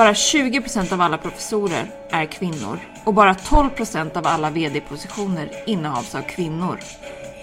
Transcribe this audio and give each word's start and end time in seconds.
Bara 0.00 0.12
20% 0.12 0.92
av 0.92 1.00
alla 1.00 1.18
professorer 1.18 1.90
är 2.10 2.26
kvinnor 2.26 2.80
och 3.04 3.14
bara 3.14 3.32
12% 3.32 4.16
av 4.16 4.26
alla 4.26 4.50
VD-positioner 4.50 5.50
innehas 5.66 6.14
av 6.14 6.22
kvinnor. 6.22 6.80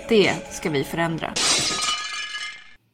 Det 0.10 0.34
ska 0.52 0.70
vi 0.70 0.84
förändra. 0.84 1.34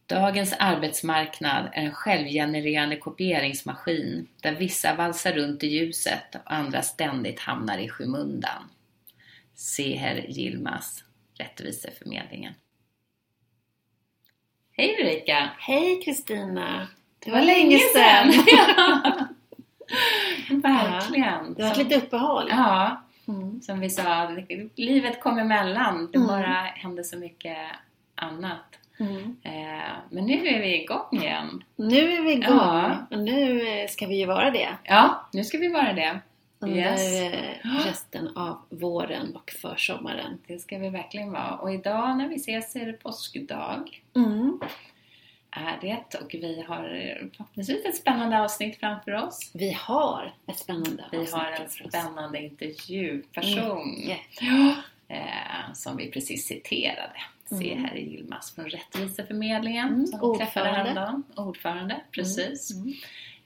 Dagens 0.06 0.54
arbetsmarknad 0.60 1.70
är 1.74 1.82
en 1.84 1.92
självgenererande 1.92 2.96
kopieringsmaskin 2.98 4.28
där 4.42 4.56
vissa 4.56 4.96
valsar 4.96 5.32
runt 5.32 5.64
i 5.64 5.68
ljuset 5.68 6.36
och 6.36 6.54
andra 6.54 6.82
ständigt 6.82 7.40
hamnar 7.40 7.78
i 7.78 7.90
skymundan. 7.90 8.70
Seher 9.56 10.26
Yilmaz, 10.30 11.04
Rättviseförmedlingen. 11.38 12.54
Hej 14.72 14.98
Ulrika! 15.02 15.50
Hej 15.58 16.02
Kristina! 16.06 16.88
Det 17.20 17.32
var 17.32 17.42
länge 17.42 17.80
sedan! 17.80 18.34
Verkligen! 20.50 21.54
Det 21.54 21.64
var 21.64 21.72
ett 21.72 21.78
litet 21.78 22.04
uppehåll. 22.04 22.48
Ja, 22.50 23.04
mm. 23.28 23.62
som 23.62 23.80
vi 23.80 23.90
sa, 23.90 24.36
livet 24.76 25.22
kom 25.22 25.40
emellan. 25.40 26.10
Det 26.12 26.18
mm. 26.18 26.28
bara 26.28 26.54
hände 26.54 27.04
så 27.04 27.18
mycket 27.18 27.58
annat. 28.16 28.80
Mm. 29.00 29.36
Eh, 29.44 29.94
men 30.10 30.26
nu 30.26 30.48
är 30.48 30.62
vi 30.62 30.84
igång 30.84 31.08
igen. 31.12 31.64
Nu 31.76 32.14
är 32.14 32.22
vi 32.22 32.32
igång 32.32 32.58
ja. 32.58 32.98
och 33.12 33.20
nu 33.20 33.68
eh, 33.68 33.88
ska 33.88 34.08
vi 34.08 34.16
ju 34.16 34.26
vara 34.26 34.52
det. 34.52 34.70
Ja, 34.84 35.30
nu 35.34 35.44
ska 35.44 35.58
vi 35.58 35.68
vara 35.68 35.94
det. 35.94 36.20
Under 36.60 36.78
yes. 36.78 37.22
Eh, 37.22 37.86
resten 37.86 38.38
av 38.38 38.58
våren 38.70 39.36
och 39.36 39.52
försommaren. 39.62 40.38
Det 40.48 40.60
ska 40.60 40.78
vi 40.78 40.90
verkligen 40.90 41.32
vara. 41.32 41.56
Och 41.56 41.74
idag 41.74 42.18
när 42.18 42.28
vi 42.28 42.36
ses 42.36 42.76
är 42.76 42.86
det 42.86 42.94
påskdag. 42.94 44.02
Mm 44.16 44.60
är 45.56 45.78
det 45.82 46.20
och 46.20 46.34
vi 46.34 46.62
har 46.68 46.84
förhoppningsvis 47.38 47.86
ett 47.86 47.96
spännande 47.96 48.42
avsnitt 48.42 48.80
framför 48.80 49.12
oss. 49.12 49.52
Vi 49.54 49.72
har 49.72 50.34
ett 50.48 50.58
spännande 50.58 51.04
vi 51.12 51.18
avsnitt 51.18 51.34
Vi 51.34 51.38
har 51.38 51.52
en 51.52 51.70
spännande 51.70 52.44
intervjuperson 52.44 53.94
mm. 53.94 54.18
yeah. 54.42 54.78
eh, 55.08 55.74
som 55.74 55.98
vi 55.98 56.12
precis 56.12 56.46
citerade. 56.46 57.16
Mm. 57.52 57.64
Se 57.64 57.76
här 57.76 57.96
i 57.96 58.02
Yilmaz 58.02 58.56
från 58.56 58.66
Rättviseförmedlingen 58.66 59.88
mm. 59.88 60.08
som 60.08 60.32
vi 60.32 60.38
träffade 60.38 60.70
häromdagen. 60.70 61.24
Ordförande, 61.36 62.02
precis. 62.12 62.72
Mm. 62.72 62.84
mm. 62.84 62.94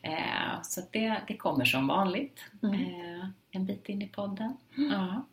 Eh, 0.02 0.62
så 0.64 0.82
det, 0.92 1.22
det 1.28 1.38
kommer 1.38 1.66
som 1.66 1.88
vanligt 1.88 2.40
mm. 2.64 2.74
eh, 2.74 3.26
en 3.52 3.66
bit 3.66 3.90
in 3.90 4.02
i 4.02 4.08
podden. 4.08 4.58
Mm. 4.78 4.92
Ja. 4.92 5.26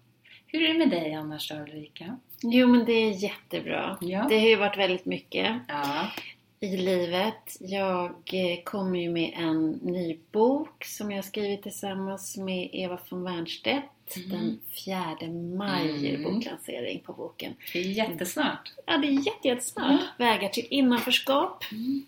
Hur 0.47 0.63
är 0.63 0.73
det 0.73 0.79
med 0.79 0.91
dig 0.91 1.15
annars 1.15 1.53
Ulrika? 1.53 2.19
Jo 2.43 2.69
men 2.69 2.85
det 2.85 2.93
är 2.93 3.11
jättebra. 3.11 3.99
Ja. 4.01 4.27
Det 4.29 4.39
har 4.39 4.47
ju 4.47 4.57
varit 4.57 4.79
väldigt 4.79 5.05
mycket. 5.05 5.57
Ja 5.69 6.11
i 6.61 6.77
livet. 6.77 7.57
Jag 7.61 8.11
eh, 8.25 8.63
kommer 8.65 9.01
ju 9.01 9.11
med 9.11 9.33
en 9.37 9.71
ny 9.71 10.19
bok 10.33 10.85
som 10.85 11.11
jag 11.11 11.25
skrivit 11.25 11.63
tillsammans 11.63 12.37
med 12.37 12.69
Eva 12.73 12.99
von 13.09 13.25
Wernstedt. 13.25 14.17
Mm. 14.17 14.31
Den 14.31 14.61
4 14.85 15.17
maj 15.57 16.15
mm. 16.15 16.23
boklansering 16.23 17.01
på 17.01 17.13
boken. 17.13 17.55
Det 17.73 17.79
är 17.79 17.83
jättesnart. 17.83 18.73
Ja, 18.87 18.99
det 18.99 19.09
är 19.09 19.47
jättesnart. 19.47 19.91
Mm. 19.91 20.05
Vägar 20.19 20.49
till 20.49 20.67
innanförskap. 20.71 21.65
Mm. 21.73 22.07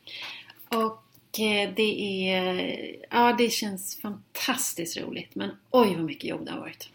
Och 0.69 1.41
eh, 1.41 1.71
det 1.77 2.29
är... 2.31 2.97
Ja, 3.11 3.35
det 3.39 3.51
känns 3.51 4.01
fantastiskt 4.01 4.97
roligt. 4.97 5.35
Men 5.35 5.51
oj 5.71 5.95
vad 5.95 6.05
mycket 6.05 6.25
jobb 6.25 6.45
det 6.45 6.53
har 6.53 6.61
varit. 6.61 6.89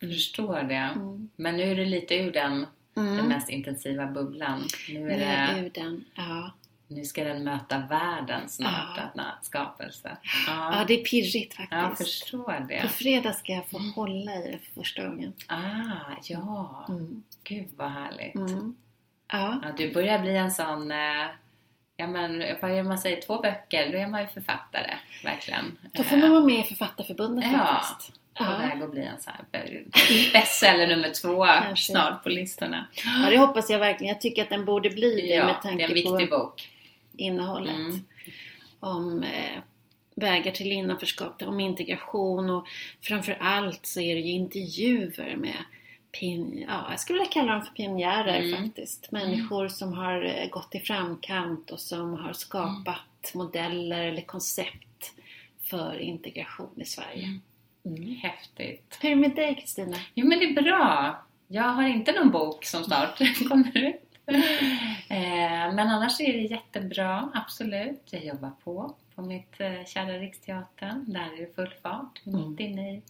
Jag 0.00 0.10
förstår 0.10 0.62
det. 0.62 0.74
Mm. 0.74 1.30
Men 1.36 1.56
nu 1.56 1.62
är 1.62 1.76
du 1.76 1.84
lite 1.84 2.14
ur 2.14 2.32
den, 2.32 2.66
den 2.94 3.08
mm. 3.08 3.26
mest 3.26 3.48
intensiva 3.48 4.06
bubblan. 4.06 4.64
Nu 4.88 5.10
är, 5.10 5.16
nu 5.16 5.24
är 5.24 5.54
det... 5.54 5.60
ur 5.60 5.70
den, 5.70 6.04
ja 6.14 6.50
nu 6.88 7.04
ska 7.04 7.24
den 7.24 7.44
möta 7.44 7.78
världen 7.78 8.48
snart, 8.48 8.96
ja. 8.96 9.02
denna 9.14 9.38
skapelse. 9.42 10.16
Ja. 10.46 10.78
ja, 10.78 10.84
det 10.88 11.00
är 11.00 11.04
pirrigt 11.04 11.54
faktiskt. 11.54 11.72
Jag 11.82 11.98
förstår 11.98 12.66
det. 12.68 12.82
På 12.82 12.88
fredag 12.88 13.32
ska 13.32 13.52
jag 13.52 13.68
få 13.68 13.78
hålla 13.78 14.34
i 14.34 14.52
det 14.52 14.58
för 14.58 14.80
första 14.80 15.08
gången. 15.08 15.32
Ah, 15.46 16.16
ja. 16.22 16.86
Mm. 16.88 17.22
Gud 17.44 17.68
vad 17.76 17.90
härligt. 17.90 18.34
Mm. 18.34 18.76
Ja. 19.32 19.60
ja. 19.62 19.68
Du 19.76 19.94
börjar 19.94 20.18
bli 20.18 20.36
en 20.36 20.50
sån, 20.50 20.90
eh, 20.90 21.26
ja 21.96 22.06
men 22.06 22.44
vad 22.62 22.76
gör 22.76 22.82
man 22.82 22.98
säger, 22.98 23.20
två 23.20 23.40
böcker, 23.40 23.92
då 23.92 23.98
är 23.98 24.06
man 24.06 24.20
ju 24.20 24.26
författare, 24.26 24.94
verkligen. 25.24 25.78
Då 25.92 26.02
får 26.02 26.16
man 26.16 26.30
vara 26.30 26.44
med 26.44 26.60
i 26.60 26.62
Författarförbundet 26.62 27.52
ja. 27.52 27.58
faktiskt. 27.58 28.12
På 28.34 28.44
ja. 28.44 28.58
väg 28.58 28.82
att 28.82 28.90
bli 28.90 29.04
en 29.04 29.20
sån 29.20 29.32
här 29.36 29.82
bestseller 30.32 30.86
nummer 30.86 31.10
två 31.10 31.46
Kanske. 31.46 31.92
snart 31.92 32.22
på 32.22 32.28
listorna. 32.28 32.86
Ja, 33.04 33.30
det 33.30 33.38
hoppas 33.38 33.70
jag 33.70 33.78
verkligen. 33.78 34.12
Jag 34.12 34.20
tycker 34.20 34.42
att 34.42 34.48
den 34.48 34.64
borde 34.64 34.90
bli 34.90 35.20
det 35.20 35.34
ja, 35.34 35.46
med 35.46 35.62
tanke 35.62 35.70
på... 35.70 35.76
det 35.76 35.84
är 35.84 35.88
en 35.88 35.94
viktig 35.94 36.30
på... 36.30 36.38
bok 36.38 36.70
innehållet. 37.16 37.76
Mm. 37.76 38.04
Om 38.80 39.22
eh, 39.22 39.60
vägar 40.14 40.52
till 40.52 40.72
innanförskap, 40.72 41.42
om 41.42 41.60
integration 41.60 42.50
och 42.50 42.66
framför 43.00 43.36
allt 43.40 43.86
så 43.86 44.00
är 44.00 44.14
det 44.14 44.20
ju 44.20 44.32
intervjuer 44.32 45.36
med 45.36 45.56
ja, 46.68 46.86
jag 46.90 47.00
skulle 47.00 47.18
vilja 47.18 47.32
kalla 47.32 47.52
dem 47.52 47.62
för 47.62 47.74
pionjärer 47.74 48.40
mm. 48.40 48.64
faktiskt. 48.64 49.12
Människor 49.12 49.60
mm. 49.60 49.70
som 49.70 49.92
har 49.92 50.24
eh, 50.24 50.48
gått 50.50 50.74
i 50.74 50.80
framkant 50.80 51.70
och 51.70 51.80
som 51.80 52.14
har 52.14 52.32
skapat 52.32 53.34
mm. 53.34 53.46
modeller 53.46 54.04
eller 54.04 54.22
koncept 54.22 55.12
för 55.62 55.98
integration 55.98 56.80
i 56.80 56.84
Sverige. 56.84 57.24
Mm. 57.24 57.40
mm. 57.84 58.16
Häftigt! 58.16 58.98
Hur 59.00 59.10
är 59.10 59.14
det 59.14 59.20
med 59.20 59.34
dig 59.36 59.54
Kristina? 59.54 59.96
Jo 60.14 60.26
men 60.26 60.38
det 60.38 60.44
är 60.44 60.62
bra! 60.62 61.22
Jag 61.48 61.62
har 61.62 61.88
inte 61.88 62.12
någon 62.12 62.30
bok 62.30 62.64
som 62.64 62.84
snart 62.84 63.18
kommer 63.48 63.78
ut. 63.78 64.05
Eh, 65.08 65.74
men 65.74 65.88
annars 65.88 66.20
är 66.20 66.32
det 66.32 66.42
jättebra, 66.42 67.30
absolut. 67.34 68.02
Jag 68.10 68.24
jobbar 68.24 68.50
på, 68.64 68.94
på 69.14 69.22
mitt 69.22 69.60
eh, 69.60 69.84
kära 69.84 70.18
Riksteatern. 70.18 71.12
Där 71.12 71.20
är 71.20 71.40
det 71.40 71.54
full 71.54 71.74
fart, 71.82 72.22
mm. 72.26 72.50
mitt 72.50 72.60
inne 72.60 72.94
i 72.94 73.02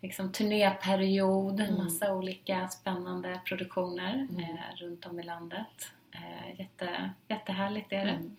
liksom, 0.00 0.32
turnéperiod. 0.32 1.60
Mm. 1.60 1.84
Massa 1.84 2.14
olika 2.14 2.68
spännande 2.68 3.40
produktioner 3.44 4.14
mm. 4.30 4.40
eh, 4.40 4.76
runt 4.76 5.06
om 5.06 5.20
i 5.20 5.22
landet. 5.22 5.92
Eh, 6.12 6.60
jätte, 6.60 7.10
jättehärligt 7.28 7.92
är 7.92 8.04
det. 8.04 8.10
Mm. 8.10 8.36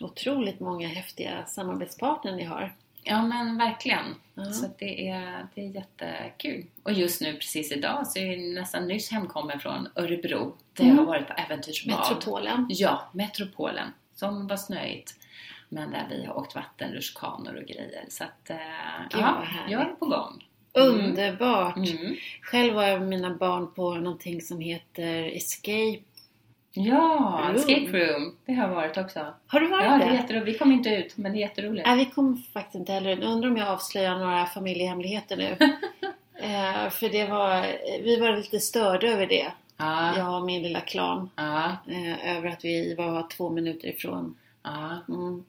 Otroligt 0.00 0.60
många 0.60 0.88
häftiga 0.88 1.46
samarbetspartner 1.46 2.32
ni 2.32 2.44
har. 2.44 2.74
Ja 3.08 3.22
men 3.22 3.58
verkligen. 3.58 4.14
Mm. 4.36 4.52
Så 4.52 4.66
det 4.78 5.08
är, 5.08 5.46
det 5.54 5.60
är 5.60 5.70
jättekul. 5.70 6.66
Och 6.82 6.92
just 6.92 7.20
nu 7.20 7.32
precis 7.32 7.72
idag 7.72 8.06
så 8.06 8.18
är 8.18 8.26
jag 8.26 8.54
nästan 8.54 8.88
nyss 8.88 9.10
hemkommen 9.10 9.60
från 9.60 9.88
Örebro 9.94 10.56
där 10.72 10.84
mm. 10.84 10.96
jag 10.96 11.02
har 11.02 11.06
varit 11.06 11.26
på 11.26 11.32
äventyrsbad. 11.32 11.98
Metropolen. 11.98 12.66
Ja, 12.68 13.10
Metropolen. 13.12 13.88
Som 14.14 14.46
var 14.46 14.56
snöigt. 14.56 15.14
Men 15.68 15.90
där 15.90 16.06
vi 16.10 16.24
har 16.24 16.36
åkt 16.36 16.54
vattenrutschkanor 16.54 17.56
och 17.56 17.68
grejer. 17.68 18.04
Så 18.08 18.24
att, 18.24 18.50
äh, 18.50 18.56
ja, 19.10 19.44
jag 19.68 19.80
är 19.80 19.84
på 19.84 20.06
gång. 20.06 20.44
Mm. 20.76 20.88
Underbart! 20.88 21.76
Mm. 21.76 22.16
Själv 22.42 22.74
var 22.74 22.82
jag 22.84 23.00
med 23.00 23.08
mina 23.08 23.34
barn 23.34 23.74
på 23.74 23.94
någonting 23.94 24.40
som 24.40 24.60
heter 24.60 25.36
Escape 25.36 26.02
Ja, 26.76 27.40
room. 27.46 27.56
escape 27.56 27.98
room. 27.98 28.36
Det 28.46 28.52
har 28.52 28.68
jag 28.68 28.74
varit 28.74 28.98
också. 28.98 29.34
Har 29.46 29.60
du 29.60 29.68
varit 29.68 29.84
ja, 29.84 29.98
det? 29.98 30.06
Ja, 30.06 30.12
jätteroligt. 30.12 30.54
Vi 30.54 30.58
kom 30.58 30.72
inte 30.72 30.88
ut, 30.88 31.16
men 31.16 31.32
det 31.32 31.38
är 31.38 31.40
jätteroligt. 31.40 31.86
Nej, 31.86 31.96
vi 31.98 32.04
kom 32.04 32.42
faktiskt 32.52 32.74
inte 32.74 32.92
heller 32.92 33.10
ut. 33.10 33.24
Undrar 33.24 33.50
om 33.50 33.56
jag 33.56 33.68
avslöjar 33.68 34.18
några 34.18 34.46
familjehemligheter 34.46 35.36
nu. 35.36 35.48
eh, 36.38 36.90
för 36.90 37.08
det 37.08 37.26
var, 37.26 37.66
vi 38.02 38.16
var 38.20 38.36
lite 38.36 38.60
störda 38.60 39.06
över 39.06 39.26
det. 39.26 39.52
Ah. 39.76 40.16
Jag 40.16 40.40
och 40.40 40.46
min 40.46 40.62
lilla 40.62 40.80
klan. 40.80 41.30
Ah. 41.34 41.70
Eh, 41.88 42.36
över 42.36 42.48
att 42.48 42.64
vi 42.64 42.94
var 42.94 43.28
två 43.36 43.50
minuter 43.50 43.88
ifrån. 43.88 44.36
Ah. 44.62 44.94
Mm. 45.08 45.44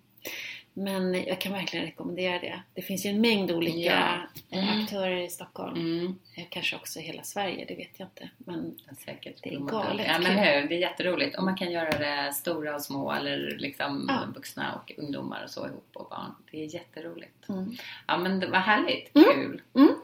Men 0.80 1.14
jag 1.14 1.42
kan 1.42 1.54
verkligen 1.54 1.86
rekommendera 1.86 2.40
det. 2.40 2.62
Det 2.74 2.82
finns 2.82 3.06
ju 3.06 3.10
en 3.10 3.22
mängd 3.22 3.52
olika 3.52 4.28
ja. 4.50 4.58
mm. 4.58 4.84
aktörer 4.84 5.18
i 5.18 5.30
Stockholm. 5.30 5.76
Mm. 5.76 6.16
Eh, 6.36 6.44
kanske 6.50 6.76
också 6.76 7.00
i 7.00 7.02
hela 7.02 7.24
Sverige, 7.24 7.66
det 7.68 7.76
vet 7.76 7.92
jag 7.98 8.06
inte. 8.06 8.30
Men 8.38 8.76
säkert. 9.06 9.44
det 9.44 9.54
är 9.54 9.60
galet 9.60 10.08
Ja 10.08 10.20
men 10.20 10.32
hur, 10.32 10.70
det 10.70 10.76
är 10.76 10.80
jätteroligt. 10.80 11.38
Och 11.38 11.44
man 11.44 11.58
kan 11.58 11.72
göra 11.72 11.90
det 11.90 12.34
stora 12.34 12.76
och 12.76 12.82
små 12.82 13.12
eller 13.12 13.58
liksom 13.58 14.06
ja. 14.08 14.34
vuxna 14.36 14.74
och 14.74 14.92
ungdomar 14.98 15.44
och 15.44 15.50
så 15.50 15.68
ihop 15.68 15.90
och 15.94 16.10
barn. 16.10 16.32
Det 16.52 16.64
är 16.64 16.74
jätteroligt. 16.74 17.50
Mm. 17.50 17.76
Ja 18.08 18.18
men 18.18 18.40
det 18.40 18.48
var 18.48 18.60
härligt, 18.60 19.16
mm. 19.16 19.28
kul. 19.34 19.62
Mm. 19.74 19.96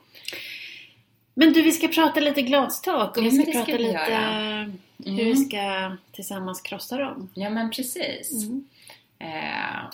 Men 1.33 1.53
du, 1.53 1.61
vi 1.61 1.71
ska 1.71 1.87
prata 1.87 2.19
lite 2.19 2.41
glastak 2.41 3.17
och 3.17 3.23
ja, 3.23 3.29
vi 3.29 3.31
ska 3.31 3.51
ska 3.51 3.53
prata 3.53 3.71
vi 3.71 3.77
lite 3.77 4.15
mm. 4.15 4.79
hur 4.97 5.25
vi 5.25 5.35
ska 5.35 5.97
tillsammans 6.11 6.61
krossa 6.61 6.97
dem. 6.97 7.29
Ja 7.33 7.49
men 7.49 7.71
precis. 7.71 8.43
Mm. 8.43 8.67
Eh, 9.19 9.89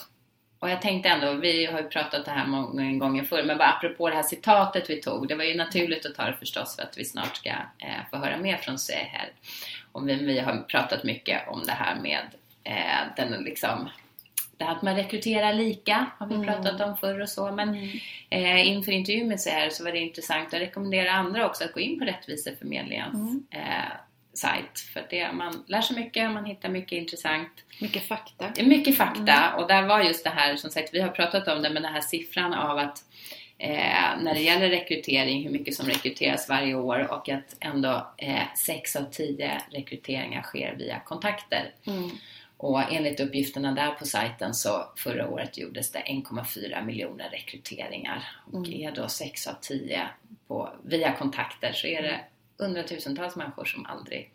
och 0.60 0.70
jag 0.70 0.82
tänkte 0.82 1.10
ändå, 1.10 1.34
vi 1.34 1.66
har 1.66 1.82
ju 1.82 1.88
pratat 1.88 2.26
det 2.26 2.32
här 2.32 2.48
många 2.48 2.92
gånger 2.98 3.24
förr, 3.24 3.44
men 3.44 3.58
bara 3.58 3.70
apropå 3.70 4.10
det 4.10 4.16
här 4.16 4.24
citatet 4.24 4.90
vi 4.90 5.02
tog. 5.02 5.28
Det 5.28 5.36
var 5.36 5.44
ju 5.44 5.56
naturligt 5.58 6.06
att 6.06 6.16
ta 6.16 6.24
det 6.26 6.34
förstås 6.40 6.76
för 6.76 6.84
att 6.84 6.98
vi 6.98 7.06
snart 7.06 7.36
ska 7.38 7.50
eh, 7.50 8.02
få 8.12 8.18
höra 8.18 8.38
mer 8.38 8.58
från 8.58 8.80
Seher. 8.80 9.30
Och 9.92 10.10
vi, 10.10 10.16
vi 10.16 10.40
har 10.40 10.58
pratat 10.58 11.04
mycket 11.04 11.48
om 11.48 11.64
det 11.66 11.72
här 11.72 11.96
med 11.96 12.20
eh, 12.64 13.00
den 13.18 13.44
liksom 13.44 13.90
det 14.58 14.66
här 14.66 14.72
att 14.76 14.82
man 14.82 14.96
rekryterar 14.96 15.54
lika 15.54 16.06
har 16.18 16.28
vi 16.28 16.36
Mm. 16.36 16.48
pratat 16.48 16.82
om 16.82 16.98
förr 16.98 17.20
och 17.22 17.30
så. 17.30 17.52
Men 17.52 17.70
eh, 18.30 18.68
inför 18.68 18.92
intervjun 18.92 19.28
med 19.28 19.42
Seher 19.42 19.70
så 19.70 19.84
var 19.84 19.92
det 19.92 20.00
intressant 20.00 20.48
att 20.54 20.60
rekommendera 20.62 21.12
andra 21.12 21.46
också 21.46 21.64
att 21.64 21.74
gå 21.74 21.80
in 21.80 22.00
på 22.00 22.06
Rättviseförmedlingens 22.06 23.14
Mm. 23.14 23.44
eh, 23.52 23.92
sajt. 24.34 24.80
För 24.94 25.08
det, 25.10 25.32
man 25.32 25.64
lär 25.68 25.82
sig 25.82 25.96
mycket, 25.96 26.32
man 26.32 26.46
hittar 26.46 26.70
mycket 26.70 26.92
intressant. 26.92 27.50
Mycket 27.82 28.04
fakta. 28.08 28.64
Mycket 28.64 28.98
fakta 28.98 29.56
och 29.56 29.68
där 29.68 29.84
var 29.84 30.02
just 30.02 30.24
det 30.24 30.30
här, 30.30 30.56
som 30.56 30.70
sagt 30.70 30.94
vi 30.94 31.02
har 31.02 31.10
pratat 31.10 31.48
om 31.48 31.62
det, 31.62 31.70
men 31.70 31.84
den 31.84 31.94
här 31.94 32.02
siffran 32.02 32.54
av 32.54 32.78
att 32.78 33.04
eh, 33.58 34.22
när 34.22 34.34
det 34.34 34.42
gäller 34.42 34.70
rekrytering, 34.70 35.44
hur 35.44 35.50
mycket 35.50 35.76
som 35.76 35.86
rekryteras 35.88 36.50
varje 36.50 36.76
år 36.76 37.12
och 37.12 37.30
att 37.30 37.56
ändå 37.60 38.14
eh, 38.18 38.54
6 38.56 38.96
av 38.96 39.04
10 39.12 39.62
rekryteringar 39.72 40.42
sker 40.42 40.76
via 40.78 41.00
kontakter. 41.00 41.72
Mm. 41.88 42.10
Och 42.58 42.94
enligt 42.94 43.20
uppgifterna 43.20 43.72
där 43.72 43.92
på 43.92 44.06
sajten 44.06 44.54
så 44.54 44.86
förra 44.98 45.30
året 45.30 45.58
gjordes 45.58 45.92
det 45.92 46.00
1,4 46.00 46.86
miljoner 46.86 47.30
rekryteringar. 47.30 48.24
Och 48.46 48.68
Mm. 48.68 48.82
är 48.82 48.92
då 48.92 49.08
6 49.08 49.48
av 49.48 49.54
10 49.62 50.08
på, 50.48 50.70
via 50.84 51.12
kontakter 51.14 51.74
så 51.74 51.88
är 51.88 52.02
det 52.02 52.20
hundratusentals 52.60 53.36
människor 53.36 53.66
som 53.66 53.86
aldrig 53.86 54.32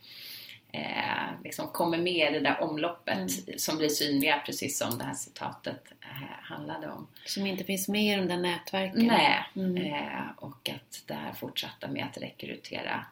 eh, 0.72 1.42
liksom 1.44 1.68
kommer 1.68 1.98
med 1.98 2.30
i 2.30 2.34
det 2.34 2.40
där 2.40 2.60
omloppet 2.60 3.60
som 3.60 3.76
blir 3.78 3.88
synliga 3.88 4.42
precis 4.46 4.78
som 4.78 4.98
det 4.98 5.04
här 5.04 5.14
citatet 5.14 5.92
eh, 6.00 6.08
handlade 6.42 6.88
om. 6.90 7.06
Som 7.26 7.46
inte 7.46 7.64
finns 7.64 7.88
med 7.88 8.14
i 8.14 8.16
de 8.20 8.28
där 8.28 8.36
nätverken. 8.42 9.06
Nej, 9.06 9.44
Mm. 9.56 9.76
eh, 9.76 10.20
och 10.36 10.70
att 10.74 11.02
det 11.06 11.14
här 11.14 11.32
fortsatta 11.32 11.88
med 11.88 12.04
att 12.04 12.18
rekrytera 12.22 13.04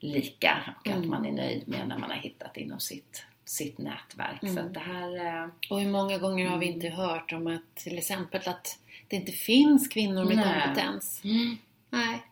lika 0.00 0.74
och 0.80 0.88
att 0.88 0.96
Mm. 0.96 1.08
man 1.10 1.26
är 1.26 1.32
nöjd 1.32 1.68
med 1.68 1.88
när 1.88 1.98
man 1.98 2.10
har 2.10 2.16
hittat 2.16 2.56
inom 2.56 2.80
sitt, 2.80 3.24
sitt 3.44 3.78
nätverk. 3.78 4.40
Så 4.40 4.46
Mm. 4.46 4.66
att 4.66 4.74
det 4.74 4.80
här... 4.80 5.26
Eh, 5.44 5.48
Och 5.70 5.80
hur 5.80 5.90
många 5.90 6.18
gånger 6.18 6.48
har 6.48 6.58
vi 6.58 6.66
Mm. 6.66 6.76
inte 6.76 6.88
hört 6.96 7.32
om 7.32 7.46
att 7.46 7.74
till 7.76 7.98
exempel 7.98 8.40
att 8.48 8.78
det 9.08 9.16
inte 9.16 9.32
finns 9.32 9.88
kvinnor 9.88 10.24
med 10.24 10.36
Nej. 10.36 10.60
kompetens? 10.64 11.20
Nej. 11.90 12.22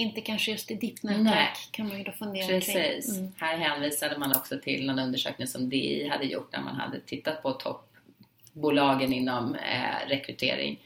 Inte 0.00 0.20
kanske 0.20 0.50
just 0.50 0.70
i 0.70 0.74
ditt 0.74 1.02
nätverk 1.02 1.68
kan 1.70 1.88
man 1.88 1.98
ju 1.98 2.04
då 2.04 2.12
fundera 2.12 2.46
Precis. 2.46 3.06
kring. 3.06 3.18
Mm. 3.20 3.32
Här 3.38 3.56
hänvisade 3.58 4.18
man 4.18 4.36
också 4.36 4.58
till 4.58 4.88
en 4.88 4.98
undersökning 4.98 5.46
som 5.46 5.68
DI 5.68 6.08
hade 6.08 6.24
gjort 6.24 6.52
där 6.52 6.60
man 6.60 6.74
hade 6.76 7.00
tittat 7.00 7.42
på 7.42 7.52
toppbolagen 7.52 9.12
inom 9.12 9.54
eh, 9.54 10.08
rekrytering 10.08 10.80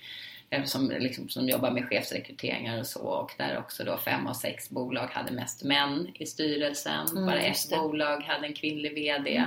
eh, 0.50 0.64
som, 0.64 0.90
liksom, 0.90 1.28
som 1.28 1.48
jobbar 1.48 1.70
med 1.70 1.88
chefsrekryteringar 1.88 2.78
och 2.80 2.86
så 2.86 3.00
och 3.00 3.32
där 3.38 3.58
också 3.58 3.84
då 3.84 3.98
fem 3.98 4.26
av 4.26 4.34
sex 4.34 4.70
bolag 4.70 5.06
hade 5.06 5.32
mest 5.32 5.62
män 5.64 6.08
i 6.14 6.26
styrelsen. 6.26 7.06
Mm, 7.06 7.26
Bara 7.26 7.40
ett 7.40 7.70
bolag 7.70 8.20
hade 8.22 8.46
en 8.46 8.54
kvinnlig 8.54 8.94
VD. 8.94 9.44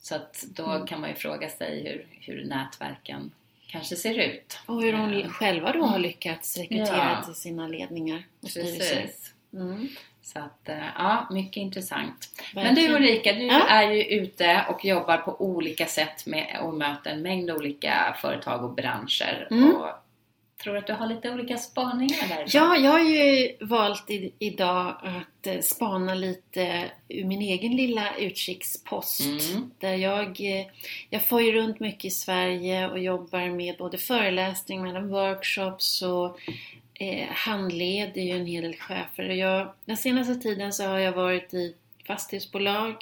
Så 0.00 0.14
att 0.14 0.44
då 0.48 0.66
Mm. 0.70 0.86
kan 0.86 1.00
man 1.00 1.10
ju 1.10 1.16
fråga 1.16 1.48
sig 1.48 1.82
hur, 1.82 2.06
hur 2.20 2.44
nätverken 2.44 3.30
kanske 3.74 3.96
ser 3.96 4.14
ut. 4.18 4.58
Och 4.66 4.82
hur 4.82 4.92
de 4.92 5.12
Eh, 5.20 5.28
själva 5.28 5.72
då 5.72 5.82
har 5.82 5.98
lyckats 5.98 6.56
rekrytera 6.56 7.16
Ja. 7.18 7.22
till 7.24 7.34
sina 7.34 7.66
ledningar 7.68 8.22
och 8.42 8.50
styrelser. 8.50 9.06
Mm. 9.54 9.88
Så 10.22 10.38
att, 10.38 10.68
eh, 10.68 10.78
ja, 10.98 11.28
mycket 11.30 11.56
intressant. 11.56 12.30
Men 12.54 12.64
Verkligen. 12.64 12.90
du 12.90 12.96
Ulrika, 12.96 13.32
du 13.32 13.46
Ja. 13.46 13.66
är 13.68 13.90
ju 13.90 14.02
ute 14.04 14.64
och 14.68 14.84
jobbar 14.84 15.16
på 15.16 15.40
olika 15.40 15.86
sätt 15.86 16.26
med, 16.26 16.58
och 16.62 16.74
möter 16.74 17.10
en 17.10 17.22
mängd 17.22 17.50
olika 17.50 18.16
företag 18.20 18.64
och 18.64 18.74
branscher. 18.74 19.48
Mm. 19.50 19.74
Och 19.76 19.88
tror 20.62 20.76
att 20.76 20.86
du 20.86 20.92
har 20.92 21.06
lite 21.06 21.30
olika 21.30 21.56
spaningar 21.56 22.28
där? 22.28 22.44
Ja, 22.46 22.76
jag 22.76 22.90
har 22.90 23.00
ju 23.00 23.56
valt 23.60 24.10
i, 24.10 24.32
idag 24.38 24.96
att 25.02 25.46
eh, 25.46 25.60
spana 25.60 26.14
lite 26.14 26.90
ur 27.08 27.24
min 27.24 27.42
egen 27.42 27.76
lilla 27.76 28.16
utkikspost. 28.16 29.52
Mm. 29.52 29.70
Där 29.78 29.94
jag, 29.94 30.40
eh, 30.40 30.66
jag 31.10 31.28
får 31.28 31.42
ju 31.42 31.52
runt 31.52 31.80
mycket 31.80 32.04
i 32.04 32.10
Sverige 32.10 32.88
och 32.88 32.98
jobbar 32.98 33.50
med 33.50 33.76
både 33.78 33.98
föreläsningar, 33.98 34.92
med 34.92 35.08
workshops 35.08 36.02
och 36.02 36.40
eh, 36.94 37.28
handleder 37.28 38.22
ju 38.22 38.30
en 38.30 38.46
hel 38.46 38.62
del 38.62 38.76
chefer. 38.76 39.28
Och 39.28 39.36
jag, 39.36 39.72
den 39.84 39.96
senaste 39.96 40.34
tiden 40.34 40.72
så 40.72 40.84
har 40.84 40.98
jag 40.98 41.12
varit 41.12 41.54
i 41.54 41.74
fastighetsbolag, 42.06 42.94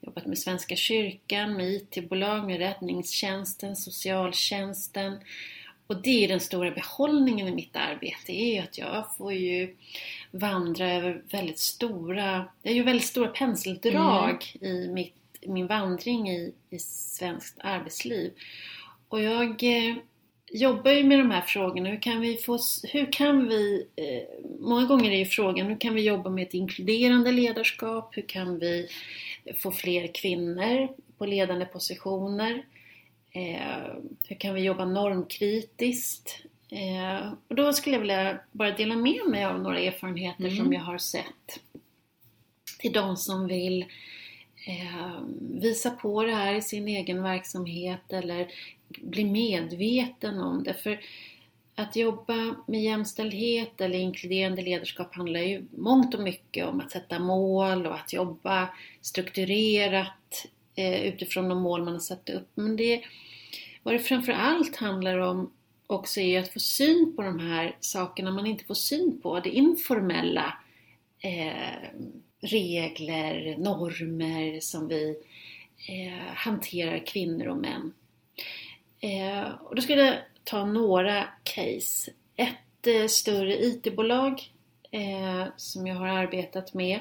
jobbat 0.00 0.26
med 0.26 0.38
Svenska 0.38 0.76
kyrkan, 0.76 1.56
med 1.56 1.68
IT-bolag, 1.68 2.46
med 2.46 2.58
räddningstjänsten, 2.58 3.76
socialtjänsten. 3.76 5.18
Och 5.92 6.02
det 6.02 6.24
är 6.24 6.28
den 6.28 6.40
stora 6.40 6.70
behållningen 6.70 7.48
i 7.48 7.52
mitt 7.52 7.76
arbete, 7.76 8.32
är 8.32 8.54
ju 8.54 8.58
att 8.58 8.78
jag 8.78 9.16
får 9.16 9.32
ju 9.32 9.76
vandra 10.30 10.92
över 10.92 11.22
väldigt 11.30 11.58
stora, 11.58 12.44
det 12.62 12.70
är 12.70 12.74
ju 12.74 12.82
väldigt 12.82 13.06
stora 13.06 13.28
penseldrag 13.28 14.56
i 14.60 14.88
mitt, 14.88 15.14
min 15.46 15.66
vandring 15.66 16.30
i, 16.30 16.52
i 16.70 16.78
svenskt 16.78 17.58
arbetsliv. 17.60 18.32
Och 19.08 19.22
jag 19.22 19.62
eh, 19.62 19.96
jobbar 20.52 20.90
ju 20.90 21.04
med 21.04 21.18
de 21.18 21.30
här 21.30 21.40
frågorna. 21.40 21.88
Hur 21.88 22.00
kan 22.00 22.20
vi 22.20 22.36
få, 22.36 22.58
hur 22.92 23.12
kan 23.12 23.48
vi, 23.48 23.86
eh, 23.96 24.44
många 24.60 24.86
gånger 24.86 25.10
är 25.10 25.18
ju 25.18 25.26
frågan, 25.26 25.66
hur 25.66 25.80
kan 25.80 25.94
vi 25.94 26.02
jobba 26.02 26.30
med 26.30 26.46
ett 26.46 26.54
inkluderande 26.54 27.32
ledarskap? 27.32 28.16
Hur 28.16 28.28
kan 28.28 28.58
vi 28.58 28.88
få 29.58 29.70
fler 29.72 30.14
kvinnor 30.14 30.88
på 31.18 31.26
ledande 31.26 31.64
positioner? 31.64 32.62
Eh, 33.32 33.94
hur 34.28 34.36
kan 34.36 34.54
vi 34.54 34.60
jobba 34.60 34.84
normkritiskt? 34.84 36.38
Eh, 36.70 37.32
och 37.48 37.54
då 37.54 37.72
skulle 37.72 37.94
jag 37.96 38.00
vilja 38.00 38.38
bara 38.52 38.70
dela 38.70 38.96
med 38.96 39.20
mig 39.28 39.44
av 39.44 39.60
några 39.60 39.78
erfarenheter 39.80 40.44
Mm. 40.44 40.56
som 40.56 40.72
jag 40.72 40.80
har 40.80 40.98
sett 40.98 41.60
till 42.78 42.92
de 42.92 43.16
som 43.16 43.46
vill 43.46 43.82
eh, 44.66 45.20
visa 45.50 45.90
på 45.90 46.22
det 46.22 46.34
här 46.34 46.54
i 46.54 46.62
sin 46.62 46.88
egen 46.88 47.22
verksamhet 47.22 48.12
eller 48.12 48.48
bli 48.88 49.24
medveten 49.24 50.40
om 50.40 50.62
det. 50.64 50.74
För 50.74 51.00
att 51.74 51.96
jobba 51.96 52.54
med 52.66 52.82
jämställdhet 52.82 53.80
eller 53.80 53.98
inkluderande 53.98 54.62
ledarskap 54.62 55.14
handlar 55.14 55.40
ju 55.40 55.66
mångt 55.70 56.14
och 56.14 56.22
mycket 56.22 56.66
om 56.66 56.80
att 56.80 56.90
sätta 56.90 57.18
mål 57.18 57.86
och 57.86 57.94
att 57.94 58.12
jobba 58.12 58.68
strukturerat 59.00 60.46
eh, 60.74 61.02
utifrån 61.02 61.48
de 61.48 61.62
mål 61.62 61.84
man 61.84 61.92
har 61.92 62.00
satt 62.00 62.30
upp. 62.30 62.48
Men 62.54 62.76
det, 62.76 63.02
vad 63.82 63.94
det 63.94 63.98
framför 63.98 64.32
allt 64.32 64.76
handlar 64.76 65.18
om 65.18 65.52
också 65.86 66.20
är 66.20 66.40
att 66.40 66.52
få 66.52 66.58
syn 66.58 67.12
på 67.16 67.22
de 67.22 67.38
här 67.38 67.76
sakerna 67.80 68.30
man 68.30 68.46
inte 68.46 68.64
får 68.64 68.74
syn 68.74 69.20
på. 69.22 69.40
Det 69.40 69.50
informella 69.50 70.58
eh, 71.18 71.88
regler, 72.40 73.56
normer 73.58 74.60
som 74.60 74.88
vi 74.88 75.16
eh, 75.88 76.34
hanterar 76.34 77.06
kvinnor 77.06 77.46
och 77.46 77.56
män. 77.56 77.92
Eh, 79.00 79.50
och 79.62 79.76
då 79.76 79.82
skulle 79.82 80.02
jag 80.02 80.16
ta 80.44 80.64
några 80.64 81.28
case. 81.42 82.10
Ett 82.36 82.86
eh, 82.86 83.06
större 83.06 83.64
IT-bolag 83.64 84.50
eh, 84.90 85.46
som 85.56 85.86
jag 85.86 85.94
har 85.94 86.08
arbetat 86.08 86.74
med. 86.74 87.00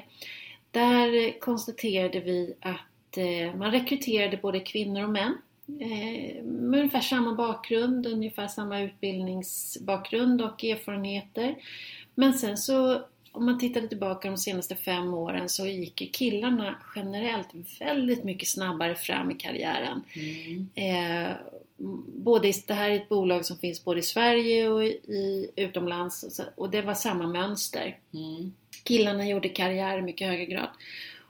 Där 0.71 1.39
konstaterade 1.39 2.19
vi 2.19 2.55
att 2.61 2.90
eh, 3.17 3.55
man 3.55 3.71
rekryterade 3.71 4.37
både 4.37 4.59
kvinnor 4.59 5.03
och 5.03 5.09
män 5.09 5.37
eh, 5.67 6.43
med 6.43 6.79
ungefär 6.79 7.01
samma 7.01 7.35
bakgrund, 7.35 8.07
ungefär 8.07 8.47
samma 8.47 8.81
utbildningsbakgrund 8.81 10.41
och 10.41 10.63
erfarenheter. 10.63 11.55
Men 12.15 12.33
sen 12.33 12.57
så 12.57 13.01
om 13.31 13.45
man 13.45 13.59
tittade 13.59 13.87
tillbaka 13.87 14.29
de 14.29 14.37
senaste 14.37 14.75
fem 14.75 15.13
åren 15.13 15.49
så 15.49 15.67
gick 15.67 16.01
ju 16.01 16.07
killarna 16.07 16.75
generellt 16.95 17.47
väldigt 17.79 18.23
mycket 18.23 18.47
snabbare 18.47 18.95
fram 18.95 19.31
i 19.31 19.35
karriären. 19.35 20.03
Mm. 20.15 20.69
Eh, 20.75 21.35
både 22.07 22.53
det 22.67 22.73
här 22.73 22.89
är 22.89 22.95
ett 22.95 23.09
bolag 23.09 23.45
som 23.45 23.57
finns 23.57 23.83
både 23.83 23.99
i 23.99 24.03
Sverige 24.03 24.69
och 24.69 24.83
i, 24.83 25.51
utomlands 25.55 26.41
och, 26.55 26.69
det 26.69 26.81
var 26.81 26.93
samma 26.93 27.27
mönster. 27.27 27.97
Mm. 28.13 28.53
Killarna 28.83 29.27
gjorde 29.27 29.49
karriär 29.49 29.97
i 29.97 30.01
mycket 30.01 30.27
högre 30.27 30.45
grad. 30.45 30.69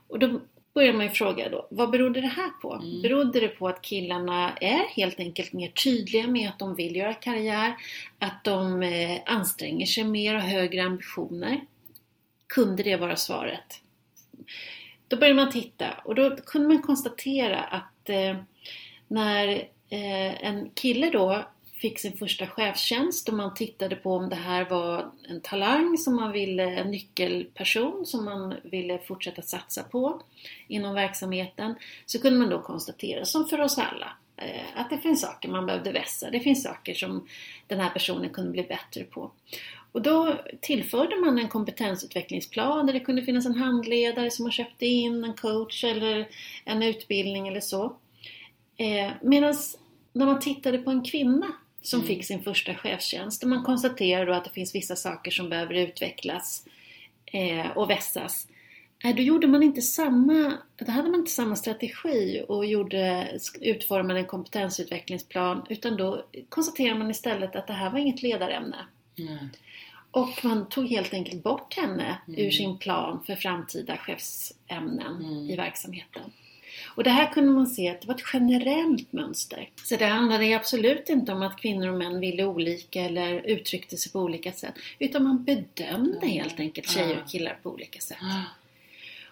Och 0.08 0.18
då 0.18 0.40
börjar 0.74 0.92
man 0.92 1.04
ju 1.06 1.10
fråga 1.10 1.48
då, 1.48 1.66
vad 1.70 1.90
berodde 1.90 2.20
det 2.20 2.26
här 2.26 2.50
på? 2.62 2.74
Mm. 2.74 3.02
Berodde 3.02 3.40
det 3.40 3.48
på 3.48 3.68
att 3.68 3.82
killarna 3.82 4.52
är 4.60 4.86
helt 4.96 5.20
enkelt 5.20 5.52
mer 5.52 5.68
tydliga 5.68 6.26
med 6.26 6.48
att 6.48 6.58
de 6.58 6.74
vill 6.74 6.96
göra 6.96 7.14
karriär? 7.14 7.76
Att 8.18 8.44
de 8.44 8.82
eh, 8.82 9.20
anstränger 9.26 9.86
sig 9.86 10.04
mer 10.04 10.34
och 10.34 10.40
högre 10.40 10.82
ambitioner? 10.82 11.60
Kunde 12.46 12.82
det 12.82 12.96
vara 12.96 13.16
svaret? 13.16 13.80
Då 15.08 15.16
började 15.16 15.36
man 15.36 15.52
titta 15.52 15.86
och 16.04 16.14
då 16.14 16.36
kunde 16.36 16.68
man 16.68 16.82
konstatera 16.82 17.60
att 17.60 18.08
eh, 18.08 18.36
när 19.08 19.48
eh, 19.88 20.44
en 20.44 20.70
kille 20.74 21.10
då 21.10 21.44
fick 21.82 21.98
sin 21.98 22.16
första 22.16 22.46
chefstjänst 22.46 23.28
och 23.28 23.34
man 23.34 23.54
tittade 23.54 23.96
på 23.96 24.12
om 24.16 24.28
det 24.28 24.36
här 24.36 24.70
var 24.70 25.10
en 25.28 25.40
talang 25.40 25.98
som 25.98 26.16
man 26.16 26.32
ville, 26.32 26.62
en 26.62 26.90
nyckelperson 26.90 28.06
som 28.06 28.24
man 28.24 28.54
ville 28.64 28.98
fortsätta 28.98 29.42
satsa 29.42 29.82
på 29.82 30.22
inom 30.68 30.94
verksamheten 30.94 31.74
så 32.06 32.20
kunde 32.20 32.38
man 32.38 32.50
då 32.50 32.62
konstatera, 32.62 33.24
som 33.24 33.46
för 33.46 33.60
oss 33.60 33.78
alla, 33.78 34.16
eh, 34.36 34.80
att 34.80 34.90
det 34.90 34.98
finns 34.98 35.20
saker 35.20 35.48
man 35.48 35.66
behövde 35.66 35.92
vässa. 35.92 36.30
Det 36.30 36.40
finns 36.40 36.62
saker 36.62 36.94
som 36.94 37.26
den 37.66 37.80
här 37.80 37.90
personen 37.90 38.30
kunde 38.30 38.50
bli 38.50 38.62
bättre 38.62 39.04
på. 39.04 39.30
Och 39.92 40.02
då 40.02 40.40
tillförde 40.60 41.16
man 41.16 41.38
en 41.38 41.48
kompetensutvecklingsplan 41.48 42.86
där 42.86 42.92
det 42.92 43.00
kunde 43.00 43.22
finnas 43.22 43.46
en 43.46 43.54
handledare 43.54 44.30
som 44.30 44.42
man 44.42 44.52
köpte 44.52 44.86
in, 44.86 45.24
en 45.24 45.34
coach 45.34 45.84
eller 45.84 46.28
en 46.64 46.82
utbildning 46.82 47.48
eller 47.48 47.60
så. 47.60 47.96
Eh, 48.76 49.10
Medan 49.22 49.54
när 50.12 50.26
man 50.26 50.40
tittade 50.40 50.78
på 50.78 50.90
en 50.90 51.04
kvinna 51.04 51.46
som 51.82 52.00
Mm. 52.00 52.08
fick 52.08 52.24
sin 52.24 52.42
första 52.42 52.74
chefstjänst 52.74 53.42
och 53.42 53.48
man 53.48 53.62
konstaterar 53.64 54.26
då 54.26 54.32
att 54.32 54.44
det 54.44 54.50
finsk 54.50 54.74
vissa 54.74 54.96
saker 54.96 55.30
som 55.30 55.48
behöver 55.48 55.74
utvecklas 55.74 56.66
eh, 57.26 57.70
och 57.70 57.90
vässas. 57.90 58.48
Nej, 59.04 59.14
då 59.14 59.22
gjorde 59.22 59.46
man 59.46 59.62
inte 59.62 59.82
samma, 59.82 60.52
då 60.76 60.90
hade 60.92 61.10
man 61.10 61.20
inte 61.20 61.30
samma 61.32 61.56
strategi 61.56 62.44
och 62.48 62.66
gjorde, 62.66 63.28
utformade 63.60 64.18
en 64.20 64.26
kompetensutvecklingsplan 64.26 65.66
utan 65.68 65.96
då 65.96 66.26
konstaterade 66.48 66.98
man 66.98 67.10
istället 67.10 67.56
att 67.56 67.66
det 67.66 67.72
här 67.72 67.90
var 67.90 67.98
inget 67.98 68.22
ledarämne. 68.22 68.76
Mm. 69.18 69.48
Och 70.10 70.44
man 70.44 70.68
tog 70.68 70.88
helt 70.88 71.14
enkelt 71.14 71.42
bort 71.42 71.74
henne 71.76 72.18
Mm. 72.28 72.40
ur 72.40 72.50
sin 72.50 72.78
plan 72.78 73.22
för 73.26 73.36
framtida 73.36 73.96
chefsämnen 73.96 75.16
Mm. 75.16 75.50
i 75.50 75.56
verksamheten. 75.56 76.22
Och 76.96 77.04
det 77.04 77.10
här 77.10 77.32
kunde 77.32 77.52
man 77.52 77.66
se 77.66 77.88
att 77.88 78.00
det 78.00 78.08
var 78.08 78.14
ett 78.14 78.22
generellt 78.32 79.12
mönster. 79.12 79.70
Så 79.84 79.96
det 79.96 80.06
handlade 80.06 80.56
absolut 80.56 81.08
inte 81.08 81.32
om 81.32 81.42
att 81.42 81.56
kvinnor 81.60 81.88
och 81.88 81.98
män 81.98 82.20
ville 82.20 82.44
olika 82.44 83.00
eller 83.00 83.32
uttryckte 83.46 83.96
sig 83.96 84.12
på 84.12 84.20
olika 84.20 84.52
sätt. 84.52 84.74
Utan 84.98 85.22
man 85.22 85.44
bedömde 85.44 86.16
Mm. 86.16 86.28
helt 86.28 86.60
enkelt 86.60 86.90
tjejer 86.90 87.22
och 87.22 87.30
killar 87.30 87.58
på 87.62 87.70
olika 87.70 88.00
sätt. 88.00 88.18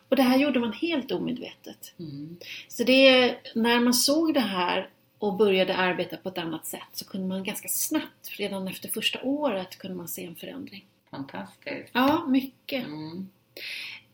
Och 0.08 0.16
det 0.16 0.22
här 0.22 0.38
gjorde 0.38 0.60
man 0.60 0.72
helt 0.72 1.12
omedvetet. 1.12 1.94
Mm. 1.98 2.36
Så 2.68 2.84
det, 2.84 3.36
när 3.54 3.80
man 3.80 3.94
såg 3.94 4.34
det 4.34 4.40
här 4.40 4.88
och 5.18 5.34
började 5.36 5.76
arbeta 5.76 6.16
på 6.16 6.28
ett 6.28 6.38
annat 6.38 6.66
sätt 6.66 6.88
så 6.92 7.04
kunde 7.04 7.28
man 7.28 7.44
ganska 7.44 7.68
snabbt, 7.68 8.30
redan 8.38 8.68
efter 8.68 8.88
första 8.88 9.22
året, 9.22 9.78
kunde 9.78 9.96
man 9.96 10.08
se 10.08 10.24
en 10.24 10.36
förändring. 10.36 10.84
Fantastiskt. 11.10 11.90
Ja, 11.92 12.26
mycket. 12.26 12.86
Mm. 12.86 13.28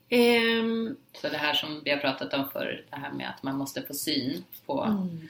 Ehm, 0.08 0.96
Så 1.12 1.28
det 1.28 1.36
här 1.36 1.54
som 1.54 1.82
vi 1.84 1.90
har 1.90 1.98
pratat 1.98 2.34
om 2.34 2.48
förr, 2.52 2.84
det 2.90 2.96
här 2.96 3.12
med 3.12 3.28
att 3.30 3.42
man 3.42 3.56
måste 3.56 3.82
få 3.82 3.94
syn 3.94 4.44
på 4.66 4.82
mm, 4.82 5.28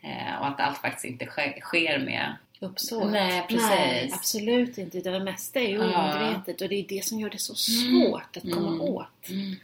eh, 0.00 0.40
och 0.40 0.46
att 0.46 0.60
allt 0.60 0.78
faktiskt 0.78 1.04
inte 1.04 1.26
sker, 1.26 1.60
sker 1.60 1.98
med 1.98 2.34
uppsåt. 2.60 3.10
Nej, 3.10 3.44
precis. 3.48 3.68
Nej, 3.70 4.10
absolut 4.14 4.78
inte. 4.78 5.00
Det 5.00 5.20
mesta 5.20 5.60
är 5.60 5.68
ju 5.68 5.74
Ja. 5.76 5.84
omedvetet 6.14 6.60
och 6.60 6.68
det 6.68 6.74
är 6.74 6.84
det 6.88 7.04
som 7.04 7.20
gör 7.20 7.30
det 7.30 7.38
så 7.40 7.54
svårt 7.54 8.36
att 8.36 8.42
komma 8.42 8.68
Mm. 8.68 8.80
åt. 8.80 9.28
mm. 9.28 9.54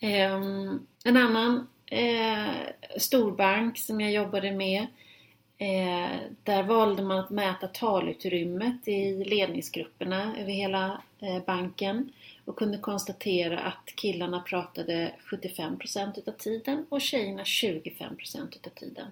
Ehm, 0.00 0.86
en 1.04 1.16
annan 1.16 1.66
eh, 1.86 2.46
storbank 2.98 3.78
som 3.78 4.00
jag 4.00 4.12
jobbade 4.12 4.52
med 4.52 4.86
eh, 5.58 6.10
där 6.42 6.62
valde 6.62 7.02
man 7.02 7.18
att 7.18 7.30
mäta 7.30 7.66
talutrymmet 7.66 8.88
i 8.88 9.24
ledningsgrupperna 9.24 10.34
över 10.38 10.52
hela 10.52 11.02
eh, 11.20 11.38
banken 11.46 12.12
och 12.44 12.56
kunde 12.56 12.78
konstatera 12.78 13.58
att 13.58 13.92
killarna 13.96 14.40
pratade 14.40 15.12
75% 15.30 16.18
utav 16.18 16.32
tiden 16.32 16.86
och 16.88 17.00
tjejerna 17.00 17.42
25% 17.42 18.56
utav 18.56 18.70
tiden. 18.70 19.06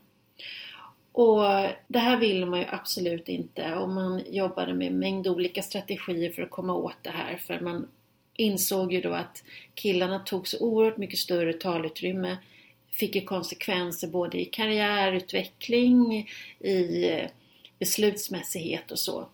Och 1.13 1.43
det 1.89 1.99
här 1.99 2.17
vill 2.17 2.47
man 2.47 2.59
ju 2.59 2.67
absolut 2.69 3.29
inte 3.29 3.75
och 3.75 3.89
man 3.89 4.23
jobbade 4.29 4.75
med 4.75 4.89
en 4.89 4.99
mängd 4.99 5.29
olika 5.29 5.63
strategier 5.63 6.31
för 6.31 6.43
att 6.43 6.51
komma 6.51 6.75
åt 6.75 6.97
det 7.03 7.11
här 7.11 7.37
för 7.37 7.61
man 7.61 7.89
insåg 8.37 8.93
ju 8.93 9.01
då 9.01 9.13
att 9.13 9.45
killarna 9.75 10.19
tog 10.19 10.49
så 10.49 10.59
oerhört 10.59 10.97
mycket 10.97 11.19
större 11.19 11.53
talutrymme 11.53 12.37
fick 12.91 13.15
ju 13.15 13.21
konsekvenser 13.21 14.09
både 14.09 14.41
i 14.41 14.45
karriärutveckling, 14.45 16.31
i 16.61 17.11
beslutsmässighet 17.79 18.91
och 18.91 18.99
så. 18.99 19.29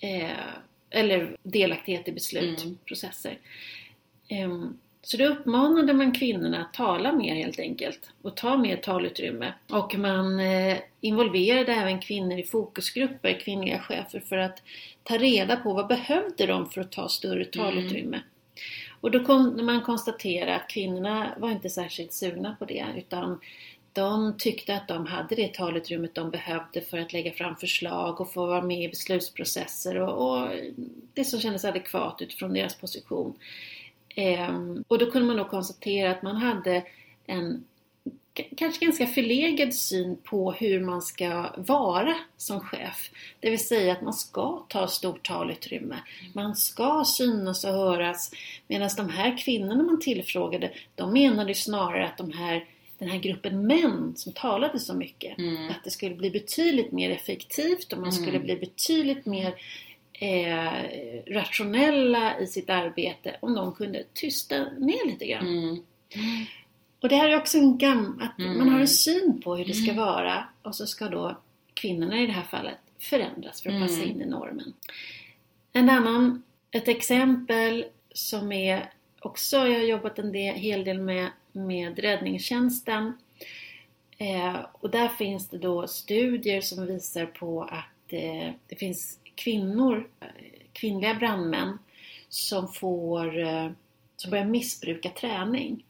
Eh, 0.00 0.30
eller 0.90 1.36
delaktighet 1.42 2.08
i 2.08 2.12
beslutsprocesser. 2.12 3.38
Ehm, 4.28 4.78
så 5.02 5.16
då 5.16 5.24
uppmanade 5.24 5.92
man 5.94 6.12
kvinnorna 6.12 6.60
att 6.60 6.74
tala 6.74 7.12
mer 7.12 7.34
helt 7.34 7.58
enkelt 7.58 8.10
och 8.22 8.36
ta 8.36 8.56
mer 8.56 8.76
talutrymme. 8.76 9.52
Och 9.70 9.94
man 9.98 10.40
eh, 10.40 10.76
involverade 11.00 11.72
även 11.72 12.00
kvinnor 12.00 12.38
i 12.38 12.42
fokusgrupper, 12.42 13.40
kvinnliga 13.40 13.78
chefer, 13.78 14.20
för 14.20 14.36
att 14.36 14.62
ta 15.02 15.18
reda 15.18 15.56
på 15.56 15.72
vad 15.72 15.86
behövde 15.86 16.46
de 16.46 16.70
för 16.70 16.80
att 16.80 16.92
ta 16.92 17.08
större 17.08 17.44
talutrymme. 17.44 18.20
Och 19.00 19.10
då 19.10 19.24
kunde 19.24 19.62
man 19.62 19.80
konstatera 19.80 20.56
att 20.56 20.68
kvinnorna 20.68 21.34
var 21.38 21.50
inte 21.50 21.70
särskilt 21.70 22.12
sugna 22.12 22.56
på 22.58 22.64
det 22.64 22.86
utan 22.96 23.40
de 23.92 24.34
tyckte 24.38 24.74
att 24.74 24.88
de 24.88 25.06
hade 25.06 25.34
det 25.34 25.54
talutrymmet 25.54 26.14
de 26.14 26.30
behövde 26.30 26.80
för 26.80 26.98
att 26.98 27.12
lägga 27.12 27.32
fram 27.32 27.56
förslag 27.56 28.20
och 28.20 28.32
få 28.32 28.46
vara 28.46 28.62
med 28.62 28.82
i 28.82 28.88
beslutsprocesser 28.88 30.00
och, 30.00 30.42
och 30.42 30.50
det 31.14 31.24
som 31.24 31.40
kändes 31.40 31.64
adekvat 31.64 32.22
utifrån 32.22 32.54
deras 32.54 32.74
position. 32.74 33.34
Ehm, 34.14 34.84
och 34.88 34.98
då 34.98 35.10
kunde 35.10 35.28
man 35.28 35.36
då 35.36 35.44
konstatera 35.44 36.10
att 36.10 36.22
man 36.22 36.36
hade 36.36 36.82
en 37.26 37.64
kanske 38.56 38.84
ganska 38.84 39.06
förlegad 39.06 39.74
syn 39.74 40.16
på 40.24 40.52
hur 40.52 40.80
man 40.80 41.02
ska 41.02 41.46
vara 41.56 42.14
som 42.36 42.60
chef. 42.60 43.10
Det 43.40 43.50
vill 43.50 43.66
säga 43.66 43.92
att 43.92 44.02
man 44.02 44.14
ska 44.14 44.66
ta 44.68 44.86
stort 44.86 45.26
talutrymme. 45.26 45.96
Man 46.32 46.56
ska 46.56 47.04
synas 47.06 47.64
och 47.64 47.72
höras. 47.72 48.30
Medan 48.68 48.90
de 48.96 49.08
här 49.08 49.38
kvinnorna 49.38 49.82
man 49.82 50.00
tillfrågade, 50.00 50.72
de 50.94 51.12
menade 51.12 51.48
ju 51.48 51.54
snarare 51.54 52.06
att 52.06 52.18
de 52.18 52.32
här, 52.32 52.64
den 52.98 53.08
här 53.08 53.18
gruppen 53.18 53.66
män 53.66 54.12
som 54.16 54.32
talade 54.32 54.78
så 54.78 54.94
mycket, 54.94 55.38
Mm. 55.38 55.68
att 55.70 55.84
det 55.84 55.90
skulle 55.90 56.14
bli 56.14 56.30
betydligt 56.30 56.92
mer 56.92 57.10
effektivt 57.10 57.92
och 57.92 57.98
man 57.98 58.12
skulle 58.12 58.30
Mm. 58.30 58.42
bli 58.42 58.56
betydligt 58.56 59.26
mer 59.26 59.54
eh, 60.12 60.72
rationella 61.26 62.40
i 62.40 62.46
sitt 62.46 62.70
arbete 62.70 63.36
om 63.40 63.54
de 63.54 63.74
kunde 63.74 64.04
tysta 64.14 64.58
ner 64.64 65.06
lite 65.06 65.26
grann. 65.26 65.46
Mm. 65.48 65.76
Och 67.00 67.08
det 67.08 67.16
här 67.16 67.28
är 67.28 67.36
också 67.36 67.58
en 67.58 67.78
gam 67.78 68.20
att 68.22 68.38
Mm. 68.38 68.58
man 68.58 68.68
har 68.68 68.80
en 68.80 68.88
syn 68.88 69.40
på 69.44 69.56
hur 69.56 69.64
det 69.64 69.74
ska 69.74 69.90
Mm. 69.90 69.96
vara 70.04 70.44
och 70.62 70.74
så 70.74 70.86
ska 70.86 71.08
då 71.08 71.36
kvinnorna 71.74 72.20
i 72.20 72.26
det 72.26 72.32
här 72.32 72.42
fallet 72.42 72.76
förändras 72.98 73.62
för 73.62 73.70
att 73.70 73.80
passa 73.82 74.02
in 74.04 74.22
i 74.22 74.26
normen. 74.26 74.72
En 75.72 75.90
annan, 75.90 76.42
ett 76.70 76.88
exempel 76.88 77.84
som 78.14 78.52
är 78.52 78.90
också, 79.20 79.56
jag 79.56 79.74
har 79.80 79.86
jobbat 79.86 80.18
en 80.18 80.32
del, 80.32 80.54
hel 80.54 80.84
del 80.84 80.98
med, 81.00 81.28
med 81.52 81.98
räddningstjänsten. 81.98 83.12
Eh, 84.18 84.56
och 84.72 84.90
där 84.90 85.08
finns 85.08 85.48
det 85.48 85.58
då 85.58 85.86
studier 85.86 86.60
som 86.60 86.86
visar 86.86 87.26
på 87.26 87.62
att 87.62 88.12
eh, 88.12 88.50
det 88.66 88.76
finns 88.76 89.18
kvinnor, 89.34 90.08
eh, 90.20 90.26
kvinnliga 90.72 91.14
brandmän 91.14 91.78
som 92.28 92.68
får, 92.68 93.38
eh, 93.38 93.70
som 94.16 94.30
börjar 94.30 94.44
missbruka 94.44 95.10
träning. 95.10 95.84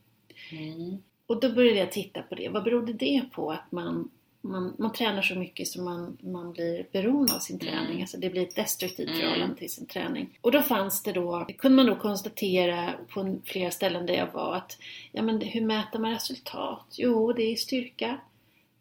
Mm. 0.53 1.03
Och 1.27 1.41
då 1.41 1.53
började 1.53 1.79
jag 1.79 1.93
titta 1.93 2.23
på 2.23 2.35
det. 2.35 2.49
Vad 2.49 2.65
berodde 2.65 2.93
det 2.93 3.23
på 3.33 3.53
att 3.53 3.73
man, 3.73 4.11
man, 4.49 4.75
man 4.79 4.93
tränar 4.93 5.23
så 5.23 5.35
mycket 5.35 5.69
så 5.69 5.83
man, 5.83 6.19
man 6.21 6.53
blir 6.53 6.87
beroende 6.93 7.35
av 7.35 7.39
sin 7.39 7.59
träning? 7.59 7.91
Mm. 7.91 8.01
Alltså 8.01 8.17
det 8.17 8.31
blir 8.31 8.43
ett 8.43 8.57
destruktivt 8.57 9.09
Mm. 9.09 9.21
förhållande 9.21 9.57
till 9.57 9.71
sin 9.71 9.87
träning. 9.87 10.39
Och 10.41 10.53
då 10.53 10.63
fanns 10.63 11.03
det 11.03 11.13
då, 11.13 11.47
kunde 11.59 11.77
man 11.77 11.87
då 11.87 11.97
konstatera 11.97 12.93
på 13.09 13.39
flera 13.45 13.71
ställen 13.71 14.07
där 14.07 14.15
jag 14.15 14.33
var 14.33 14.55
att 14.55 14.79
ja 15.13 15.23
men 15.23 15.41
hur 15.41 15.61
mäter 15.61 15.99
man 15.99 16.11
resultat? 16.11 16.87
Jo, 16.97 17.33
det 17.33 17.43
är 17.43 17.57
styrka, 17.57 18.21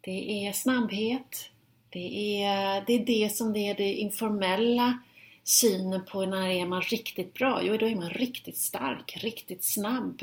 det 0.00 0.46
är 0.46 0.52
snabbhet, 0.52 1.50
det 1.90 2.42
är 2.42 2.84
det, 2.86 2.92
är 2.92 3.06
det 3.06 3.32
som 3.32 3.52
det 3.52 3.68
är 3.68 3.74
det 3.74 3.92
informella 3.94 4.98
synen 5.44 6.04
på 6.04 6.26
när 6.26 6.48
är 6.48 6.66
man 6.66 6.82
riktigt 6.82 7.34
bra? 7.34 7.60
Jo, 7.62 7.76
då 7.76 7.86
är 7.86 7.96
man 7.96 8.10
riktigt 8.10 8.56
stark, 8.56 9.16
riktigt 9.20 9.64
snabb. 9.64 10.22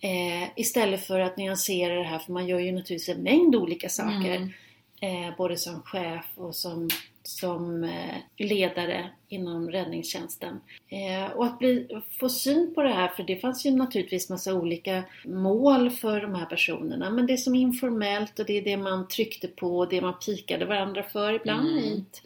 Eh, 0.00 0.48
istället 0.56 1.06
för 1.06 1.20
att 1.20 1.36
nyansera 1.36 1.94
det 1.94 2.04
här, 2.04 2.18
för 2.18 2.32
man 2.32 2.46
gör 2.46 2.58
ju 2.58 2.72
naturligtvis 2.72 3.08
en 3.08 3.22
mängd 3.22 3.56
olika 3.56 3.88
saker. 3.88 4.36
Mm. 4.36 4.52
Eh, 5.00 5.36
både 5.36 5.56
som 5.56 5.82
chef 5.82 6.26
och 6.34 6.54
som, 6.54 6.88
som 7.22 7.84
eh, 7.84 8.16
ledare 8.36 9.10
inom 9.28 9.70
räddningstjänsten. 9.70 10.60
Eh, 10.88 11.32
och 11.32 11.46
att 11.46 11.58
bli, 11.58 11.88
få 12.20 12.28
syn 12.28 12.74
på 12.74 12.82
det 12.82 12.92
här, 12.92 13.08
för 13.08 13.22
det 13.22 13.36
fanns 13.36 13.66
ju 13.66 13.70
naturligtvis 13.70 14.30
massa 14.30 14.54
olika 14.54 15.02
mål 15.24 15.90
för 15.90 16.20
de 16.20 16.34
här 16.34 16.46
personerna. 16.46 17.10
Men 17.10 17.26
det 17.26 17.36
som 17.36 17.54
är 17.54 17.60
informellt 17.60 18.38
och 18.38 18.46
det 18.46 18.58
är 18.58 18.62
det 18.62 18.76
man 18.76 19.08
tryckte 19.08 19.48
på 19.48 19.78
och 19.78 19.88
det 19.88 20.00
man 20.00 20.18
pikade 20.26 20.64
varandra 20.64 21.02
för 21.02 21.32
ibland 21.32 21.68
Mm. 21.68 21.84
hit. 21.84 22.22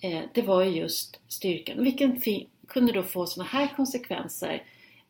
Eh, 0.00 0.20
det 0.34 0.42
var 0.42 0.62
ju 0.62 0.70
just 0.70 1.20
styrkan. 1.28 1.84
Vilken 1.84 2.20
kunde 2.68 2.92
då 2.92 3.02
få 3.02 3.26
såna 3.26 3.46
här 3.46 3.68
konsekvenser 3.76 4.62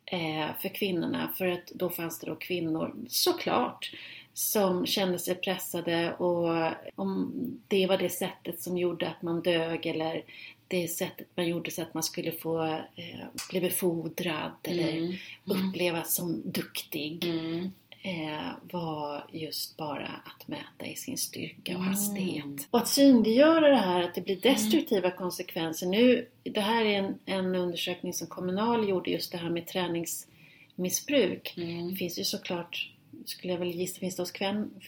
eh, 0.05 0.47
för 0.63 0.69
kvinnorna. 0.69 1.31
För 1.39 1.49
att 1.49 1.67
då 1.67 1.91
fanns 1.91 2.19
det 2.21 2.27
då 2.27 2.35
kvinnor, 2.35 2.95
såklart, 3.09 3.93
som 4.39 4.87
kände 4.87 5.19
sig 5.19 5.35
pressade 5.35 6.15
och 6.15 6.73
om 6.95 7.33
det 7.69 7.87
var 7.87 7.99
det 7.99 8.09
sättet 8.11 8.61
som 8.63 8.79
gjorde 8.79 9.09
att 9.09 9.23
man 9.23 9.43
dög 9.43 9.87
eller 9.87 10.23
det 10.69 10.89
sättet 10.89 11.27
man 11.35 11.49
gjorde 11.49 11.71
så 11.71 11.83
att 11.83 11.95
man 11.95 12.03
skulle 12.03 12.33
få 12.33 12.65
eh, 12.95 13.27
bli 13.51 13.61
befordrad 13.61 14.51
eller 14.63 14.93
Mm. 14.93 15.15
upplevas 15.45 16.15
som 16.15 16.43
duktig. 16.45 17.25
Mm. 17.25 17.71
eh, 18.03 18.47
var 18.73 19.25
just 19.33 19.77
bara 19.77 20.07
att 20.25 20.49
mäta 20.49 20.87
i 20.87 20.95
sin 20.97 21.19
styrka 21.19 21.73
och 21.73 21.79
Mm. 21.81 21.89
hastighet. 21.89 22.69
Och 22.71 22.79
att 22.79 22.89
synliggöra 22.89 23.69
det 23.69 23.77
här 23.77 24.03
att 24.03 24.15
det 24.15 24.21
blir 24.21 24.37
destruktiva 24.41 25.11
konsekvenser. 25.11 25.87
Nu, 25.87 26.27
det 26.43 26.61
här 26.61 26.85
är 26.85 26.99
en, 26.99 27.19
en 27.27 27.55
undersökning 27.55 28.13
som 28.13 28.27
Kommunal 28.27 28.89
gjorde 28.89 29.11
just 29.11 29.33
det 29.33 29.39
här 29.39 29.51
med 29.51 29.67
träningsmissbruk. 29.67 31.55
Mm. 31.57 31.89
Det 31.91 31.97
finns 31.97 32.19
ju 32.19 32.25
såklart, 32.25 32.91
skulle 33.25 33.53
jag 33.53 33.61
väl 33.61 33.71
gissa, 33.71 34.01
finns 34.01 34.17
det 34.17 34.23
hos 34.23 34.33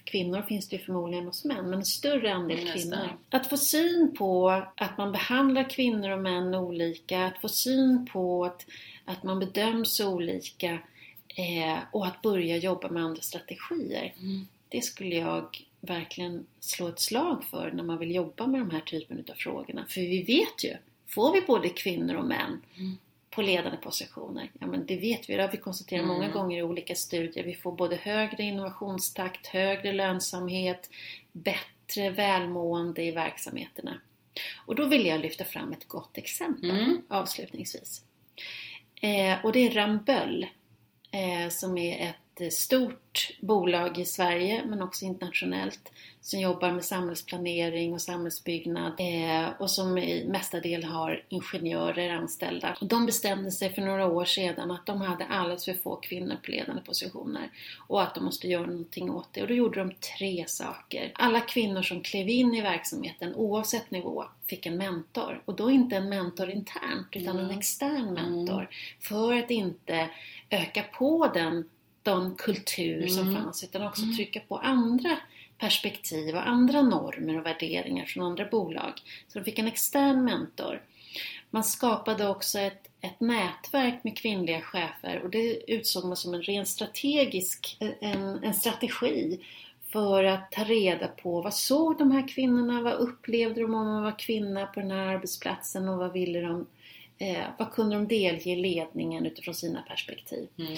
kvinnor 0.04 0.42
finns 0.42 0.68
det 0.68 0.76
ju 0.76 0.82
förmodligen 0.82 1.26
hos 1.26 1.44
män, 1.44 1.64
men 1.64 1.78
en 1.78 1.84
större 1.84 2.32
andel 2.32 2.58
Mm, 2.58 2.72
kvinnor. 2.72 3.18
Att 3.30 3.46
få 3.46 3.56
syn 3.56 4.14
på 4.18 4.50
att 4.76 4.98
man 4.98 5.12
behandlar 5.12 5.70
kvinnor 5.70 6.10
och 6.10 6.18
män 6.18 6.54
olika, 6.54 7.26
att 7.26 7.40
få 7.40 7.48
syn 7.48 8.06
på 8.12 8.44
att, 8.44 8.66
att 9.04 9.22
man 9.22 9.38
bedöms 9.38 10.00
olika 10.00 10.78
eh, 11.36 11.78
och 11.92 12.06
att 12.06 12.22
börja 12.22 12.56
jobba 12.56 12.88
med 12.88 13.02
andra 13.02 13.22
strategier. 13.22 14.14
Mm. 14.18 14.46
Det 14.68 14.82
skulle 14.84 15.16
jag 15.16 15.66
verkligen 15.80 16.46
slå 16.60 16.88
ett 16.88 17.00
slag 17.00 17.44
för 17.44 17.70
när 17.74 17.82
man 17.82 17.98
vill 17.98 18.14
jobba 18.14 18.46
med 18.46 18.60
de 18.60 18.70
här 18.70 18.80
typen 18.80 19.24
av 19.30 19.34
frågorna. 19.34 19.84
För 19.88 20.00
vi 20.00 20.22
vet 20.22 20.64
ju, 20.64 20.76
får 21.06 21.32
vi 21.32 21.40
både 21.40 21.68
kvinnor 21.68 22.14
och 22.14 22.26
män 22.26 22.62
Mm. 22.76 22.96
På 23.40 23.46
ledande 23.46 23.78
positioner, 23.78 24.50
ja 24.60 24.66
men 24.66 24.86
det 24.86 24.96
vet 24.96 25.30
vi, 25.30 25.36
det 25.36 25.42
har 25.42 25.50
vi 25.50 25.58
konstaterat 25.58 26.06
många 26.06 26.24
Mm. 26.24 26.32
gånger 26.36 26.58
i 26.58 26.62
olika 26.62 26.94
studier. 26.94 27.44
Vi 27.44 27.54
får 27.54 27.72
både 27.72 27.96
högre 27.96 28.42
innovationstakt, 28.42 29.46
högre 29.46 29.92
lönsamhet, 29.92 30.90
bättre 31.32 32.10
välmående 32.10 33.02
i 33.02 33.10
verksamheterna. 33.10 34.00
Och 34.66 34.74
då 34.74 34.86
vill 34.86 35.06
jag 35.06 35.20
lyfta 35.20 35.44
fram 35.44 35.72
ett 35.72 35.88
gott 35.88 36.18
exempel 36.18 36.70
Mm. 36.70 37.02
avslutningsvis. 37.08 38.02
Eh, 39.02 39.44
och 39.44 39.52
det 39.52 39.66
är 39.66 39.70
Ramböll 39.70 40.46
eh, 41.10 41.48
som 41.50 41.78
är 41.78 42.08
ett 42.08 42.29
stort 42.48 43.30
bolag 43.40 43.98
i 43.98 44.04
Sverige 44.04 44.62
men 44.66 44.82
också 44.82 45.04
internationellt 45.04 45.92
som 46.20 46.40
jobbar 46.40 46.72
med 46.72 46.84
samhällsplanering 46.84 47.94
och 47.94 48.02
samhällsbyggnad 48.02 48.92
eh, 48.98 49.48
och 49.58 49.70
som 49.70 49.98
i 49.98 50.24
mesta 50.28 50.60
del 50.60 50.84
har 50.84 51.24
ingenjörer 51.28 52.10
anställda. 52.10 52.76
De 52.80 53.06
bestämde 53.06 53.50
sig 53.50 53.72
för 53.72 53.82
några 53.82 54.06
år 54.06 54.24
sedan 54.24 54.70
att 54.70 54.86
de 54.86 55.00
hade 55.00 55.26
alldeles 55.26 55.64
för 55.64 55.74
få 55.74 55.96
kvinnor 55.96 56.36
på 56.44 56.50
ledande 56.50 56.82
positioner 56.82 57.50
och 57.88 58.02
att 58.02 58.14
de 58.14 58.24
måste 58.24 58.48
göra 58.48 58.66
någonting 58.66 59.10
åt 59.10 59.28
det. 59.32 59.42
Och 59.42 59.48
då 59.48 59.54
gjorde 59.54 59.80
de 59.80 59.92
tre 60.16 60.44
saker. 60.48 61.12
Alla 61.14 61.40
kvinnor 61.40 61.82
som 61.82 62.00
klev 62.00 62.28
in 62.28 62.54
i 62.54 62.60
verksamheten 62.60 63.34
oavsett 63.34 63.90
nivå 63.90 64.24
fick 64.46 64.66
en 64.66 64.76
mentor 64.76 65.42
och 65.44 65.54
då 65.54 65.70
inte 65.70 65.96
en 65.96 66.08
mentor 66.08 66.50
internt 66.50 67.08
utan 67.12 67.38
en 67.38 67.44
Mm. 67.44 67.58
extern 67.58 68.14
mentor 68.14 68.68
för 69.00 69.34
att 69.34 69.50
inte 69.50 70.08
öka 70.50 70.82
på 70.82 71.30
den, 71.34 71.68
den 72.02 72.34
kultur 72.34 73.06
som 73.08 73.28
Mm. 73.28 73.42
fanns 73.42 73.64
utan 73.64 73.82
också 73.86 74.02
Mm. 74.02 74.16
trycka 74.16 74.40
på 74.40 74.58
andra 74.58 75.16
perspektiv 75.58 76.34
och 76.36 76.48
andra 76.48 76.82
normer 76.82 77.38
och 77.38 77.46
värderingar 77.46 78.04
från 78.04 78.24
andra 78.26 78.44
bolag. 78.44 78.92
Så 79.28 79.38
de 79.38 79.44
fick 79.44 79.58
en 79.58 79.66
extern 79.68 80.24
mentor. 80.24 80.82
Man 81.50 81.64
skapade 81.64 82.28
också 82.28 82.58
ett, 82.58 82.88
ett 83.00 83.20
nätverk 83.20 84.04
med 84.04 84.16
kvinnliga 84.18 84.60
chefer 84.60 85.20
och 85.22 85.30
det 85.30 85.72
utsåg 85.72 86.04
man 86.04 86.16
som 86.16 86.34
en 86.34 86.42
ren 86.42 86.66
strategisk 86.66 87.76
en, 88.00 88.44
en 88.44 88.54
strategi 88.54 89.40
för 89.92 90.24
att 90.24 90.52
ta 90.52 90.64
reda 90.64 91.08
på 91.08 91.40
vad 91.40 91.54
såg 91.54 91.98
de 91.98 92.10
här 92.10 92.28
kvinnorna, 92.28 92.82
vad 92.82 92.92
upplevde 92.94 93.60
de 93.60 93.74
om 93.74 93.88
att 93.96 94.02
vara 94.02 94.12
kvinna 94.12 94.66
på 94.66 94.80
den 94.80 94.90
här 94.90 95.06
arbetsplatsen 95.06 95.88
och 95.88 95.98
vad 95.98 96.12
ville 96.12 96.40
de 96.40 96.66
Eh, 97.22 97.44
vad 97.58 97.72
kunde 97.72 97.94
de 97.96 98.08
delge 98.08 98.56
ledningen 98.56 99.26
utifrån 99.26 99.54
sina 99.54 99.82
perspektiv? 99.82 100.48
Mm. 100.58 100.76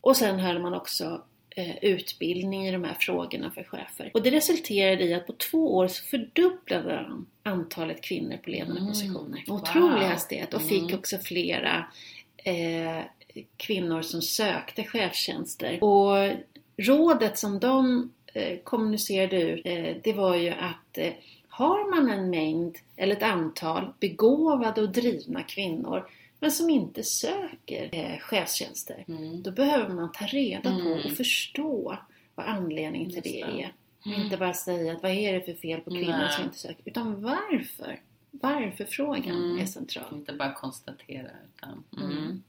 Och 0.00 0.16
sen 0.16 0.38
höll 0.38 0.58
man 0.58 0.74
också 0.74 1.22
eh, 1.50 1.76
utbildning 1.84 2.66
i 2.66 2.72
de 2.72 2.84
här 2.84 2.96
frågorna 3.00 3.50
för 3.50 3.64
chefer. 3.64 4.10
Och 4.14 4.22
det 4.22 4.30
resulterade 4.30 5.04
i 5.04 5.14
att 5.14 5.26
på 5.26 5.32
två 5.32 5.76
år 5.76 5.88
så 5.88 6.04
fördubblade 6.04 6.94
de 7.08 7.26
antalet 7.42 8.00
kvinnor 8.02 8.36
på 8.36 8.50
ledande 8.50 8.80
Mm. 8.80 8.92
positioner. 8.92 9.28
Med 9.30 9.44
Wow. 9.48 9.60
otrolig 9.60 10.06
hastighet 10.06 10.54
och 10.54 10.62
fick 10.62 10.82
Mm. 10.82 10.94
också 10.98 11.18
flera 11.18 11.86
eh, 12.36 13.00
kvinnor 13.56 14.02
som 14.02 14.22
sökte 14.22 14.84
chefstjänster. 14.84 15.84
Och 15.84 16.30
rådet 16.76 17.38
som 17.38 17.58
de 17.60 18.10
eh, 18.34 18.58
kommunicerade 18.58 19.42
ut, 19.42 19.66
eh, 19.66 19.96
det 20.04 20.12
var 20.12 20.36
ju 20.36 20.50
att 20.50 20.98
eh, 20.98 21.12
har 21.56 21.90
man 21.96 22.10
en 22.10 22.30
mängd 22.30 22.76
eller 22.96 23.16
ett 23.16 23.22
antal 23.22 23.92
begåvade 24.00 24.82
och 24.82 24.92
drivna 24.92 25.42
kvinnor 25.42 26.08
men 26.40 26.50
som 26.52 26.70
inte 26.70 27.02
söker 27.02 27.88
eh, 27.92 28.18
chefstjänster, 28.18 29.04
Mm. 29.08 29.42
då 29.42 29.50
behöver 29.50 29.94
man 29.94 30.12
ta 30.12 30.26
reda 30.26 30.70
på 30.70 30.76
Mm. 30.80 30.92
och 30.92 31.10
förstå 31.16 31.98
vad 32.34 32.46
anledningen 32.46 33.10
till 33.10 33.22
det 33.22 33.30
det. 33.30 33.62
är. 33.62 33.72
Och 34.06 34.20
inte 34.24 34.36
bara 34.36 34.54
säga 34.54 34.92
att 34.92 35.02
vad 35.02 35.12
är 35.12 35.32
det 35.32 35.40
för 35.40 35.54
fel 35.54 35.80
på 35.80 35.90
kvinnor 35.90 36.16
Nej. 36.18 36.32
som 36.32 36.44
inte 36.44 36.58
söker, 36.58 36.82
utan 36.84 37.22
varför? 37.22 38.00
Varför-frågan 38.30 39.36
Mm. 39.36 39.58
är 39.58 39.66
central. 39.66 40.04
Inte 40.14 40.32
bara 40.32 40.52
konstatera 40.54 41.28
utan... 41.56 41.84
Mm. 41.96 42.18
Mm. 42.18 42.42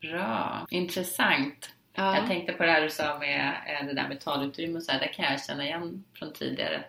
Bra, 0.00 0.66
intressant. 0.70 1.70
Jag 1.92 2.16
Ja. 2.16 2.26
tänkte 2.26 2.52
på 2.52 2.62
det 2.62 2.70
här 2.70 2.82
du 2.82 2.90
sa 2.90 3.18
med 3.18 3.54
eh, 3.80 3.86
det 3.86 3.92
där 3.94 4.08
med 4.08 4.20
talutrymme 4.20 4.76
och 4.76 4.82
så 4.82 4.92
här, 4.92 5.00
det 5.00 5.08
kan 5.08 5.24
jag 5.24 5.44
känna 5.44 5.64
igen 5.64 6.04
från 6.14 6.32
tidigare. 6.32 6.84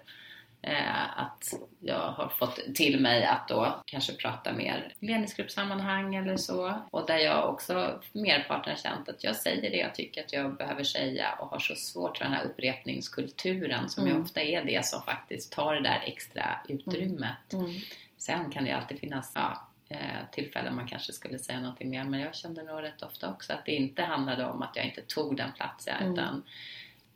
Eh, 0.67 1.19
att 1.19 1.53
jag 1.79 1.99
har 2.11 2.29
fått 2.29 2.59
till 2.75 2.99
mig 2.99 3.25
att 3.25 3.47
då 3.47 3.83
kanske 3.85 4.13
prata 4.13 4.53
mer 4.53 4.93
ledningsgruppssammanhang 4.99 6.15
eller 6.15 6.37
så. 6.37 6.73
Och 6.91 7.07
där 7.07 7.17
jag 7.17 7.49
också 7.49 7.99
merparten 8.11 8.73
har 8.73 8.77
känt 8.77 9.09
att 9.09 9.23
jag 9.23 9.35
säger 9.35 9.71
det 9.71 9.77
jag 9.77 9.95
tycker 9.95 10.23
att 10.23 10.33
jag 10.33 10.57
behöver 10.57 10.83
säga 10.83 11.33
och 11.39 11.47
har 11.47 11.59
så 11.59 11.75
svårt 11.75 12.17
för 12.17 12.25
den 12.25 12.33
här 12.33 12.43
upprepningskulturen 12.45 13.89
som 13.89 14.05
ju 14.05 14.11
Mm. 14.11 14.23
ofta 14.23 14.41
är 14.41 14.65
det 14.65 14.85
som 14.85 15.01
faktiskt 15.01 15.51
tar 15.53 15.73
det 15.73 15.81
där 15.81 16.03
extra 16.05 16.59
utrymmet. 16.69 17.53
Mm. 17.53 17.71
Sen 18.17 18.51
kan 18.51 18.63
det 18.63 18.69
ju 18.69 18.75
alltid 18.75 18.99
finnas 18.99 19.31
ja, 19.35 19.67
eh, 19.89 19.97
tillfällen 20.31 20.75
man 20.75 20.87
kanske 20.87 21.13
skulle 21.13 21.39
säga 21.39 21.59
någonting 21.59 21.89
mer 21.89 22.03
men 22.03 22.19
jag 22.19 22.35
kände 22.35 22.63
nog 22.63 22.83
rätt 22.83 23.01
ofta 23.01 23.29
också 23.29 23.53
att 23.53 23.65
det 23.65 23.71
inte 23.75 24.03
handlade 24.03 24.45
om 24.45 24.61
att 24.61 24.75
jag 24.75 24.85
inte 24.85 25.01
tog 25.01 25.37
den 25.37 25.51
platsen 25.51 25.95
Mm. 26.01 26.13
utan 26.13 26.43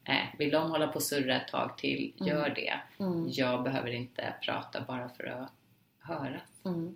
eh, 0.10 0.38
vill 0.38 0.52
de 0.52 0.72
hålla 0.72 0.88
på 0.88 0.96
och 0.96 1.04
surra 1.04 1.42
ett 1.42 1.48
tag 1.48 1.78
till, 1.78 2.14
gör 2.16 2.50
det. 2.50 2.80
Mm. 3.04 3.28
Jag 3.32 3.64
behöver 3.64 3.92
inte 3.92 4.34
prata 4.42 4.82
bara 4.88 5.10
för 5.10 5.24
att 5.24 5.52
höra. 6.00 6.42
Mm. 6.66 6.96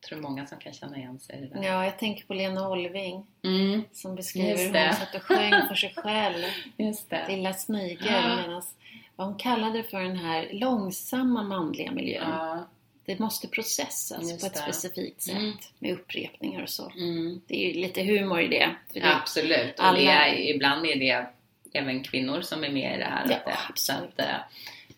Jag 0.00 0.08
tror 0.08 0.20
många 0.20 0.46
som 0.46 0.58
kan 0.58 0.72
känna 0.72 0.96
igen 0.98 1.18
sig 1.18 1.36
i 1.38 1.40
det 1.40 1.46
där. 1.60 1.62
Ja, 1.68 1.84
jag 1.84 1.98
tänker 1.98 2.24
på 2.26 2.34
Lena 2.34 2.68
Olving 2.68 3.26
Mm, 3.44 3.82
som 3.92 4.14
beskriver 4.14 4.56
hur 4.56 4.84
hon 4.86 4.94
satt 4.94 5.14
och 5.14 5.22
sjöng 5.22 5.50
för 5.68 5.74
sig 5.74 5.94
själv. 5.96 6.44
just 6.76 7.10
det. 7.10 7.26
Lilla 7.28 7.52
Snigel. 7.54 8.06
Ja. 8.06 8.36
Medans, 8.36 8.74
vad 9.16 9.26
hon 9.26 9.36
kallade 9.38 9.82
för 9.82 10.00
den 10.00 10.16
här 10.16 10.48
långsamma 10.52 11.42
manliga 11.42 11.92
miljön. 11.92 12.28
Ja, 12.30 12.68
Det 13.04 13.18
måste 13.18 13.48
processas 13.48 14.22
Just 14.30 14.40
på 14.40 14.46
ett 14.46 14.52
det. 14.54 14.58
specifikt 14.58 15.22
sätt 15.22 15.36
Mm. 15.36 15.52
med 15.78 15.92
upprepningar 15.92 16.62
och 16.62 16.68
så. 16.68 16.90
mm. 16.96 17.40
Det 17.46 17.64
är 17.66 17.74
ju 17.74 17.80
lite 17.80 18.02
humor 18.02 18.40
i 18.40 18.48
det. 18.48 18.70
Det 18.92 19.02
Absolut. 19.02 19.78
Och 19.78 19.84
alla- 19.86 19.98
det 19.98 20.06
är, 20.08 20.54
ibland 20.54 20.86
är 20.86 20.96
det 20.96 21.26
även 21.74 22.02
kvinnor 22.02 22.40
som 22.40 22.64
är 22.64 22.70
med 22.70 22.94
i 22.94 22.98
det 22.98 23.04
här. 23.04 23.26
Ja, 23.30 23.36
att 23.36 23.44
det- 23.44 23.52
så 23.76 23.92
absolut. 23.92 24.20
att, 24.20 24.26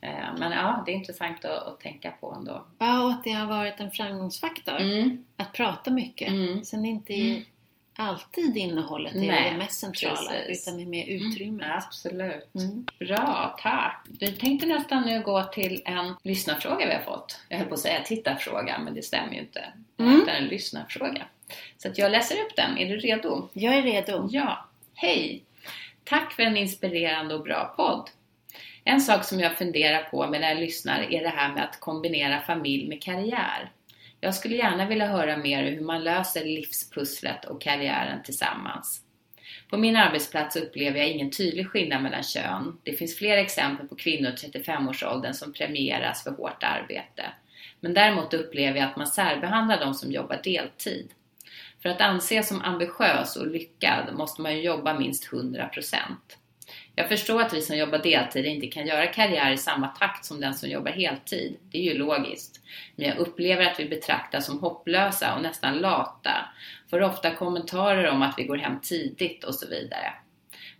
eh, 0.00 0.38
men 0.38 0.52
ja, 0.52 0.82
det 0.86 0.92
är 0.92 0.96
intressant 0.96 1.44
att, 1.44 1.66
att 1.66 1.80
tänka 1.80 2.10
på 2.10 2.34
ändå. 2.38 2.64
Ja, 2.78 3.02
och 3.04 3.10
att 3.10 3.24
det 3.24 3.32
har 3.32 3.46
varit 3.46 3.80
en 3.80 3.90
framgångsfaktor. 3.90 4.80
Mm. 4.80 5.24
Att 5.36 5.52
prata 5.52 5.90
mycket. 5.90 6.28
Mm. 6.28 6.64
Sen 6.64 6.84
är 6.84 6.90
inte 6.90 7.14
Mm. 7.14 7.42
alltid 7.96 8.56
innehållet 8.56 9.14
är 9.14 9.18
Nej, 9.20 9.50
det 9.50 9.56
mest 9.58 9.80
centrala 9.80 10.30
precis. 10.30 10.68
utan 10.68 10.76
det 10.76 10.82
är 10.84 10.86
mer 10.86 11.06
utrymmet. 11.06 11.66
Absolut. 11.86 12.54
Mm. 12.54 12.86
Bra, 12.98 13.56
tack. 13.62 14.06
Vi 14.20 14.32
tänkte 14.32 14.66
nästan 14.66 15.02
nu 15.02 15.22
gå 15.22 15.42
till 15.44 15.82
en 15.84 16.14
lyssnarfråga 16.22 16.86
vi 16.86 16.94
har 16.94 17.02
fått. 17.02 17.40
Jag 17.48 17.58
höll 17.58 17.66
på 17.66 17.74
att 17.74 17.80
säga 17.80 18.00
tittarfråga, 18.04 18.78
men 18.78 18.94
det 18.94 19.02
stämmer 19.02 19.32
ju 19.32 19.38
inte. 19.40 19.64
Mm. 19.98 20.22
Det 20.26 20.30
är 20.32 20.36
en 20.36 20.48
lyssnarfråga. 20.48 21.22
Så 21.78 21.88
att 21.88 21.98
jag 21.98 22.12
läser 22.12 22.34
upp 22.34 22.56
den. 22.56 22.78
Är 22.78 22.88
du 22.88 22.96
redo? 22.96 23.48
Jag 23.52 23.74
är 23.74 23.82
redo. 23.82 24.28
Ja. 24.32 24.64
Hej! 24.94 25.42
Tack 26.08 26.32
för 26.32 26.42
en 26.42 26.56
inspirerande 26.56 27.34
och 27.34 27.42
bra 27.42 27.74
podd. 27.76 28.10
En 28.84 29.00
sak 29.00 29.24
som 29.24 29.40
jag 29.40 29.58
funderar 29.58 30.02
på 30.02 30.26
när 30.26 30.48
jag 30.48 30.58
lyssnar 30.58 31.00
är 31.00 31.22
det 31.22 31.28
här 31.28 31.52
med 31.52 31.64
att 31.64 31.80
kombinera 31.80 32.40
familj 32.40 32.88
med 32.88 33.02
karriär. 33.02 33.72
Jag 34.20 34.34
skulle 34.34 34.56
gärna 34.56 34.86
vilja 34.86 35.06
höra 35.06 35.36
mer 35.36 35.64
hur 35.64 35.80
man 35.80 36.04
löser 36.04 36.44
livspusslet 36.44 37.44
och 37.44 37.62
karriären 37.62 38.22
tillsammans. 38.22 39.02
På 39.70 39.76
min 39.76 39.96
arbetsplats 39.96 40.56
upplever 40.56 40.98
jag 40.98 41.08
ingen 41.08 41.30
tydlig 41.30 41.68
skillnad 41.68 42.02
mellan 42.02 42.22
kön. 42.22 42.78
Det 42.82 42.92
finns 42.92 43.16
flera 43.16 43.40
exempel 43.40 43.88
på 43.88 43.96
kvinnor 43.96 44.30
i 44.30 44.34
35-årsåldern 44.34 45.34
som 45.34 45.52
premieras 45.52 46.24
för 46.24 46.30
hårt 46.30 46.62
arbete. 46.62 47.24
Men 47.80 47.94
däremot 47.94 48.34
upplever 48.34 48.78
jag 48.78 48.88
att 48.88 48.96
man 48.96 49.06
särbehandlar 49.06 49.80
de 49.80 49.94
som 49.94 50.12
jobbar 50.12 50.40
deltid. 50.44 51.10
För 51.82 51.88
att 51.88 52.00
anses 52.00 52.48
som 52.48 52.62
ambitiös 52.62 53.36
och 53.36 53.46
lyckad 53.46 54.14
måste 54.14 54.42
man 54.42 54.56
ju 54.56 54.62
jobba 54.62 54.98
minst 54.98 55.30
100%. 55.30 55.98
Jag 56.94 57.08
förstår 57.08 57.42
att 57.42 57.54
vi 57.54 57.62
som 57.62 57.76
jobbar 57.76 57.98
deltid 57.98 58.46
inte 58.46 58.66
kan 58.66 58.86
göra 58.86 59.06
karriär 59.06 59.52
i 59.52 59.56
samma 59.56 59.88
takt 59.88 60.24
som 60.24 60.40
den 60.40 60.54
som 60.54 60.68
jobbar 60.68 60.90
heltid. 60.90 61.56
Det 61.70 61.78
är 61.78 61.82
ju 61.82 61.98
logiskt. 61.98 62.60
Men 62.96 63.08
jag 63.08 63.18
upplever 63.18 63.64
att 63.64 63.80
vi 63.80 63.88
betraktas 63.88 64.46
som 64.46 64.60
hopplösa 64.60 65.34
och 65.34 65.42
nästan 65.42 65.78
lata. 65.78 66.32
Får 66.90 67.02
ofta 67.02 67.34
kommentarer 67.34 68.10
om 68.10 68.22
att 68.22 68.34
vi 68.38 68.44
går 68.44 68.56
hem 68.56 68.80
tidigt 68.80 69.44
och 69.44 69.54
så 69.54 69.68
vidare. 69.68 70.12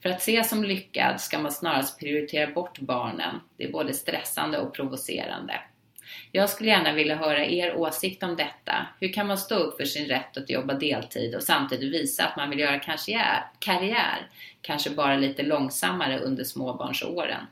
För 0.03 0.09
att 0.09 0.21
ses 0.21 0.49
som 0.49 0.65
lyckad 0.65 1.21
ska 1.21 1.39
man 1.39 1.53
snarast 1.53 1.99
prioritera 1.99 2.51
bort 2.51 2.79
barnen. 2.79 3.41
Det 3.57 3.65
är 3.65 3.73
både 3.73 3.95
stressande 3.95 4.59
och 4.59 4.75
provocerande. 4.75 5.61
Jag 6.33 6.51
skulle 6.51 6.71
gärna 6.71 6.93
vilja 6.93 7.17
höra 7.17 7.45
er 7.47 7.77
åsikt 7.77 8.23
om 8.23 8.37
detta. 8.37 8.87
Hur 9.01 9.13
kan 9.13 9.27
man 9.27 9.39
stå 9.39 9.55
upp 9.55 9.77
för 9.77 9.85
sin 9.85 10.07
rätt 10.07 10.37
att 10.37 10.51
jobba 10.51 10.75
deltid 10.75 11.35
och 11.35 11.43
samtidigt 11.43 11.93
visa 11.95 12.25
att 12.25 12.37
man 12.37 12.51
vill 12.51 12.59
göra 12.59 12.79
karriär, 13.59 14.31
kanske 14.61 14.91
bara 14.91 15.17
lite 15.17 15.43
långsammare 15.43 16.19
under 16.19 16.45
småbarnsåren? 16.45 17.47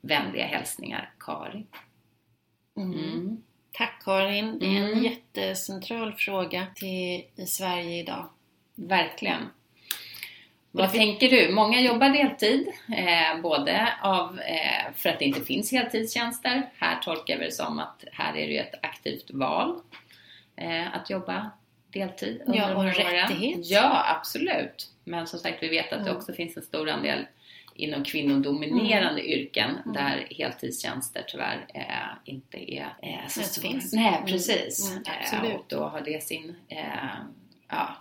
Vänliga 0.00 0.46
hälsningar, 0.46 1.10
Karin. 1.20 1.66
Mm. 2.76 3.42
Tack 3.72 4.02
Karin. 4.04 4.58
Det 4.58 4.66
är 4.66 4.70
en 4.70 4.86
Mm. 4.92 5.04
jättecentral 5.04 6.12
fråga 6.12 6.66
till, 6.74 7.24
i 7.36 7.46
Sverige 7.46 8.00
idag. 8.00 8.28
Verkligen. 8.74 9.42
Vad 10.76 10.92
tänker 10.92 11.28
du? 11.28 11.52
Många 11.52 11.80
jobbar 11.80 12.08
deltid, 12.10 12.68
eh, 12.96 13.40
både 13.42 13.88
av, 14.02 14.40
eh, 14.40 14.92
för 14.94 15.08
att 15.08 15.18
det 15.18 15.24
inte 15.24 15.40
finns 15.40 15.72
heltidstjänster. 15.72 16.70
Här 16.78 16.98
tolkar 17.02 17.38
vi 17.38 17.44
det 17.44 17.52
som 17.52 17.78
att 17.78 18.04
här 18.12 18.36
är 18.36 18.48
det 18.48 18.58
ett 18.58 18.74
aktivt 18.82 19.30
val 19.30 19.80
eh, 20.56 20.96
att 20.96 21.10
jobba 21.10 21.50
deltid 21.92 22.42
under 22.46 22.58
Ja, 22.58 22.74
och 22.74 22.84
en 22.84 22.92
rättighet. 22.94 23.58
Ja, 23.62 24.04
absolut. 24.18 24.90
Men 25.04 25.26
som 25.26 25.38
sagt, 25.38 25.62
vi 25.62 25.68
vet 25.68 25.92
att 25.92 25.98
det 26.04 26.10
Mm. 26.10 26.16
också 26.16 26.32
finns 26.32 26.56
en 26.56 26.62
stor 26.62 26.88
andel 26.90 27.26
inom 27.74 28.04
kvinnodominerande 28.04 29.22
yrken 29.28 29.78
där 29.94 30.26
heltidstjänster 30.30 31.24
tyvärr 31.28 31.66
eh, 31.74 31.84
inte 32.24 32.72
är 32.74 32.86
eh, 33.02 33.28
så 33.28 33.40
stora. 33.42 33.70
finns. 33.70 33.92
Nej, 33.92 34.08
Mm. 34.14 34.26
precis. 34.26 34.90
Mm, 34.90 35.02
absolut. 35.20 35.54
och 35.56 35.64
då 35.68 35.84
har 35.84 36.00
det 36.00 36.22
sin 36.22 36.56
eh, 36.68 36.78
ja, 37.68 37.96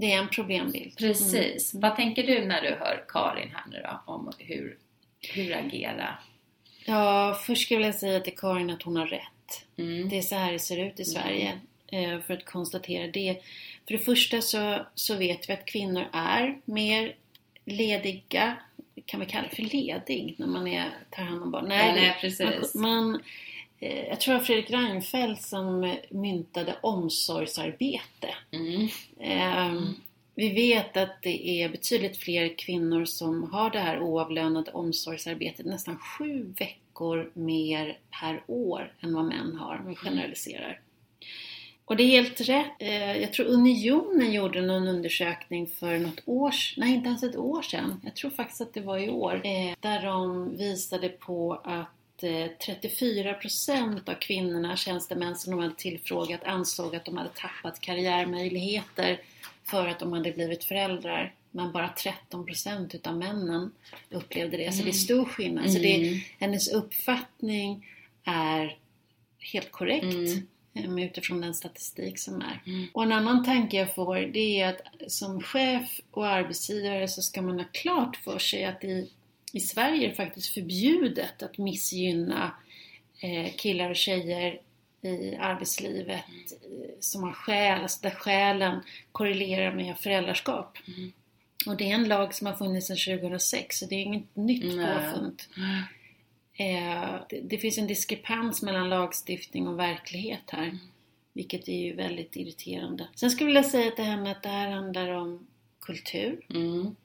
Det 0.00 0.12
är 0.12 0.18
en 0.18 0.28
problembild. 0.28 0.96
Precis. 0.96 1.74
Vad 1.74 1.96
tänker 1.96 2.22
du 2.26 2.44
när 2.44 2.62
du 2.62 2.68
hör 2.68 3.04
Karin 3.08 3.50
här 3.54 3.64
nu 3.70 3.80
då? 3.82 4.12
Om 4.12 4.32
hur, 4.38 4.76
hur 5.34 5.56
agera? 5.56 6.14
Ja, 6.84 7.38
först 7.46 7.62
skulle 7.62 7.86
jag 7.86 7.94
säga 7.94 8.20
till 8.20 8.36
Karin 8.36 8.70
att 8.70 8.82
hon 8.82 8.96
har 8.96 9.06
rätt. 9.06 9.64
Mm. 9.78 10.08
Det 10.08 10.18
är 10.18 10.22
så 10.22 10.34
här 10.34 10.52
det 10.52 10.58
ser 10.58 10.84
ut 10.86 11.00
i 11.00 11.04
Sverige. 11.04 11.60
eh, 11.86 12.20
För 12.20 12.34
att 12.34 12.44
konstatera 12.44 13.06
det. 13.06 13.36
För 13.86 13.92
det 13.92 13.98
första 13.98 14.40
så, 14.40 14.86
så 14.94 15.14
vet 15.16 15.48
vi 15.48 15.52
att 15.52 15.66
kvinnor 15.66 16.04
är 16.12 16.58
mer 16.64 17.14
lediga. 17.64 18.56
Kan 19.06 19.20
vi 19.20 19.26
kalla 19.26 19.48
det 19.50 19.56
för 19.56 19.62
ledig 19.62 20.34
när 20.38 20.46
man 20.46 20.68
är, 20.68 20.90
tar 21.10 21.22
hand 21.22 21.42
om 21.42 21.50
barn? 21.50 21.64
Nej, 21.68 21.92
nej, 21.94 22.16
precis. 22.20 22.74
Man, 22.74 23.10
man, 23.10 23.22
jag 23.80 24.20
tror 24.20 24.34
det 24.34 24.38
var 24.38 24.44
Fredrik 24.46 24.70
Reinfeldt 24.70 25.42
som 25.42 25.96
myntade 26.10 26.76
omsorgsarbete. 26.82 28.34
Mm. 28.50 28.88
Ehm, 29.20 29.94
Vi 30.34 30.48
vet 30.52 30.96
att 30.96 31.22
det 31.22 31.48
är 31.62 31.68
betydligt 31.68 32.16
fler 32.16 32.58
kvinnor 32.58 33.04
som 33.04 33.50
har 33.52 33.70
det 33.70 33.78
här 33.78 34.00
oavlönade 34.00 34.70
omsorgsarbetet, 34.70 35.66
nästan 35.66 35.98
sju 35.98 36.54
veckor 36.58 37.30
mer 37.34 37.98
per 38.20 38.42
år 38.46 38.92
än 39.00 39.14
vad 39.14 39.24
män 39.24 39.56
har, 39.56 39.76
om 39.78 39.88
vi 39.88 39.94
generaliserar. 39.96 40.80
Och 41.84 41.96
det 41.96 42.02
är 42.02 42.06
helt 42.08 42.40
rätt. 42.40 42.70
Eh, 42.78 43.16
Jag 43.16 43.32
tror 43.32 43.46
Unionen 43.46 44.32
gjorde 44.32 44.60
någon 44.60 44.88
undersökning 44.88 45.66
för 45.66 45.98
något 45.98 46.22
år 46.26 46.54
nej 46.76 46.94
inte 46.94 47.08
ens 47.08 47.22
ett 47.22 47.36
år 47.36 47.62
sedan, 47.62 48.00
jag 48.04 48.16
tror 48.16 48.30
faktiskt 48.30 48.60
att 48.60 48.74
det 48.74 48.80
var 48.80 48.98
i 48.98 49.10
år, 49.10 49.34
eh, 49.44 49.74
där 49.80 50.02
de 50.02 50.56
visade 50.56 51.08
på 51.08 51.60
att 51.64 51.88
eh, 52.24 52.46
34% 52.66 54.08
av 54.10 54.14
kvinnorna, 54.14 54.76
tjänstemän 54.76 55.36
som 55.36 55.50
de 55.50 55.60
hade 55.62 55.74
tillfrågat, 55.74 56.44
ansåg 56.44 56.96
att 56.96 57.04
de 57.04 57.16
hade 57.16 57.30
tappat 57.30 57.80
karriärmöjligheter 57.80 59.20
för 59.64 59.86
att 59.88 59.98
de 59.98 60.12
hade 60.12 60.32
blivit 60.32 60.64
föräldrar. 60.64 61.34
Men 61.50 61.72
bara 61.72 61.90
13% 62.30 62.94
utav 62.96 63.16
männen 63.18 63.70
upplevde 64.10 64.56
det. 64.56 64.72
Så 64.72 64.82
det 64.82 64.90
är 64.90 64.92
stor 64.92 65.24
skillnad. 65.24 65.72
Så 65.72 65.78
det, 65.78 65.94
Mm. 65.96 66.20
hennes 66.38 66.72
uppfattning 66.72 67.86
är 68.24 68.76
helt 69.38 69.70
korrekt 69.72 70.04
Mm. 70.74 70.98
eh, 70.98 71.04
utifrån 71.04 71.40
den 71.40 71.54
statistik 71.54 72.18
som 72.18 72.40
är. 72.40 72.62
Mm. 72.66 72.86
Och 72.92 73.02
en 73.02 73.12
annan 73.12 73.44
tanke 73.44 73.76
jag 73.76 73.94
får 73.94 74.16
det 74.16 74.60
är 74.60 74.68
att 74.68 75.12
som 75.12 75.42
chef 75.42 76.00
och 76.10 76.26
arbetsgivare 76.26 77.08
så 77.08 77.22
ska 77.22 77.42
man 77.42 77.58
ha 77.58 77.66
klart 77.72 78.16
för 78.16 78.38
sig 78.38 78.64
att 78.64 78.84
i, 78.84 79.10
i 79.58 79.60
Sverige 79.60 80.04
är 80.04 80.08
det 80.08 80.14
faktiskt 80.14 80.54
förbjudet 80.54 81.42
att 81.42 81.58
missgynna 81.58 82.52
eh, 83.20 83.52
killar 83.56 83.90
och 83.90 83.96
tjejer 83.96 84.60
i 85.02 85.36
arbetslivet 85.36 86.24
eh, 86.50 86.94
som 87.00 87.22
har 87.22 87.32
själ, 87.32 87.82
alltså 87.82 87.98
där 88.02 88.10
själen 88.10 88.80
korrelerar 89.12 89.74
med 89.74 89.98
föräldraskap. 89.98 90.78
Mm. 90.86 91.12
Och 91.66 91.76
det 91.76 91.90
är 91.90 91.94
en 91.94 92.08
lag 92.08 92.34
som 92.34 92.46
har 92.46 92.54
funnits 92.54 92.86
sedan 92.86 93.18
2006 93.20 93.78
så 93.78 93.86
det 93.86 93.94
är 93.94 94.02
inget 94.02 94.36
nytt 94.36 94.62
påfund. 94.62 95.42
Eh, 96.54 97.20
det, 97.28 97.40
det 97.40 97.58
finns 97.58 97.78
en 97.78 97.86
diskrepans 97.86 98.62
mellan 98.62 98.90
lagstiftning 98.90 99.68
och 99.68 99.78
verklighet 99.78 100.50
här. 100.50 100.78
Vilket 101.32 101.68
är 101.68 101.84
ju 101.84 101.94
väldigt 101.94 102.36
irriterande. 102.36 103.08
Sen 103.14 103.30
skulle 103.30 103.50
jag 103.50 103.54
vilja 103.54 103.70
säga 103.70 103.88
att 103.88 103.96
det 103.96 104.02
här 104.02 104.16
med 104.16 104.32
att 104.32 104.42
det 104.42 104.48
här 104.48 104.70
handlar 104.70 105.08
om 105.08 105.46
kultur. 105.80 106.46
Mm. 106.50 106.96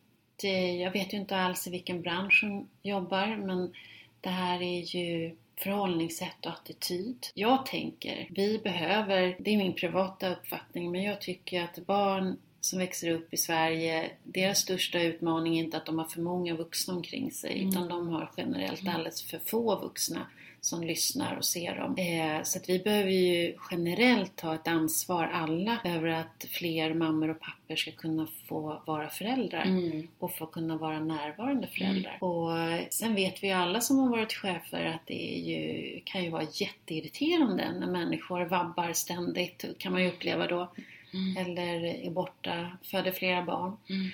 Det, 0.43 0.71
jag 0.71 0.91
vet 0.91 1.13
ju 1.13 1.17
inte 1.17 1.37
alls 1.37 1.67
i 1.67 1.69
vilken 1.69 2.01
bransch 2.01 2.39
hon 2.43 2.67
jobbar 2.81 3.35
men 3.35 3.73
det 4.21 4.29
här 4.29 4.61
är 4.61 4.95
ju 4.95 5.35
förhållningssätt 5.55 6.45
och 6.45 6.51
attityd. 6.51 7.27
Jag 7.33 7.65
tänker, 7.65 8.27
vi 8.29 8.59
behöver, 8.63 9.35
det 9.39 9.53
är 9.53 9.57
min 9.57 9.73
privata 9.73 10.29
uppfattning, 10.33 10.91
men 10.91 11.03
jag 11.03 11.21
tycker 11.21 11.63
att 11.63 11.85
barn 11.85 12.37
som 12.61 12.79
växer 12.79 13.11
upp 13.11 13.33
i 13.33 13.37
Sverige, 13.37 14.11
deras 14.23 14.59
största 14.59 15.01
utmaning 15.01 15.57
är 15.57 15.63
inte 15.63 15.77
att 15.77 15.85
de 15.85 15.99
har 15.99 16.05
för 16.05 16.21
många 16.21 16.55
vuxna 16.55 16.93
omkring 16.93 17.31
sig, 17.31 17.67
utan 17.67 17.87
de 17.87 18.07
har 18.07 18.31
generellt 18.37 18.87
alldeles 18.87 19.21
för 19.21 19.39
få 19.39 19.79
vuxna 19.79 20.27
som 20.65 20.83
lyssnar 20.83 21.35
och 21.37 21.45
ser 21.45 21.75
dem. 21.75 21.95
Eh, 21.97 22.43
så 22.43 22.59
att 22.59 22.69
vi 22.69 22.79
behöver 22.79 23.11
ju 23.11 23.55
generellt 23.71 24.35
ta 24.35 24.55
ett 24.55 24.67
ansvar, 24.67 25.23
alla, 25.33 25.77
över 25.85 26.07
att 26.07 26.45
fler 26.51 26.93
mammor 26.93 27.29
och 27.29 27.39
pappor 27.39 27.75
ska 27.75 27.91
kunna 27.91 28.27
få 28.47 28.81
vara 28.85 29.09
föräldrar 29.09 29.63
Mm. 29.65 30.07
och 30.19 30.35
få 30.37 30.45
kunna 30.45 30.77
vara 30.77 30.99
närvarande 30.99 31.67
föräldrar. 31.67 32.17
Och 32.21 32.59
eh, 32.59 32.81
sen 32.89 33.15
vet 33.15 33.43
vi 33.43 33.47
ju 33.47 33.53
alla 33.53 33.81
som 33.81 33.99
har 33.99 34.09
varit 34.09 34.33
chefer 34.33 34.85
att 34.85 35.07
det 35.07 35.13
ju, 35.23 36.01
kan 36.05 36.23
ju 36.23 36.29
vara 36.29 36.47
jätteirriterande 36.53 37.71
när 37.79 37.87
människor 37.87 38.45
vabbar 38.45 38.93
ständigt, 38.93 39.65
kan 39.77 39.91
man 39.91 40.01
ju 40.03 40.07
uppleva 40.09 40.47
då. 40.47 40.71
Mm. 41.13 41.37
Eller 41.37 41.83
är 41.85 42.09
borta, 42.11 42.77
föder 42.83 43.11
flera 43.11 43.43
barn 43.43 43.77
Mm. 43.89 44.09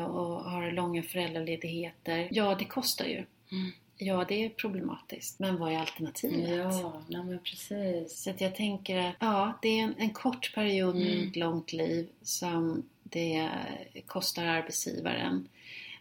eh, 0.00 0.04
och 0.04 0.50
har 0.50 0.70
långa 0.72 1.02
föräldraledigheter. 1.02 2.28
Ja, 2.30 2.54
det 2.58 2.64
kostar 2.64 3.04
ju. 3.04 3.24
Mm. 3.52 3.72
Ja, 3.98 4.24
det 4.28 4.44
är 4.44 4.48
problematiskt. 4.48 5.38
Men 5.38 5.56
vad 5.58 5.72
är 5.72 5.78
alternativet? 5.78 6.50
Ja, 6.50 7.02
nej 7.08 7.24
men 7.24 7.38
precis. 7.38 8.22
Så 8.22 8.30
att 8.30 8.40
jag 8.40 8.54
tänker 8.54 8.96
att 8.98 9.14
ja, 9.20 9.58
det 9.62 9.68
är 9.68 9.82
en, 9.82 9.94
en 9.98 10.10
kort 10.10 10.54
period 10.54 10.96
i 10.96 11.12
Mm. 11.16 11.28
ett 11.28 11.36
långt 11.36 11.72
liv 11.72 12.08
som 12.22 12.88
det 13.02 13.50
kostar 14.06 14.44
arbetsgivaren. 14.44 15.48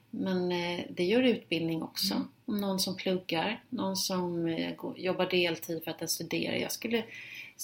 Men 0.10 0.52
eh, 0.52 0.86
det 0.90 1.04
gör 1.04 1.22
utbildning 1.24 1.84
också. 1.84 2.14
Mm. 2.14 2.62
Någon 2.62 2.80
som 2.80 2.98
pluggar, 2.98 3.64
någon 3.70 3.96
som 3.98 4.48
eh, 4.48 4.74
jobbar 4.96 5.30
deltid 5.30 5.84
för 5.84 5.92
att 5.92 6.00
den 6.00 6.10
studerar. 6.10 6.56
Jag 6.56 6.72
skulle, 6.72 7.04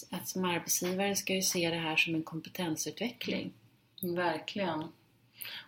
att 0.10 0.28
som 0.28 0.46
arbetsgivare 0.46 1.16
ska 1.16 1.34
ju 1.34 1.42
se 1.42 1.70
det 1.70 1.76
här 1.76 1.96
som 1.96 2.16
en 2.16 2.24
kompetensutveckling. 2.24 3.52
Verkligen. 4.02 4.80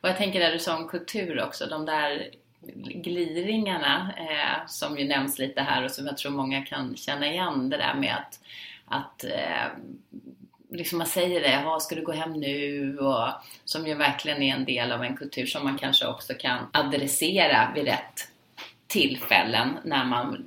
Och 0.02 0.10
jag 0.10 0.18
tänker 0.18 0.40
där 0.40 0.52
du 0.52 0.60
sa 0.60 0.78
om 0.78 0.88
kultur 0.88 1.44
också, 1.44 1.66
de 1.68 1.86
där 1.86 2.30
gliringarna 3.04 4.14
eh, 4.18 4.68
som 4.68 4.98
ju 4.98 5.08
nämns 5.08 5.40
lite 5.40 5.62
här 5.62 5.84
och 5.84 5.92
som 5.92 6.06
jag 6.06 6.18
tror 6.18 6.32
många 6.32 6.66
kan 6.66 6.96
känna 6.96 7.32
igen 7.32 7.70
det 7.70 7.78
där 7.78 7.94
med 7.94 8.16
att, 8.16 8.40
att 8.86 9.24
eh, 9.24 9.68
liksom 10.70 10.98
man 10.98 11.08
säger 11.08 11.42
det, 11.42 11.82
ska 11.82 11.96
du 11.96 12.06
gå 12.06 12.12
hem 12.12 12.34
nu? 12.34 12.98
Och, 12.98 13.30
som 13.66 13.88
ju 13.88 13.94
verkligen 13.94 14.44
är 14.44 14.56
en 14.56 14.66
del 14.66 14.92
av 14.92 15.04
en 15.04 15.18
kultur 15.18 15.46
som 15.46 15.64
man 15.64 15.78
kanske 15.78 16.08
också 16.08 16.34
kan 16.34 16.68
adressera 16.72 17.72
vid 17.76 17.86
rätt 17.86 18.28
tillfällen 18.88 19.78
när 19.84 20.06
man, 20.06 20.46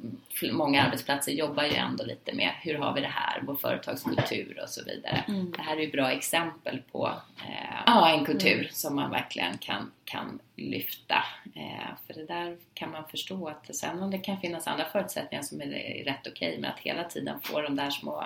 många 0.53 0.83
arbetsplatser 0.83 1.33
jobbar 1.33 1.65
ju 1.65 1.75
ändå 1.75 2.05
lite 2.05 2.35
med 2.35 2.51
hur 2.63 2.75
har 2.75 2.95
vi 2.95 3.01
det 3.01 3.07
här, 3.15 3.41
vår 3.47 3.55
företagskultur 3.55 4.61
och 4.63 4.69
så 4.69 4.85
vidare. 4.85 5.25
Mm. 5.29 5.51
Det 5.57 5.63
här 5.63 5.77
är 5.77 5.81
ju 5.81 5.91
bra 5.91 6.11
exempel 6.11 6.83
på 6.93 7.13
eh, 7.49 7.77
ja, 7.87 8.11
en 8.11 8.25
kultur 8.25 8.69
som 8.73 8.97
man 8.97 9.11
verkligen 9.11 9.59
kan, 9.59 9.91
kan 10.05 10.39
lyfta. 10.57 11.25
Eh, 11.55 11.97
för 12.07 12.15
det 12.15 12.25
där 12.27 12.57
kan 12.75 12.91
man 12.91 13.05
förstå 13.09 13.49
att 13.49 13.77
sen 13.77 14.03
om 14.03 14.11
det 14.11 14.19
kan 14.19 14.41
finnas 14.41 14.67
andra 14.67 14.85
förutsättningar 14.85 15.43
som 15.43 15.61
är, 15.61 16.05
rätt 16.05 16.27
okej, 16.27 16.59
men 16.61 16.71
att 16.71 16.81
hela 16.81 17.05
tiden 17.05 17.41
få 17.41 17.61
de 17.61 17.77
där 17.77 17.91
små 17.91 18.25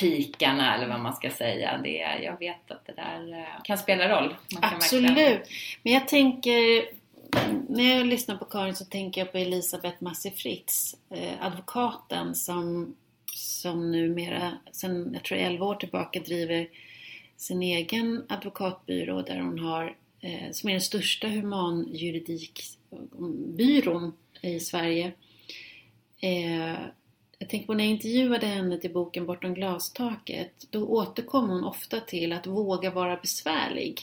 pikarna 0.00 0.74
eller 0.74 0.86
vad 0.88 1.00
man 1.00 1.14
ska 1.16 1.30
säga. 1.30 1.78
Det, 1.84 2.18
jag 2.22 2.38
vet 2.38 2.70
att 2.70 2.86
det 2.86 2.92
där 2.92 3.32
eh, 3.38 3.62
kan 3.64 3.78
spela 3.78 4.08
roll. 4.08 4.34
Absolut! 4.62 5.10
verkligen- 5.10 5.40
Men 5.82 5.92
jag 5.92 6.08
tänker, 6.08 6.84
när 7.68 7.96
jag 7.96 8.06
lyssnar 8.06 8.36
på 8.36 8.44
Karin 8.44 8.76
så 8.76 8.84
tänker 8.84 9.20
jag 9.20 9.32
på 9.32 9.38
Elisabeth 9.38 10.02
Massi 10.02 10.30
Fritz, 10.30 10.96
eh, 11.10 11.46
advokaten 11.46 12.34
som, 12.34 12.94
som 13.34 13.92
numera, 13.92 14.58
sen 14.72 15.10
jag 15.14 15.24
tror 15.24 15.38
11 15.38 15.66
år 15.66 15.74
tillbaka 15.74 16.20
driver 16.20 16.68
sin 17.36 17.62
egen 17.62 18.24
advokatbyrå 18.28 19.22
där 19.22 19.40
hon 19.40 19.58
har 19.58 19.96
eh, 20.20 20.50
som 20.52 20.68
är 20.68 20.72
den 20.72 20.80
största 20.80 21.28
humanjuridikbyrån 21.28 24.12
i 24.40 24.60
Sverige. 24.60 25.12
Eh, 26.20 26.76
jag 27.38 27.48
tänker 27.48 27.66
på 27.66 27.74
när 27.74 27.84
jag 27.84 27.90
intervjuade 27.90 28.46
henne 28.46 28.78
till 28.78 28.92
boken 28.92 29.26
Bortom 29.26 29.54
glastaket, 29.54 30.66
då 30.70 30.86
återkom 30.86 31.48
hon 31.48 31.64
ofta 31.64 32.00
till 32.00 32.32
att 32.32 32.46
våga 32.46 32.90
vara 32.90 33.16
besvärlig. 33.16 34.00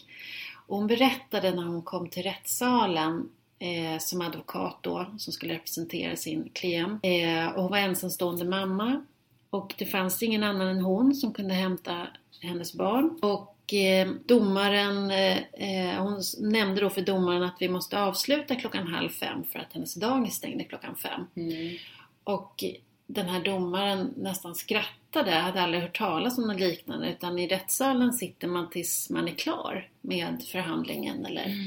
Och 0.67 0.77
hon 0.77 0.87
berättade 0.87 1.51
när 1.51 1.63
hon 1.63 1.81
kom 1.81 2.09
till 2.09 2.23
rättssalen 2.23 3.29
eh, 3.59 3.99
som 3.99 4.21
advokat 4.21 4.77
då, 4.81 5.05
som 5.17 5.33
skulle 5.33 5.53
representera 5.53 6.15
sin 6.15 6.49
klient. 6.53 6.99
Eh, 7.03 7.47
och 7.47 7.61
hon 7.61 7.71
var 7.71 7.77
ensamstående 7.77 8.45
mamma 8.45 9.05
och 9.49 9.73
det 9.77 9.85
fanns 9.85 10.23
ingen 10.23 10.43
annan 10.43 10.67
än 10.67 10.81
hon 10.81 11.15
som 11.15 11.33
kunde 11.33 11.53
hämta 11.53 12.07
hennes 12.41 12.73
barn. 12.73 13.19
Och 13.21 13.73
eh, 13.73 14.11
domaren, 14.25 15.11
eh, 15.11 15.37
eh, 15.53 16.03
hon 16.03 16.21
nämnde 16.39 16.81
då 16.81 16.89
för 16.89 17.01
domaren 17.01 17.43
att 17.43 17.57
vi 17.59 17.69
måste 17.69 18.01
avsluta 18.01 18.55
klockan 18.55 18.87
halv 18.87 19.09
fem 19.09 19.43
för 19.43 19.59
att 19.59 19.73
hennes 19.73 19.95
dagis 19.95 20.33
stängde 20.33 20.63
klockan 20.63 20.95
fem. 20.95 21.21
Mm. 21.35 21.77
Och 22.23 22.63
den 23.07 23.25
här 23.25 23.43
domaren 23.43 24.13
nästan 24.17 24.55
skrattade, 24.55 24.89
hade 25.23 25.61
aldrig 25.61 25.81
hört 25.83 25.97
talas 25.97 26.37
om 26.37 26.47
något 26.47 26.59
liknande 26.59 27.09
utan 27.11 27.39
i 27.39 27.47
rättssalen 27.47 28.13
sitter 28.13 28.47
man 28.47 28.69
tills 28.69 29.09
man 29.09 29.27
är 29.27 29.31
klar 29.35 29.89
med 30.01 30.43
förhandlingen 30.51 31.25
eller 31.25 31.45
Mm. 31.45 31.65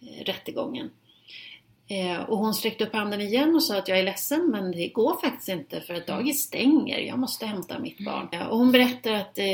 eh, 0.00 0.24
rättegången. 0.24 0.90
Eh, 1.88 2.20
och 2.22 2.38
hon 2.38 2.54
sträckte 2.54 2.84
upp 2.84 2.92
handen 2.92 3.20
igen 3.20 3.54
och 3.54 3.62
sa 3.62 3.78
att 3.78 3.88
jag 3.88 3.98
är 3.98 4.02
ledsen 4.02 4.50
men 4.50 4.70
det 4.70 4.88
går 4.88 5.20
faktiskt 5.20 5.48
inte 5.48 5.80
för 5.80 5.94
att 5.94 6.06
dagis 6.06 6.42
stänger. 6.42 6.98
Jag 6.98 7.18
måste 7.18 7.46
hämta 7.46 7.78
mitt 7.78 8.04
barn. 8.04 8.28
Eh, 8.32 8.46
och 8.46 8.58
hon 8.58 8.72
berättar 8.72 9.12
att 9.12 9.38
eh, 9.38 9.44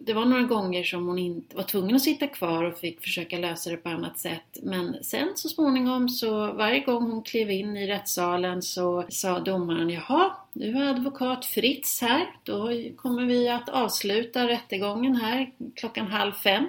det 0.00 0.12
var 0.14 0.24
några 0.24 0.42
gånger 0.42 0.84
som 0.84 1.06
hon 1.06 1.18
inte 1.18 1.56
var 1.56 1.62
tvungen 1.62 1.96
att 1.96 2.02
sitta 2.02 2.26
kvar 2.26 2.64
och 2.64 2.78
fick 2.78 3.02
försöka 3.02 3.38
lösa 3.38 3.70
det 3.70 3.76
på 3.76 3.88
annat 3.88 4.18
sätt. 4.18 4.58
Men 4.62 5.04
sen 5.04 5.32
så 5.34 5.48
småningom 5.48 6.08
så 6.08 6.52
varje 6.52 6.80
gång 6.80 7.10
hon 7.10 7.22
klev 7.22 7.50
in 7.50 7.76
i 7.76 7.86
rättssalen 7.86 8.62
så 8.62 9.04
sa 9.08 9.40
domaren 9.40 9.90
Jaha, 9.90 10.32
nu 10.52 10.76
är 10.76 10.90
advokat 10.90 11.44
Fritz 11.44 12.00
här. 12.02 12.26
Då 12.44 12.70
kommer 12.96 13.24
vi 13.24 13.48
att 13.48 13.68
avsluta 13.68 14.48
rättegången 14.48 15.16
här 15.16 15.50
klockan 15.74 16.06
halv 16.06 16.32
fem. 16.32 16.66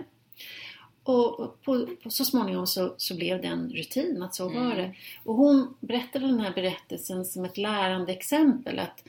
Och 1.11 1.61
på, 1.61 1.87
på, 2.03 2.09
så 2.09 2.25
småningom 2.25 2.67
så, 2.67 2.93
så 2.97 3.15
blev 3.15 3.41
det 3.41 3.47
en 3.47 3.69
rutin 3.69 4.23
att 4.23 4.35
så 4.35 4.49
var 4.49 4.61
Mm. 4.61 4.77
det. 4.77 4.95
Och 5.23 5.35
hon 5.35 5.73
berättade 5.79 6.27
den 6.27 6.39
här 6.39 6.53
berättelsen 6.53 7.25
som 7.25 7.45
ett 7.45 7.57
lärande 7.57 8.11
exempel. 8.13 8.79
Att, 8.79 9.03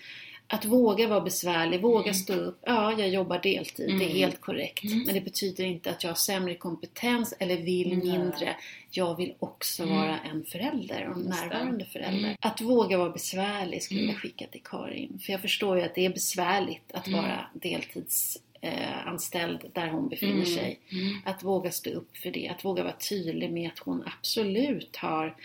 att 0.46 0.64
våga 0.64 1.08
vara 1.08 1.20
besvärlig, 1.20 1.80
våga 1.82 2.02
Mm. 2.10 2.14
stå 2.14 2.32
upp. 2.34 2.58
Ja, 2.66 2.92
jag 2.98 3.08
jobbar 3.08 3.38
deltid, 3.38 3.86
det 3.88 3.92
är 3.92 4.06
Mm. 4.06 4.08
helt 4.16 4.40
korrekt. 4.40 4.84
Mm. 4.84 5.02
Men 5.02 5.14
det 5.14 5.20
betyder 5.20 5.64
inte 5.64 5.90
att 5.90 6.02
jag 6.04 6.10
har 6.10 6.14
sämre 6.14 6.54
kompetens 6.54 7.34
eller 7.38 7.56
vill 7.56 7.96
mindre. 7.98 8.56
Jag 8.90 9.16
vill 9.16 9.34
också 9.38 9.82
Mm. 9.82 9.96
vara 9.96 10.18
en 10.18 10.44
förälder 10.44 11.08
och 11.08 11.16
en 11.16 11.22
närvarande 11.22 11.84
förälder. 11.84 12.18
Mm. 12.28 12.36
Att 12.40 12.60
våga 12.60 12.98
vara 12.98 13.10
besvärlig 13.10 13.82
skulle 13.82 14.00
Mm. 14.00 14.12
jag 14.12 14.20
skicka 14.22 14.46
till 14.46 14.62
Karin. 14.64 15.18
För 15.24 15.32
jag 15.32 15.40
förstår 15.40 15.78
ju 15.78 15.84
att 15.84 15.94
det 15.94 16.06
är 16.06 16.10
besvärligt 16.12 16.92
att 16.92 17.06
Mm. 17.06 17.22
vara 17.22 17.46
deltidsanställd 17.54 18.46
eh, 18.64 19.06
anställd 19.06 19.70
där 19.74 19.88
hon 19.88 20.08
befinner 20.08 20.32
Mm. 20.32 20.46
sig. 20.46 20.80
Mm. 20.92 21.16
Att 21.24 21.42
våga 21.42 21.70
stå 21.70 21.90
upp 21.90 22.16
för 22.16 22.30
det, 22.30 22.48
att 22.48 22.64
våga 22.64 22.82
vara 22.82 22.96
tydlig 23.08 23.52
med 23.52 23.70
att 23.72 23.78
hon 23.78 24.04
absolut 24.18 24.96
har 24.96 25.36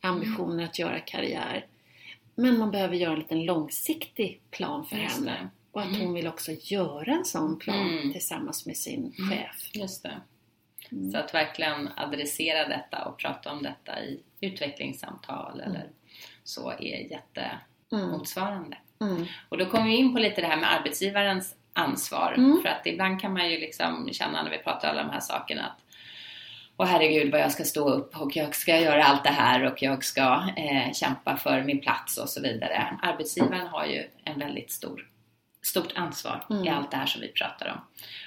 ambitioner 0.00 0.64
att 0.64 0.78
göra 0.78 1.00
karriär. 1.00 1.66
Men 2.34 2.58
man 2.58 2.70
behöver 2.70 2.96
göra 2.96 3.12
en 3.12 3.18
liten 3.18 3.44
långsiktig 3.44 4.40
plan 4.50 4.86
för 4.86 4.96
Just 4.96 5.14
henne. 5.18 5.30
det. 5.30 5.48
Och 5.72 5.80
att 5.82 5.88
Mm. 5.88 6.00
hon 6.00 6.14
vill 6.14 6.26
också 6.26 6.52
göra 6.60 7.12
en 7.12 7.24
sån 7.24 7.58
plan 7.58 7.90
Mm. 7.98 8.12
tillsammans 8.12 8.66
med 8.66 8.76
sin 8.76 9.14
Mm. 9.18 9.30
chef. 9.30 9.70
Just 9.72 10.02
det. 10.02 10.20
Mm. 10.92 11.10
Så 11.10 11.18
att 11.18 11.34
verkligen 11.34 11.88
adressera 11.96 12.68
detta 12.68 13.04
och 13.04 13.18
prata 13.18 13.52
om 13.52 13.62
detta 13.62 14.00
i 14.04 14.20
utvecklingssamtal 14.40 15.60
eller 15.60 15.88
så 16.44 16.70
är 16.70 17.10
jättemotsvarande. 17.90 18.76
Mm. 19.00 19.24
Och 19.48 19.58
då 19.58 19.66
kommer 19.66 19.86
vi 19.86 19.96
in 19.96 20.12
på 20.14 20.18
lite 20.18 20.40
det 20.40 20.46
här 20.46 20.56
med 20.60 20.72
arbetsgivarens 20.74 21.54
ansvar. 21.72 22.34
Mm. 22.36 22.62
För 22.62 22.68
att 22.68 22.86
ibland 22.86 23.20
kan 23.20 23.32
man 23.32 23.50
ju 23.50 23.58
liksom 23.58 24.08
känna 24.12 24.42
när 24.42 24.50
vi 24.50 24.58
pratar 24.58 24.88
alla 24.88 25.02
de 25.02 25.10
här 25.10 25.20
sakerna 25.20 25.66
att 25.66 25.78
Åh 26.76 26.86
herregud 26.86 27.32
vad 27.32 27.40
jag 27.40 27.52
ska 27.52 27.64
stå 27.64 27.88
upp 27.88 28.20
och 28.20 28.36
jag 28.36 28.54
ska 28.54 28.80
göra 28.80 29.04
allt 29.04 29.24
det 29.24 29.30
här 29.30 29.72
och 29.72 29.82
jag 29.82 30.04
ska 30.04 30.48
eh, 30.56 30.92
kämpa 30.92 31.36
för 31.36 31.62
min 31.62 31.80
plats 31.80 32.18
och 32.18 32.28
så 32.28 32.42
vidare. 32.42 32.98
Arbetsgivaren 33.02 33.66
har 33.66 33.86
ju 33.86 34.04
en 34.24 34.38
väldigt 34.38 34.70
stor, 34.70 35.08
stort 35.62 35.92
ansvar 35.94 36.44
i 36.50 36.52
Mm. 36.52 36.74
allt 36.74 36.90
det 36.90 36.96
här 36.96 37.06
som 37.06 37.20
vi 37.20 37.28
pratar 37.28 37.68
om. 37.68 37.80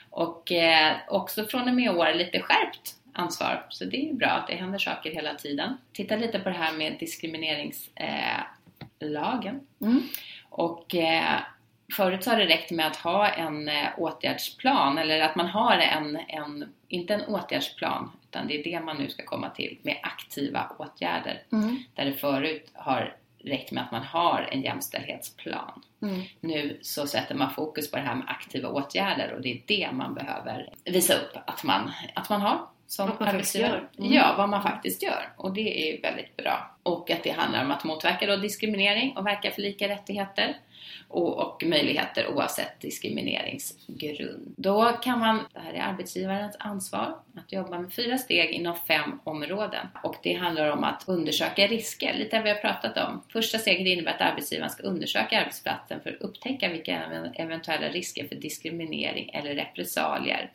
Och 0.09 0.51
eh, 0.51 0.95
också 1.07 1.45
från 1.45 1.69
och 1.69 1.75
med 1.75 1.85
i 1.85 1.89
år 1.89 2.13
lite 2.13 2.39
skärpt 2.39 2.95
ansvar. 3.13 3.65
Så 3.69 3.85
det 3.85 3.97
är 3.97 4.05
ju 4.07 4.13
bra 4.13 4.27
att 4.27 4.47
det 4.47 4.55
händer 4.55 4.79
saker 4.79 5.11
hela 5.11 5.33
tiden. 5.33 5.77
Titta 5.93 6.15
lite 6.15 6.39
på 6.39 6.49
det 6.49 6.55
här 6.55 6.73
med 6.73 6.95
diskrimineringslagen. 6.99 9.55
Eh. 9.81 9.87
Mm. 9.87 10.01
Och 10.49 10.95
eh, 10.95 11.39
förut 11.93 12.23
så 12.23 12.29
har 12.29 12.37
det 12.37 12.45
räckt 12.45 12.71
med 12.71 12.87
att 12.87 12.95
ha 12.95 13.27
en 13.27 13.69
eh, 13.69 13.87
åtgärdsplan 13.97 14.97
eller 14.97 15.21
att 15.21 15.35
man 15.35 15.47
har 15.47 15.77
en, 15.77 16.19
en, 16.27 16.73
inte 16.87 17.13
en 17.13 17.25
åtgärdsplan 17.25 18.11
utan 18.29 18.47
det 18.47 18.59
är 18.59 18.63
det 18.63 18.79
man 18.79 18.97
nu 18.97 19.09
ska 19.09 19.25
komma 19.25 19.49
till 19.49 19.77
med 19.81 19.97
aktiva 20.03 20.71
åtgärder. 20.77 21.43
Mm. 21.51 21.77
Där 21.95 22.05
det 22.05 22.13
förut 22.13 22.71
har 22.73 23.15
räckt 23.39 23.71
med 23.71 23.83
att 23.83 23.91
man 23.91 24.03
har 24.03 24.49
en 24.51 24.61
jämställdhetsplan. 24.61 25.81
Mm. 26.01 26.21
Nu 26.39 26.79
så 26.81 27.07
sätter 27.07 27.35
man 27.35 27.53
fokus 27.53 27.91
på 27.91 27.97
det 27.97 28.03
här 28.03 28.15
med 28.15 28.29
aktiva 28.29 28.69
åtgärder 28.69 29.33
och 29.33 29.41
det 29.41 29.51
är 29.51 29.61
det 29.65 29.89
man 29.91 30.13
behöver 30.13 30.69
visa 30.83 31.13
upp 31.13 31.37
att 31.45 31.63
man, 31.63 31.91
att 32.13 32.29
man 32.29 32.41
har 32.41 32.67
som 32.87 33.07
faktiskt 33.07 33.29
arbetsgivare. 33.33 33.71
gör. 33.71 34.05
Mm. 34.05 34.13
Ja, 34.13 34.35
vad 34.37 34.49
man 34.49 34.63
faktiskt 34.63 35.03
gör. 35.03 35.33
Och 35.37 35.53
det 35.53 35.89
är 35.89 36.01
väldigt 36.01 36.37
bra. 36.37 36.75
Och 36.83 37.11
att 37.11 37.23
det 37.23 37.29
handlar 37.29 37.65
om 37.65 37.71
att 37.71 37.83
motverka 37.83 38.25
då 38.25 38.35
diskriminering 38.35 39.17
och 39.17 39.25
verka 39.25 39.51
för 39.51 39.61
lika 39.61 39.87
rättigheter 39.87 40.57
och, 41.07 41.39
och 41.39 41.63
möjligheter 41.65 42.27
oavsett 42.27 42.79
diskrimineringsgrund. 42.79 44.53
Då 44.57 44.91
kan 44.91 45.19
man, 45.19 45.39
det 45.53 45.59
här 45.59 45.73
är 45.73 45.81
arbetsgivarens 45.81 46.55
ansvar, 46.59 47.19
att 47.37 47.51
jobba 47.51 47.79
med 47.79 47.93
fyra 47.93 48.17
steg 48.17 48.51
inom 48.51 48.75
fem 48.75 49.19
områden. 49.23 49.87
Och 50.03 50.15
det 50.23 50.33
handlar 50.33 50.71
om 50.71 50.83
att 50.83 51.03
undersöka 51.07 51.67
risker, 51.67 52.13
lite 52.13 52.35
vad 52.35 52.43
vi 52.43 52.49
har 52.49 52.57
pratat 52.57 52.97
om. 52.97 53.21
Första 53.31 53.57
steget 53.57 53.87
innebär 53.87 54.11
att 54.11 54.21
arbetsgivaren 54.21 54.69
ska 54.69 54.83
undersöka 54.83 55.39
arbetsplatsen 55.39 55.99
för 56.01 56.09
att 56.09 56.21
upptäcka 56.21 56.69
vilka 56.69 57.01
eventuella 57.35 57.89
risker 57.89 58.27
för 58.27 58.35
diskriminering 58.35 59.29
eller 59.33 59.55
repressalier 59.55 60.51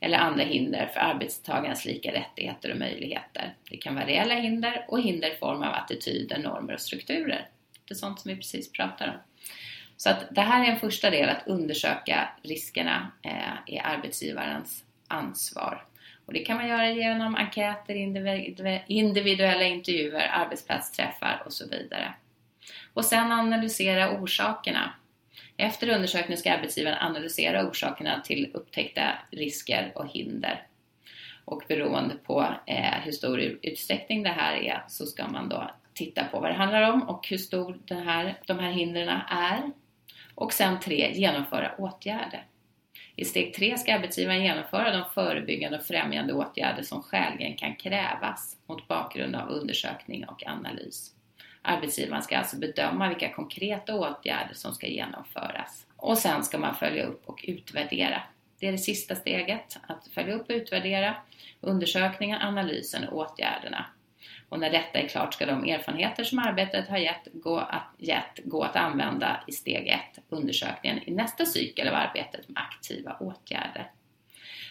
eller 0.00 0.18
andra 0.18 0.44
hinder 0.44 0.86
för 0.86 1.00
arbetstagarens 1.00 1.84
lika 1.84 2.12
rättigheter 2.12 2.72
och 2.72 2.78
möjligheter. 2.78 3.54
Det 3.70 3.76
kan 3.76 3.94
vara 3.94 4.06
reella 4.06 4.34
hinder 4.34 4.84
och 4.88 5.00
hinder 5.00 5.34
i 5.34 5.36
form 5.36 5.62
av 5.62 5.74
attityder, 5.74 6.38
normer 6.38 6.74
och 6.74 6.80
strukturer. 6.80 7.48
Det 7.88 7.94
är 7.94 7.96
sånt 7.96 8.20
som 8.20 8.28
vi 8.28 8.36
precis 8.36 8.72
pratar 8.72 9.08
om. 9.08 9.14
Så 9.96 10.10
att 10.10 10.24
det 10.30 10.40
här 10.40 10.64
är 10.64 10.70
en 10.70 10.80
första 10.80 11.10
del, 11.10 11.28
att 11.28 11.46
undersöka 11.46 12.28
riskerna 12.42 13.12
eh, 13.22 13.90
arbetsgivarens 13.90 14.84
ansvar. 15.08 15.84
Och 16.26 16.32
det 16.32 16.38
kan 16.38 16.56
man 16.56 16.68
göra 16.68 16.90
genom 16.90 17.34
enkäter, 17.34 17.94
individuella 18.86 19.64
intervjuer, 19.64 20.28
arbetsplatsträffar 20.32 21.42
och 21.46 21.52
så 21.52 21.68
vidare. 21.68 22.14
Och 22.94 23.04
sen 23.04 23.32
analysera 23.32 24.20
orsakerna. 24.20 24.92
Efter 25.56 25.88
undersökningen 25.88 26.38
ska 26.38 26.52
arbetsgivaren 26.52 26.98
analysera 26.98 27.68
orsakerna 27.68 28.20
till 28.20 28.50
upptäckta 28.54 29.02
risker 29.30 29.92
och 29.94 30.08
hinder. 30.08 30.66
Och 31.44 31.62
beroende 31.68 32.14
på 32.14 32.46
eh, 32.66 33.00
hur 33.04 33.12
stor 33.12 33.40
utsträckning 33.40 34.22
det 34.22 34.28
här 34.28 34.56
är 34.56 34.84
så 34.88 35.06
ska 35.06 35.28
man 35.28 35.48
då 35.48 35.70
titta 35.94 36.24
på 36.24 36.40
vad 36.40 36.50
det 36.50 36.54
handlar 36.54 36.92
om 36.92 37.02
och 37.02 37.26
hur 37.28 37.38
stor 37.38 37.78
den 37.84 38.02
här, 38.02 38.38
de 38.46 38.58
här 38.58 38.70
hindren 38.70 39.08
är. 39.28 39.70
Och 40.34 40.52
sen 40.52 40.80
tre, 40.80 41.12
genomföra 41.14 41.74
åtgärder. 41.78 42.46
I 43.16 43.24
steg 43.24 43.54
tre 43.54 43.78
ska 43.78 43.94
arbetsgivaren 43.94 44.44
genomföra 44.44 44.96
de 44.96 45.04
förebyggande 45.14 45.78
och 45.78 45.84
främjande 45.84 46.32
åtgärder 46.32 46.82
som 46.82 47.02
skäligen 47.02 47.56
kan 47.56 47.76
krävas 47.76 48.56
mot 48.66 48.88
bakgrund 48.88 49.36
av 49.36 49.48
undersökning 49.48 50.24
och 50.28 50.46
analys. 50.46 51.15
Arbetsgivaren 51.68 52.22
ska 52.22 52.38
alltså 52.38 52.56
bedöma 52.56 53.08
vilka 53.08 53.32
konkreta 53.32 53.94
åtgärder 53.94 54.54
som 54.54 54.74
ska 54.74 54.86
genomföras. 54.86 55.86
Och 55.96 56.18
sen 56.18 56.44
ska 56.44 56.58
man 56.58 56.74
följa 56.74 57.04
upp 57.04 57.28
och 57.28 57.44
utvärdera. 57.48 58.22
Det 58.60 58.68
är 58.68 58.72
det 58.72 58.78
sista 58.78 59.14
steget, 59.14 59.78
att 59.86 60.08
följa 60.08 60.34
upp 60.34 60.50
och 60.50 60.54
utvärdera 60.54 61.16
undersökningen, 61.60 62.42
analysen 62.42 63.08
och 63.08 63.18
åtgärderna. 63.18 63.86
Och 64.48 64.60
när 64.60 64.70
detta 64.70 64.98
är 64.98 65.08
klart 65.08 65.34
ska 65.34 65.46
de 65.46 65.64
erfarenheter 65.64 66.24
som 66.24 66.38
arbetet 66.38 66.88
har 66.88 66.98
gett 66.98 67.28
gå 67.32 67.58
att, 67.58 67.94
gett 67.98 68.40
gå 68.44 68.62
att 68.62 68.76
använda 68.76 69.40
i 69.46 69.52
steg 69.52 69.88
1, 69.88 70.00
undersökningen, 70.28 71.08
i 71.08 71.10
nästa 71.10 71.46
cykel 71.46 71.88
av 71.88 71.94
arbetet 71.94 72.48
med 72.48 72.62
aktiva 72.62 73.16
åtgärder. 73.20 73.90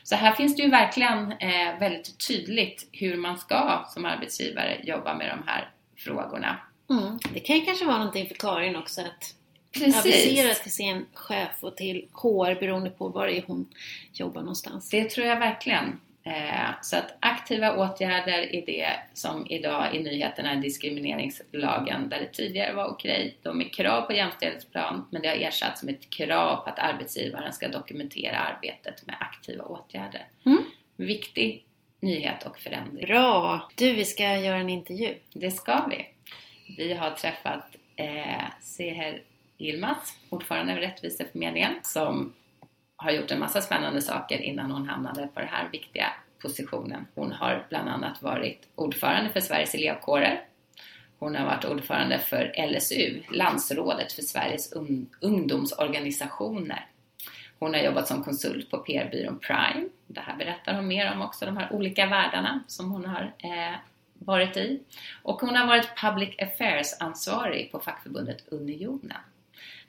Så 0.03 0.15
här 0.15 0.31
finns 0.31 0.55
det 0.55 0.63
ju 0.63 0.69
verkligen 0.69 1.31
eh, 1.31 1.79
väldigt 1.79 2.27
tydligt 2.27 2.89
hur 2.91 3.17
man 3.17 3.37
ska 3.37 3.85
som 3.87 4.05
arbetsgivare 4.05 4.79
jobba 4.83 5.15
med 5.15 5.29
de 5.29 5.51
här 5.51 5.69
frågorna. 5.97 6.57
Mm. 6.89 7.19
Det 7.33 7.39
kan 7.39 7.55
ju 7.55 7.65
kanske 7.65 7.85
vara 7.85 7.97
någonting 7.97 8.27
för 8.27 8.35
Karin 8.35 8.75
också 8.75 9.01
att 9.01 9.35
Precis. 9.71 9.99
avisera 9.99 10.53
till 10.53 10.71
sin 10.71 11.05
chef 11.13 11.63
och 11.63 11.77
till 11.77 12.07
HR 12.11 12.59
beroende 12.59 12.89
på 12.89 13.09
var 13.09 13.27
det 13.27 13.37
är 13.37 13.43
hon 13.47 13.69
jobbar 14.13 14.41
någonstans. 14.41 14.89
Det 14.89 15.09
tror 15.09 15.27
jag 15.27 15.39
verkligen. 15.39 15.99
Eh, 16.23 16.69
så 16.81 16.97
att 16.97 17.17
aktiva 17.19 17.75
åtgärder 17.75 18.55
är 18.55 18.65
det 18.65 18.89
som 19.13 19.47
idag 19.49 19.95
i 19.95 20.03
nyheterna 20.03 20.51
är 20.51 20.55
diskrimineringslagen 20.55 22.09
där 22.09 22.19
det 22.19 22.33
tidigare 22.33 22.73
var 22.73 22.85
okej. 22.85 23.37
De 23.41 23.61
är 23.61 23.69
krav 23.69 24.01
på 24.01 24.13
jämställdhetsplan 24.13 25.07
men 25.11 25.21
det 25.21 25.27
har 25.27 25.35
ersatts 25.35 25.83
med 25.83 25.95
ett 25.95 26.09
krav 26.09 26.55
på 26.55 26.69
att 26.69 26.79
arbetsgivaren 26.79 27.53
ska 27.53 27.67
dokumentera 27.67 28.37
arbetet 28.37 29.05
med 29.07 29.15
aktiva 29.19 29.63
åtgärder. 29.63 30.25
Mm. 30.45 30.63
Viktig 30.95 31.65
nyhet 31.99 32.45
och 32.45 32.59
förändring. 32.59 33.05
Bra! 33.05 33.69
Du, 33.75 33.93
vi 33.93 34.05
ska 34.05 34.23
göra 34.23 34.57
en 34.57 34.69
intervju. 34.69 35.15
Det 35.33 35.51
ska 35.51 35.85
vi. 35.89 36.14
Vi 36.77 36.93
har 36.93 37.11
träffat 37.11 37.75
eh, 37.95 38.43
Seher 38.61 39.21
Yilmaz, 39.57 40.13
ordförande 40.29 40.73
för 40.73 40.81
Rättviseförmedlingen, 40.81 41.73
som 41.81 42.33
har 42.95 43.11
gjort 43.11 43.31
en 43.31 43.39
massa 43.39 43.61
spännande 43.61 44.01
saker 44.01 44.41
innan 44.41 44.71
hon 44.71 44.89
hamnade 44.89 45.27
på 45.27 45.39
den 45.39 45.49
här 45.49 45.69
viktiga 45.71 46.13
positionen. 46.41 47.07
Hon 47.15 47.31
har 47.31 47.65
bland 47.69 47.89
annat 47.89 48.21
varit 48.21 48.67
ordförande 48.75 49.29
för 49.29 49.39
Sveriges 49.39 49.75
elevkårer. 49.75 50.41
Hon 51.19 51.35
har 51.35 51.45
varit 51.45 51.65
ordförande 51.65 52.19
för 52.19 52.67
LSU, 52.67 53.21
Landsrådet 53.31 54.13
för 54.13 54.21
Sveriges 54.21 54.73
un 54.73 55.09
ungdomsorganisationer. 55.21 56.85
Hon 57.59 57.73
har 57.73 57.81
jobbat 57.81 58.07
som 58.07 58.23
konsult 58.23 58.71
på 58.71 58.77
PR-byrån 58.77 59.39
Prime. 59.39 59.89
Det 60.07 60.19
här 60.19 60.35
berättar 60.35 60.73
hon 60.73 60.87
mer 60.87 61.13
om 61.13 61.21
också, 61.21 61.45
de 61.45 61.57
här 61.57 61.73
olika 61.73 62.05
världarna 62.05 62.63
som 62.67 62.91
hon 62.91 63.05
har 63.05 63.33
eh, 63.37 63.75
varit 64.25 64.57
i. 64.57 64.79
Och 65.23 65.41
hon 65.41 65.55
har 65.55 65.67
varit 65.67 65.95
Public 66.01 66.29
Affairs-ansvarig 66.39 67.71
på 67.71 67.79
fackförbundet 67.79 68.43
Unionen. 68.47 69.17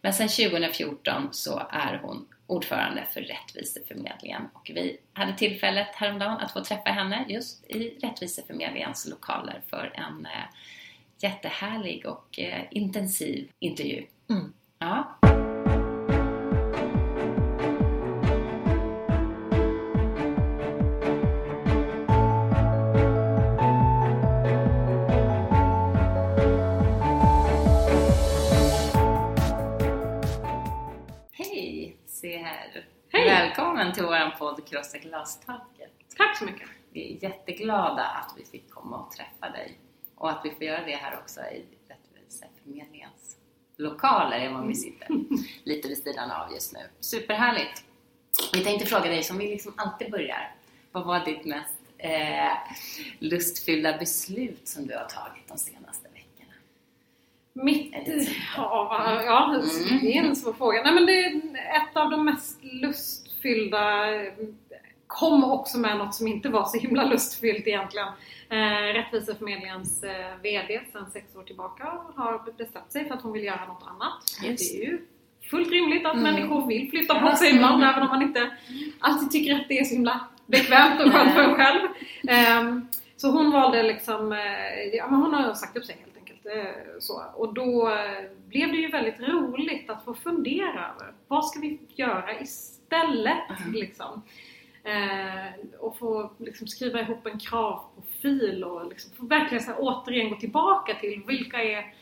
Men 0.01 0.12
sedan 0.12 0.29
2014 0.29 1.29
så 1.33 1.62
är 1.70 2.01
hon 2.03 2.27
ordförande 2.46 3.05
för 3.12 3.20
Rättviseförmedlingen 3.20 4.42
och 4.53 4.70
vi 4.75 4.99
hade 5.12 5.37
tillfället 5.37 5.88
häromdagen 5.94 6.38
att 6.38 6.53
få 6.53 6.64
träffa 6.64 6.90
henne 6.90 7.25
just 7.29 7.64
i 7.70 7.99
Rättviseförmedlingens 8.03 9.07
lokaler 9.07 9.61
för 9.70 9.92
en 9.94 10.27
eh, 10.27 10.44
jättehärlig 11.18 12.07
och 12.07 12.38
eh, 12.38 12.62
intensiv 12.70 13.49
intervju. 13.59 14.07
Mm. 14.29 14.53
Ja. 14.79 15.18
Till 33.97 34.05
vår 34.05 34.39
podd 34.39 34.69
Krossa 34.69 34.99
glastaket. 34.99 35.93
Tack 36.17 36.39
så 36.39 36.45
mycket. 36.45 36.69
Vi 36.91 37.17
är 37.17 37.23
jätteglada 37.23 38.03
att 38.05 38.35
vi 38.37 38.45
fick 38.45 38.71
komma 38.71 38.97
och 38.99 39.13
träffa 39.13 39.53
dig 39.53 39.79
och 40.15 40.31
att 40.31 40.41
vi 40.45 40.51
får 40.51 40.63
göra 40.63 40.85
det 40.85 40.97
här 40.97 41.19
också 41.19 41.41
i 41.41 41.65
Rättviseförmedlingens 41.89 43.37
lokaler, 43.77 44.39
är 44.39 44.53
var 44.53 44.67
vi 44.67 44.75
sitter. 44.75 45.09
Lite 45.65 45.89
vid 45.89 45.99
sidan 46.03 46.31
av 46.31 46.53
just 46.53 46.73
nu. 46.73 46.81
Superhärligt! 47.01 47.85
Vi 48.53 48.65
tänkte 48.65 48.87
fråga 48.87 49.05
dig, 49.05 49.23
som 49.23 49.39
vi 49.39 49.49
liksom 49.51 49.73
alltid 49.77 50.11
börjar, 50.11 50.55
vad 50.93 51.05
var 51.05 51.25
ditt 51.25 51.45
mest 51.45 51.79
eh, 51.99 52.53
lustfyllda 53.19 53.99
beslut 53.99 54.69
som 54.69 54.87
du 54.87 54.95
har 54.97 55.05
tagit 55.05 55.49
de 55.49 55.59
senaste 55.59 56.09
veckorna? 56.09 56.53
Mitt... 57.53 57.95
Ja, 58.57 59.23
ja, 59.27 59.55
Mm. 59.55 59.99
det 60.03 60.19
är 60.19 60.25
en 60.25 60.37
svår 60.37 60.53
fråga. 60.53 60.83
Nej, 60.83 60.95
men 60.95 61.07
det 61.07 61.25
är 61.25 61.37
ett 61.77 61.97
av 61.97 62.11
de 62.11 62.25
mest 62.25 62.63
lustfyllda 63.47 64.05
kom 65.07 65.45
också 65.45 65.79
med 65.79 65.97
något 65.99 66.15
som 66.15 66.27
inte 66.27 66.49
var 66.49 66.65
så 66.65 66.79
himla 66.79 67.05
lustfyllt 67.05 67.67
egentligen. 67.67 68.09
Eh, 68.49 68.93
Rättviseförmedlingens 68.95 70.03
eh, 70.03 70.37
VD 70.43 70.81
sedan 70.93 71.11
sex 71.13 71.37
år 71.37 71.43
tillbaka 71.43 71.85
har 72.15 72.53
bestämt 72.59 72.93
sig 72.93 73.09
för 73.09 73.15
att 73.15 73.23
hon 73.23 73.33
vill 73.33 73.45
göra 73.45 73.67
något 73.67 73.83
annat. 73.83 74.49
Just. 74.51 74.73
Det 74.73 74.83
är 74.83 74.87
ju 74.87 74.99
fullt 75.51 75.71
rimligt 75.71 76.07
att 76.07 76.13
Mm. 76.17 76.23
människor 76.35 76.67
vill 76.67 76.91
flytta 76.91 77.21
på 77.31 77.37
sig 77.37 77.55
ibland 77.55 77.83
även 77.85 78.03
om 78.03 78.09
man 78.09 78.23
inte 78.23 78.51
alltid 79.01 79.31
tycker 79.31 79.55
att 79.55 79.69
det 79.69 79.79
är 79.79 79.85
så 79.85 79.95
himla 79.95 80.21
bekvämt 80.47 81.01
och 81.07 81.13
skönt 81.13 81.33
för 81.35 81.41
en 81.43 81.55
själv. 81.55 81.89
Ehm, 82.29 82.89
så 83.17 83.31
hon 83.31 83.51
valde 83.51 83.83
liksom, 83.83 84.33
eh, 84.33 84.83
ja 84.97 85.07
men 85.11 85.21
hon 85.21 85.35
har 85.35 85.55
sagt 85.55 85.77
upp 85.77 85.85
sig 85.85 85.97
helt 86.01 86.17
enkelt. 86.17 86.47
eh, 86.47 86.73
Så. 87.01 87.23
Och 87.35 87.55
då 87.55 87.89
eh, 87.91 88.31
blev 88.49 88.69
det 88.73 88.77
ju 88.77 88.89
väldigt 88.91 89.21
roligt 89.21 89.91
att 89.91 90.05
få 90.05 90.15
fundera 90.15 90.69
över 90.95 91.13
vad 91.29 91.47
ska 91.47 91.61
vi 91.61 91.79
göra 91.95 92.39
istället 92.90 93.61
Mhm. 93.61 93.72
liksom. 93.72 94.22
Eh, 94.85 95.79
och 95.81 95.99
få 95.99 96.31
liksom, 96.38 96.66
skriva 96.66 97.01
ihop 97.01 97.27
en 97.27 97.38
kravprofil 97.38 98.64
och 98.64 98.88
liksom, 98.88 99.11
få 99.16 99.27
verkligen 99.27 99.64
så 99.64 99.70
här, 99.70 99.79
återigen 99.81 100.31
gå 100.31 100.37
tillbaka 100.37 100.94
till 100.94 101.22
vilka 101.27 101.62
är 101.62 101.94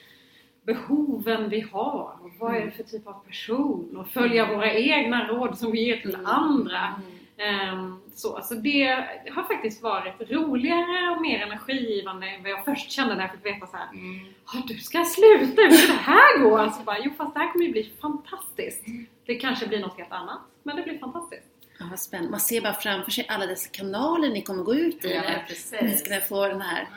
behoven 0.62 1.48
vi 1.48 1.60
har 1.60 2.16
och 2.22 2.30
vad 2.38 2.56
är 2.56 2.64
det 2.66 2.70
för 2.70 2.82
typ 2.82 3.06
av 3.06 3.12
person 3.26 3.96
och 3.96 4.08
följa 4.08 4.54
våra 4.54 4.72
egna 4.74 5.28
råd 5.28 5.58
som 5.58 5.72
vi 5.72 5.84
ger 5.86 5.96
till 5.96 6.16
andra. 6.24 7.00
Ehm, 7.36 8.00
så, 8.14 8.40
så 8.42 8.54
det 8.54 8.86
har 9.34 9.42
faktiskt 9.42 9.82
varit 9.82 10.30
roligare 10.30 11.10
och 11.16 11.22
mer 11.22 11.42
energigivande 11.42 12.26
än 12.26 12.42
vad 12.42 12.50
jag 12.52 12.64
först 12.64 12.90
kände 12.90 13.14
när 13.14 13.22
jag 13.22 13.32
fick 13.32 13.46
veta 13.46 13.66
så 13.66 13.76
här. 13.76 13.88
Mm. 13.92 14.26
"Ja, 14.52 14.62
du 14.68 14.74
ska 14.74 15.04
sluta, 15.04 15.62
hur 15.62 15.70
ska 15.70 15.92
det 15.92 15.98
här 15.98 16.38
gå? 16.42 16.58
Alltså 16.58 16.82
bara, 16.82 16.98
jo 17.04 17.10
fast 17.16 17.34
det 17.34 17.40
här 17.40 17.52
kommer 17.52 17.64
ju 17.64 17.72
bli 17.72 17.92
fantastiskt. 18.00 18.84
Det 19.26 19.34
kanske 19.34 19.66
blir 19.66 19.80
något 19.80 19.98
helt 19.98 20.12
annat, 20.12 20.40
men 20.62 20.76
det 20.76 20.82
blir 20.82 20.98
fantastiskt. 20.98 21.46
Ja, 21.78 21.86
vad 21.90 21.98
spännande. 22.00 22.30
Man 22.30 22.40
ser 22.40 22.60
bara 22.60 22.72
framför 22.74 23.10
sig 23.10 23.26
alla 23.28 23.46
dessa 23.46 23.68
kanaler 23.70 24.28
ni 24.30 24.42
kommer 24.42 24.62
gå 24.62 24.74
ut 24.74 25.04
i 25.04 25.12
Ja, 25.14 25.22
precis. 25.48 25.74
ni 25.82 25.96
ska 25.96 26.20
få 26.20 26.48
den 26.48 26.60
här, 26.60 26.88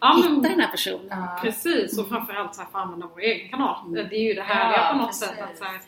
Ja, 0.00 0.14
hitta 0.16 0.28
men, 0.28 0.42
den 0.42 0.60
här 0.60 0.68
personen. 0.70 1.06
Ja. 1.10 1.38
precis, 1.42 1.98
och 1.98 2.08
framförallt 2.08 2.54
så 2.54 2.60
här, 2.62 2.68
få 2.72 2.78
använda 2.78 3.06
vår 3.06 3.20
egen 3.20 3.48
kanal. 3.48 3.86
Mm. 3.86 4.08
Det 4.08 4.16
är 4.16 4.22
ju 4.28 4.34
det 4.34 4.42
härliga 4.42 4.78
Ja, 4.84 4.92
på 4.92 4.98
något 4.98 5.06
precis. 5.08 5.28
sätt. 5.28 5.40
Att, 5.40 5.58
så 5.58 5.64
här, 5.64 5.80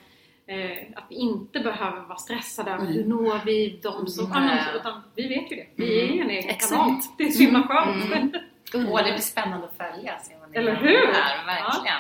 eh, 0.47 0.87
att 0.97 1.05
vi 1.09 1.15
inte 1.15 1.61
behöver 1.61 2.01
vara 2.01 2.19
stressade 2.19 2.71
över 2.71 2.83
Mm. 2.83 2.95
hur 2.95 3.05
når 3.05 3.41
vi 3.45 3.81
dem 3.83 4.07
som 4.07 4.27
Mm. 4.27 4.37
annars, 4.39 4.67
utan 4.75 5.03
vi 5.15 5.29
vet 5.29 5.53
ju 5.53 5.57
det. 5.57 5.67
Vi 5.77 6.01
är 6.01 6.07
ju 6.15 6.21
en 6.21 6.31
egen 6.31 6.51
Exakt. 6.51 6.73
kanal. 6.73 7.01
Det 7.19 7.25
är 7.25 7.31
så 7.31 7.43
himla 7.43 7.63
skönt. 7.63 8.05
Mm. 8.05 8.31
Åh, 8.35 8.41
det 8.73 8.79
Underbart. 8.79 9.05
blir 9.05 9.17
spännande 9.19 9.67
att 9.67 9.77
följa. 9.95 10.15
Eller 10.53 10.75
hur? 10.77 11.07
Här, 11.13 11.47
verkligen. 11.47 11.97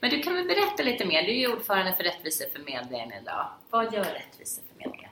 Men 0.00 0.10
du 0.10 0.22
kan 0.22 0.34
väl 0.34 0.46
berätta 0.46 0.82
lite 0.82 1.04
mer? 1.04 1.22
Du 1.22 1.28
är 1.28 1.38
ju 1.38 1.52
ordförande 1.52 1.94
för 1.94 2.04
Rättviseförmedlingen 2.04 3.12
idag. 3.22 3.46
Vad 3.70 3.94
gör 3.94 4.04
Rättviseförmedlingen? 4.04 5.10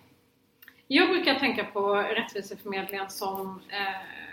Jag 0.86 1.08
brukar 1.08 1.34
tänka 1.34 1.64
på 1.64 1.94
Rättviseförmedlingen 1.94 3.10
som 3.10 3.60
eh, 3.68 4.26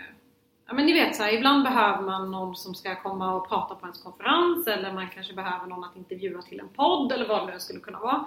Ja 0.66 0.74
men 0.74 0.86
ni 0.86 0.92
vet 0.92 1.16
så 1.16 1.22
här, 1.22 1.32
ibland 1.32 1.64
behöver 1.64 2.02
man 2.02 2.30
någon 2.30 2.56
som 2.56 2.74
ska 2.74 3.02
komma 3.02 3.34
och 3.34 3.48
prata 3.48 3.74
på 3.74 3.86
ens 3.86 4.02
konferens 4.02 4.66
eller 4.66 4.92
man 4.92 5.08
kanske 5.14 5.34
behöver 5.34 5.66
någon 5.66 5.84
att 5.84 5.96
intervjua 5.96 6.42
till 6.42 6.60
en 6.60 6.68
podd 6.68 7.12
eller 7.12 7.28
vad 7.28 7.46
det 7.46 7.52
nu 7.52 7.60
skulle 7.60 7.80
kunna 7.80 7.98
vara. 7.98 8.24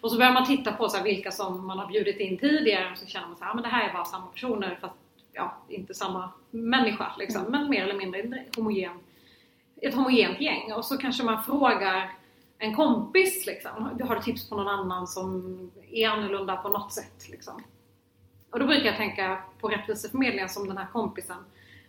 Och 0.00 0.10
så 0.10 0.18
börjar 0.18 0.32
man 0.32 0.46
titta 0.46 0.72
på 0.72 0.88
så 0.88 0.96
här, 0.96 1.04
vilka 1.04 1.30
som 1.30 1.66
man 1.66 1.78
har 1.78 1.86
bjudit 1.86 2.20
in 2.20 2.38
tidigare 2.38 2.92
och 2.92 2.98
så 2.98 3.06
känner 3.06 3.26
man 3.26 3.36
så 3.36 3.44
här, 3.44 3.54
men 3.54 3.62
det 3.62 3.68
här 3.68 3.88
är 3.88 3.92
bara 3.92 4.04
samma 4.04 4.26
personer 4.26 4.78
fast 4.80 4.94
ja, 5.32 5.56
inte 5.68 5.94
samma 5.94 6.30
människa 6.50 7.12
liksom, 7.18 7.42
men 7.42 7.70
mer 7.70 7.82
eller 7.82 7.94
mindre 7.94 8.20
en 8.20 8.44
homogen, 8.56 8.98
ett 9.82 9.94
homogent 9.94 10.40
gäng. 10.40 10.72
Och 10.72 10.84
så 10.84 10.98
kanske 10.98 11.24
man 11.24 11.44
frågar 11.44 12.12
en 12.58 12.74
kompis 12.74 13.46
liksom, 13.46 14.00
har 14.08 14.16
du 14.16 14.22
tips 14.22 14.48
på 14.48 14.56
någon 14.56 14.68
annan 14.68 15.06
som 15.06 15.70
är 15.90 16.08
annorlunda 16.08 16.56
på 16.56 16.68
något 16.68 16.92
sätt? 16.92 17.28
Liksom. 17.30 17.62
Och 18.50 18.58
då 18.58 18.66
brukar 18.66 18.86
jag 18.86 18.96
tänka 18.96 19.42
på 19.60 19.68
Rättviseförmedlingen 19.68 20.48
som 20.48 20.68
den 20.68 20.78
här 20.78 20.86
kompisen. 20.92 21.36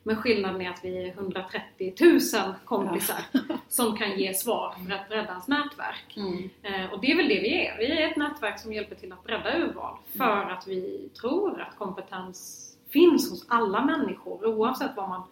Men 0.03 0.15
skillnaden 0.15 0.61
är 0.61 0.69
att 0.69 0.85
vi 0.85 1.07
är 1.07 1.07
130 1.07 1.93
000 1.99 2.53
kompisar 2.65 3.19
som 3.69 3.97
kan 3.97 4.19
ge 4.19 4.33
svar 4.33 4.75
för 4.87 4.95
att 4.95 5.09
bredda 5.09 5.29
ens 5.29 5.47
nätverk. 5.47 6.17
Mm. 6.17 6.49
Eh, 6.61 6.93
och 6.93 7.01
det 7.01 7.11
är 7.11 7.17
väl 7.17 7.27
det 7.27 7.39
vi 7.39 7.65
är. 7.65 7.77
Vi 7.77 8.01
är 8.01 8.07
ett 8.07 8.17
nätverk 8.17 8.59
som 8.59 8.73
hjälper 8.73 8.95
till 8.95 9.11
att 9.11 9.23
bredda 9.23 9.57
urval 9.57 9.97
för 10.17 10.49
att 10.51 10.67
vi 10.67 11.09
tror 11.21 11.61
att 11.61 11.77
kompetens 11.77 12.67
finns 12.89 13.31
hos 13.31 13.45
alla 13.49 13.85
människor 13.85 14.45
oavsett 14.45 14.95
var 14.95 15.07
man 15.07 15.23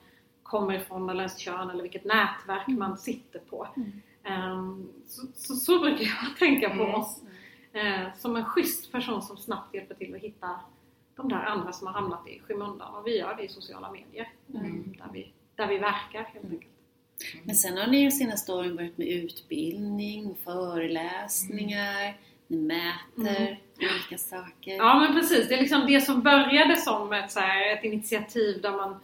kommer 0.50 0.74
ifrån 0.74 1.10
eller 1.10 1.20
ens 1.20 1.38
kön 1.38 1.70
eller 1.70 1.82
vilket 1.82 2.06
nätverk 2.06 2.68
man 2.68 2.98
sitter 2.98 3.40
på. 3.40 3.68
Ehm, 4.24 4.90
så, 5.08 5.28
så, 5.36 5.56
så 5.56 5.80
brukar 5.80 6.04
jag 6.04 6.38
tänka 6.40 6.70
på 6.70 6.84
Mm. 6.84 6.96
oss. 6.96 7.22
Eh, 7.74 8.14
som 8.18 8.36
en 8.36 8.46
schysst 8.46 8.92
person 8.92 9.22
som 9.22 9.38
snabbt 9.38 9.74
hjälper 9.76 9.96
till 9.96 10.16
att 10.16 10.22
hitta 10.22 10.60
de 11.16 11.30
där 11.30 11.44
andra 11.46 11.72
som 11.74 11.88
har 11.88 11.94
hamnat 11.94 12.28
i 12.28 12.40
skymundan. 12.40 12.96
Och 12.96 13.08
vi 13.08 13.18
gör 13.18 13.36
det 13.36 13.44
i 13.44 13.48
sociala 13.48 13.92
medier. 13.92 14.30
Mm. 14.54 14.94
Där, 14.98 15.10
vi, 15.14 15.34
där 15.56 15.68
vi 15.68 15.78
verkar 15.78 16.24
helt 16.24 16.46
enkelt. 16.46 16.72
Men 17.44 17.56
sen 17.56 17.78
har 17.78 17.88
ni 17.88 18.04
de 18.06 18.12
senaste 18.12 18.52
åren 18.54 18.76
börjat 18.76 18.98
med 18.98 19.08
utbildning, 19.08 20.36
föreläsningar, 21.04 22.18
ni 22.48 22.58
mäter 22.58 23.60
olika 23.78 24.18
saker. 24.18 24.76
Ja 24.76 25.00
men 25.00 25.14
precis, 25.20 25.48
det 25.48 25.54
är 25.56 25.60
liksom 25.62 25.86
det 25.88 26.02
som 26.02 26.22
började 26.22 26.76
som 26.76 27.14
ett, 27.14 27.32
så 27.32 27.40
här, 27.40 27.74
ett 27.78 27.84
initiativ 27.84 28.62
där 28.62 28.72
man 28.72 29.00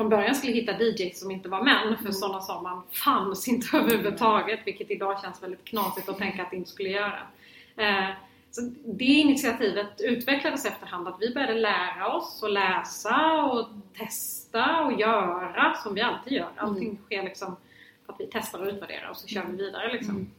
från 0.00 0.08
början 0.08 0.34
skulle 0.34 0.52
hitta 0.52 0.82
DJs 0.82 1.20
som 1.20 1.30
inte 1.30 1.48
var 1.48 1.62
män, 1.62 1.96
för 2.04 2.12
sådana 2.12 2.40
som 2.40 2.62
man 2.62 2.82
fanns 3.04 3.48
inte 3.48 3.76
överhuvudtaget, 3.76 4.60
vilket 4.64 4.90
idag 4.90 5.22
känns 5.22 5.42
väldigt 5.42 5.64
knasigt 5.64 6.08
att 6.08 6.18
tänka 6.18 6.42
att 6.42 6.50
det 6.50 6.56
inte 6.56 6.70
skulle 6.70 6.88
göra. 6.88 7.18
Eh, 7.76 8.08
Så 8.50 8.60
det 8.84 9.04
initiativet 9.04 10.00
utvecklades 10.00 10.64
efterhand 10.66 11.08
att 11.08 11.16
vi 11.20 11.34
började 11.34 11.54
lära 11.54 12.08
oss 12.16 12.42
att 12.42 12.52
läsa 12.52 13.42
och 13.44 13.68
testa 13.98 14.80
och 14.80 15.00
göra 15.00 15.74
som 15.82 15.94
vi 15.94 16.00
alltid 16.00 16.32
gör. 16.32 16.48
Allting 16.56 16.98
sker 17.06 17.22
liksom 17.22 17.56
för 18.06 18.12
att 18.12 18.20
vi 18.20 18.28
testar 18.32 18.58
och 18.60 18.66
utvärderar 18.66 19.10
och 19.10 19.16
så 19.16 19.26
kör 19.28 19.44
vi 19.44 19.56
vidare. 19.56 19.92
Liksom. 19.92 20.30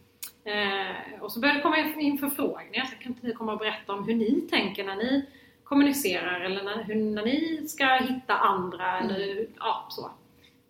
Eh, 0.43 1.21
och 1.21 1.31
så 1.31 1.39
började 1.39 1.59
det 1.59 1.63
komma 1.63 1.77
in 1.77 2.17
förfrågningar. 2.17 2.85
Så 2.85 2.95
kan 2.95 3.11
inte 3.11 3.27
ni 3.27 3.33
komma 3.33 3.53
och 3.53 3.59
berätta 3.59 3.93
om 3.93 4.03
hur 4.03 4.15
ni 4.15 4.41
tänker 4.41 4.83
när 4.83 4.95
ni 4.95 5.25
kommunicerar 5.71 6.39
eller 6.41 6.63
när, 6.63 6.83
hur, 6.83 6.95
när 6.95 7.25
ni 7.25 7.67
ska 7.67 7.85
hitta 7.85 8.37
andra 8.37 8.99
eller 8.99 9.47
ja, 9.59 9.87
så. 9.89 10.11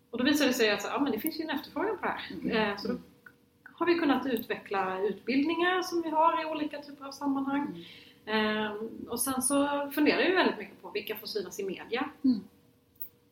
Och 0.09 0.17
då 0.17 0.23
visade 0.23 0.49
det 0.49 0.53
sig 0.53 0.71
att 0.71 0.83
ja, 0.83 0.99
men 0.99 1.11
det 1.11 1.19
finns 1.19 1.39
ju 1.39 1.43
en 1.43 1.49
efterfrågan 1.49 1.97
på 1.97 2.05
det 2.05 2.11
här. 2.53 2.71
Eh, 2.71 2.77
så 2.77 2.87
då 2.87 2.97
har 3.73 3.85
vi 3.85 3.95
kunnat 3.95 4.25
utveckla 4.25 4.99
utbildningar 4.99 5.81
som 5.81 6.01
vi 6.01 6.09
har 6.09 6.41
i 6.41 6.45
olika 6.45 6.81
typer 6.81 7.05
av 7.05 7.11
sammanhang. 7.11 7.85
Eh, 8.25 8.71
och 9.09 9.19
sen 9.19 9.41
så 9.41 9.91
funderar 9.91 10.23
vi 10.23 10.35
väldigt 10.35 10.57
mycket 10.57 10.81
på 10.81 10.89
vilka 10.89 11.15
får 11.15 11.27
synas 11.27 11.59
i 11.59 11.63
media. 11.63 12.09
Mm. 12.23 12.39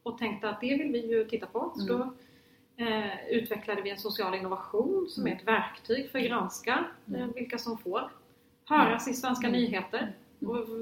Och 0.04 0.18
tänkte 0.18 0.50
att 0.50 0.62
det 0.62 0.78
vill 0.78 0.92
vi 0.92 1.08
ju 1.08 1.26
titta 1.26 1.46
på. 1.46 1.74
Så 1.76 1.86
då 1.88 2.14
eh, 2.84 3.30
utvecklade 3.30 3.82
vi 3.82 3.90
en 3.90 3.98
social 3.98 4.36
innovation 4.36 5.08
som 5.10 5.28
är 5.28 5.36
ett 5.36 5.48
verktyg 5.48 6.12
för 6.12 6.20
att 6.20 6.26
granska 6.26 6.86
eh, 7.16 7.28
vilka 7.36 7.58
som 7.58 7.78
får 7.78 8.12
höras 8.66 9.08
i 9.08 9.14
svenska 9.14 9.50
nyheter. 9.50 10.14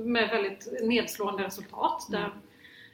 Med 0.05 0.29
väldigt 0.29 0.67
nedslående 0.83 1.43
resultat 1.43 2.07
där 2.09 2.29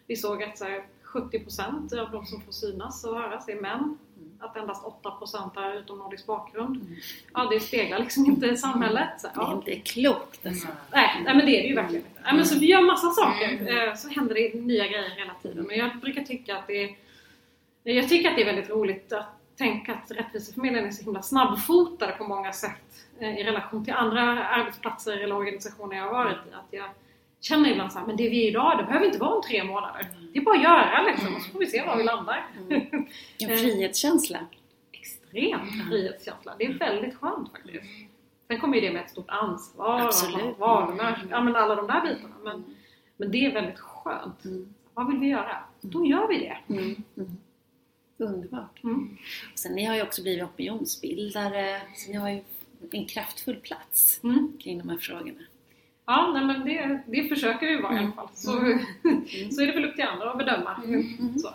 vi 0.08 0.16
såg 0.16 0.44
att 0.44 0.58
så 0.58 0.66
här, 0.66 0.84
70% 1.04 2.00
av 2.00 2.12
de 2.12 2.26
som 2.26 2.42
får 2.42 2.52
synas 2.52 3.04
och 3.04 3.16
höras 3.18 3.50
är 3.50 3.62
män. 3.62 3.98
Att 4.40 4.58
endast 4.58 4.84
8% 4.86 5.52
har 5.56 5.74
utomnordisk 5.74 6.26
bakgrund. 6.26 6.96
Ja, 7.34 7.48
det 7.52 7.60
speglar 7.60 8.00
liksom 8.00 8.26
inte 8.26 8.58
samhället. 8.58 9.10
Så, 9.22 9.28
Det 9.28 9.34
är 9.34 9.42
ja. 9.44 9.54
inte 9.54 9.76
klokt 9.76 10.46
alltså. 10.46 10.68
Nej, 10.92 11.22
nej 11.26 11.36
men 11.36 11.46
det 11.46 11.58
är 11.58 11.62
det 11.62 11.68
ju 11.68 11.76
verkligen 11.76 12.06
inte. 12.06 12.22
Men 12.36 12.46
så 12.46 12.60
vi 12.60 12.66
gör 12.66 12.82
massa 12.82 13.10
saker. 13.10 13.78
eh, 13.88 13.96
Så 13.96 14.10
händer 14.10 14.36
det 14.36 14.54
nya 14.62 14.88
grejer 14.88 15.10
hela 15.10 15.34
tiden. 15.42 15.66
Men 15.68 15.78
jag 15.78 16.00
brukar 16.00 16.24
tycka 16.24 16.58
att 16.58 16.68
det 16.68 16.84
är 16.84 16.96
jag 17.86 18.10
tycker 18.10 18.30
att 18.30 18.36
det 18.36 18.42
är 18.42 18.46
väldigt 18.46 18.70
roligt 18.70 19.14
att 19.14 19.26
tänka 19.58 19.94
att 19.94 20.12
Rättviseförmedlingen 20.12 20.88
är 20.88 20.92
så 20.92 21.04
himla 21.04 21.22
snabbfotade 21.22 22.12
på 22.12 22.24
många 22.24 22.54
sätt 22.54 22.83
i 23.20 23.44
relation 23.44 23.86
till 23.86 23.94
andra 23.94 24.22
arbetsplatser 24.46 25.18
eller 25.18 25.36
organisationer 25.36 25.96
jag 25.96 26.04
har 26.04 26.12
varit 26.12 26.38
i. 26.52 26.54
Att 26.54 26.68
jag 26.72 26.90
känner 27.42 27.72
ibland 27.72 27.92
så 27.92 28.00
här, 28.00 28.08
men 28.08 28.16
det 28.16 28.30
vi 28.30 28.44
är 28.44 28.50
idag, 28.50 28.78
det 28.78 28.84
behöver 28.84 29.06
inte 29.06 29.18
vara 29.18 29.36
om 29.36 29.42
tre 29.42 29.64
månader. 29.64 30.08
Det 30.34 30.40
är 30.40 30.44
bara 30.44 30.58
att 30.58 30.64
göra 30.64 31.02
liksom 31.02 31.36
och 31.36 31.42
så 31.42 31.52
får 31.52 31.60
vi 31.60 31.66
se 31.66 31.86
var 31.86 31.98
vi 31.98 32.04
landar. 32.04 32.48
En 33.40 33.58
frihetskänsla. 33.58 34.40
Extrem 34.92 35.60
frihetskänsla. 35.90 36.56
Det 36.58 36.66
är 36.66 36.74
väldigt 36.74 37.16
skönt 37.16 37.52
faktiskt. 37.52 37.84
Sen 38.48 38.60
kommer 38.60 38.76
ju 38.76 38.82
det 38.82 38.94
med 38.94 39.02
ett 39.02 39.10
stort 39.10 39.30
ansvar 39.30 40.02
Absolut. 40.02 40.42
och 40.42 40.60
varumärke, 40.60 41.22
ja 41.30 41.42
men 41.42 41.56
alla 41.56 41.76
de 41.76 41.88
där 41.88 42.02
bitarna. 42.02 42.36
Men, 42.44 42.64
men 43.18 43.32
det 43.32 43.46
är 43.46 43.54
väldigt 43.54 43.80
skönt. 43.80 44.44
Vad 44.94 45.08
vill 45.08 45.20
vi 45.20 45.28
göra? 45.28 45.58
Då 45.82 46.06
gör 46.06 46.28
vi 46.28 46.38
det. 46.40 46.74
Mm. 46.74 47.04
Mm. 47.18 47.38
Underbart. 48.18 48.84
Mm. 48.84 49.18
Och 49.54 49.60
sen 49.60 49.72
ni 49.76 49.86
har 49.86 49.96
ju 49.96 50.02
också 50.02 50.22
blivit 50.22 50.44
opinionsbildare, 50.44 51.82
så 51.96 52.12
ni 52.12 52.18
har 52.18 52.30
ju 52.30 52.42
en 52.92 53.06
kraftfull 53.06 53.56
plats 53.56 54.20
Mm. 54.24 54.54
kring 54.60 54.78
de 54.78 54.90
här 54.90 54.98
frågorna. 54.98 55.40
Ja, 56.06 56.32
nej, 56.34 56.46
men 56.46 56.66
det, 56.66 57.02
det 57.22 57.28
försöker 57.30 57.68
vi 57.68 57.76
vara 57.82 57.96
i 57.96 58.00
alla 58.00 58.12
fall. 58.12 58.28
Så, 58.34 58.52
så 59.52 59.62
är 59.62 59.68
det 59.68 59.74
väl 59.74 59.86
upp 59.86 59.96
till 59.96 60.04
andra 60.06 60.32
att 60.32 60.38
bedöma. 60.38 60.82
Så. 61.42 61.50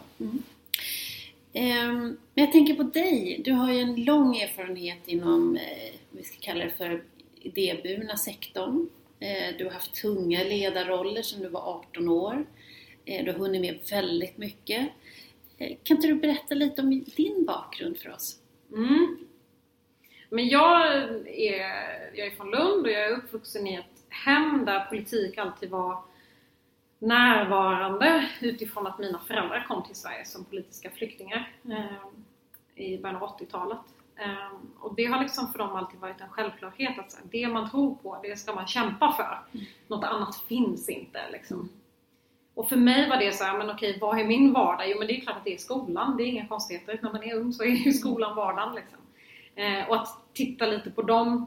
Ehm, 1.53 1.99
Men 2.35 2.45
jag 2.45 2.53
tänker 2.53 2.75
på 2.75 2.83
dig. 2.83 3.41
Du 3.45 3.53
har 3.53 3.73
ju 3.73 3.81
en 3.81 4.05
lång 4.05 4.37
erfarenhet 4.37 4.99
inom, 5.09 5.57
eh, 5.57 5.95
vi 6.11 6.25
ska 6.25 6.37
kalla 6.41 6.65
det 6.65 6.71
för 6.71 7.03
idéburna 7.41 8.17
sektorn. 8.17 8.89
Eh, 9.21 9.57
Du 9.59 9.65
har 9.65 9.73
haft 9.73 9.95
tunga 9.95 10.45
ledarroller 10.45 11.23
sedan 11.23 11.43
du 11.43 11.49
var 11.49 11.61
18 11.61 12.09
år. 12.09 12.47
Eh, 13.05 13.25
Du 13.25 13.33
har 13.33 13.39
hunnit 13.39 13.61
med 13.61 13.79
väldigt 13.91 14.39
mycket. 14.39 14.89
Kan 15.83 15.97
inte 15.97 16.07
du 16.09 16.15
berätta 16.15 16.55
lite 16.55 16.83
om 16.83 17.05
din 17.17 17.45
bakgrund 17.47 17.99
för 17.99 18.11
oss? 18.15 18.37
Mm. 18.73 19.19
Men 20.29 20.49
jag 20.49 20.87
är, 21.27 22.11
jag 22.15 22.27
är 22.27 22.37
från 22.37 22.51
Lund 22.51 22.87
och 22.87 22.93
jag 22.93 23.03
är 23.03 23.17
uppvuxen 23.17 23.67
i 23.67 23.75
ett 23.75 24.05
hem 24.09 24.65
där 24.65 24.85
politik 24.85 25.39
alltid 25.39 25.71
var 25.71 26.03
närvarande 26.99 28.29
utifrån 28.41 28.87
att 28.87 28.99
mina 28.99 29.19
föräldrar 29.19 29.65
kom 29.69 29.83
till 29.83 29.97
Sverige 29.97 30.25
som 30.25 30.45
politiska 30.45 30.91
flyktingar 30.91 31.53
eh, 31.65 32.85
i 32.85 32.99
början 32.99 33.23
av 33.23 33.39
80-talet. 33.39 33.79
Eh, 34.17 34.59
och 34.81 34.95
det 34.95 35.05
har 35.05 35.23
liksom 35.23 35.53
för 35.53 35.59
dem 35.59 35.77
alltid 35.77 36.01
varit 36.01 36.21
en 36.21 36.29
självklarhet 36.29 36.99
att 36.99 37.15
här, 37.15 37.25
det 37.31 37.49
man 37.49 37.71
tror 37.71 37.95
på, 37.95 38.21
det 38.23 38.37
ska 38.37 38.55
man 38.55 38.67
kämpa 38.67 39.13
för. 39.13 39.61
Något 39.87 40.05
annat 40.05 40.37
finns 40.37 40.89
inte 40.89 41.31
liksom. 41.33 41.69
Och 42.55 42.69
för 42.69 42.77
mig 42.77 43.09
var 43.09 43.17
det 43.17 43.33
så 43.33 43.45
här, 43.45 43.59
men 43.59 43.71
okej, 43.71 43.99
vad 44.01 44.21
är 44.21 44.25
min 44.25 44.53
vardag? 44.53 44.91
Jo 44.91 44.99
men 44.99 45.07
det 45.07 45.17
är 45.17 45.21
klart 45.21 45.37
att 45.37 45.45
det 45.45 45.55
är 45.55 45.59
skolan, 45.59 46.17
det 46.17 46.23
är 46.23 46.27
inga 46.27 46.49
konstigheter. 46.49 46.99
När 47.03 47.13
man 47.13 47.23
är 47.23 47.35
ung 47.35 47.53
så 47.53 47.63
är 47.63 47.69
ju 47.69 47.93
skolan 47.93 48.37
vardagen 48.37 48.75
liksom. 48.75 48.99
Eh, 49.59 49.89
och 49.89 49.97
att 49.97 50.09
titta 50.33 50.67
lite 50.67 50.91
på 50.91 51.03
de 51.03 51.47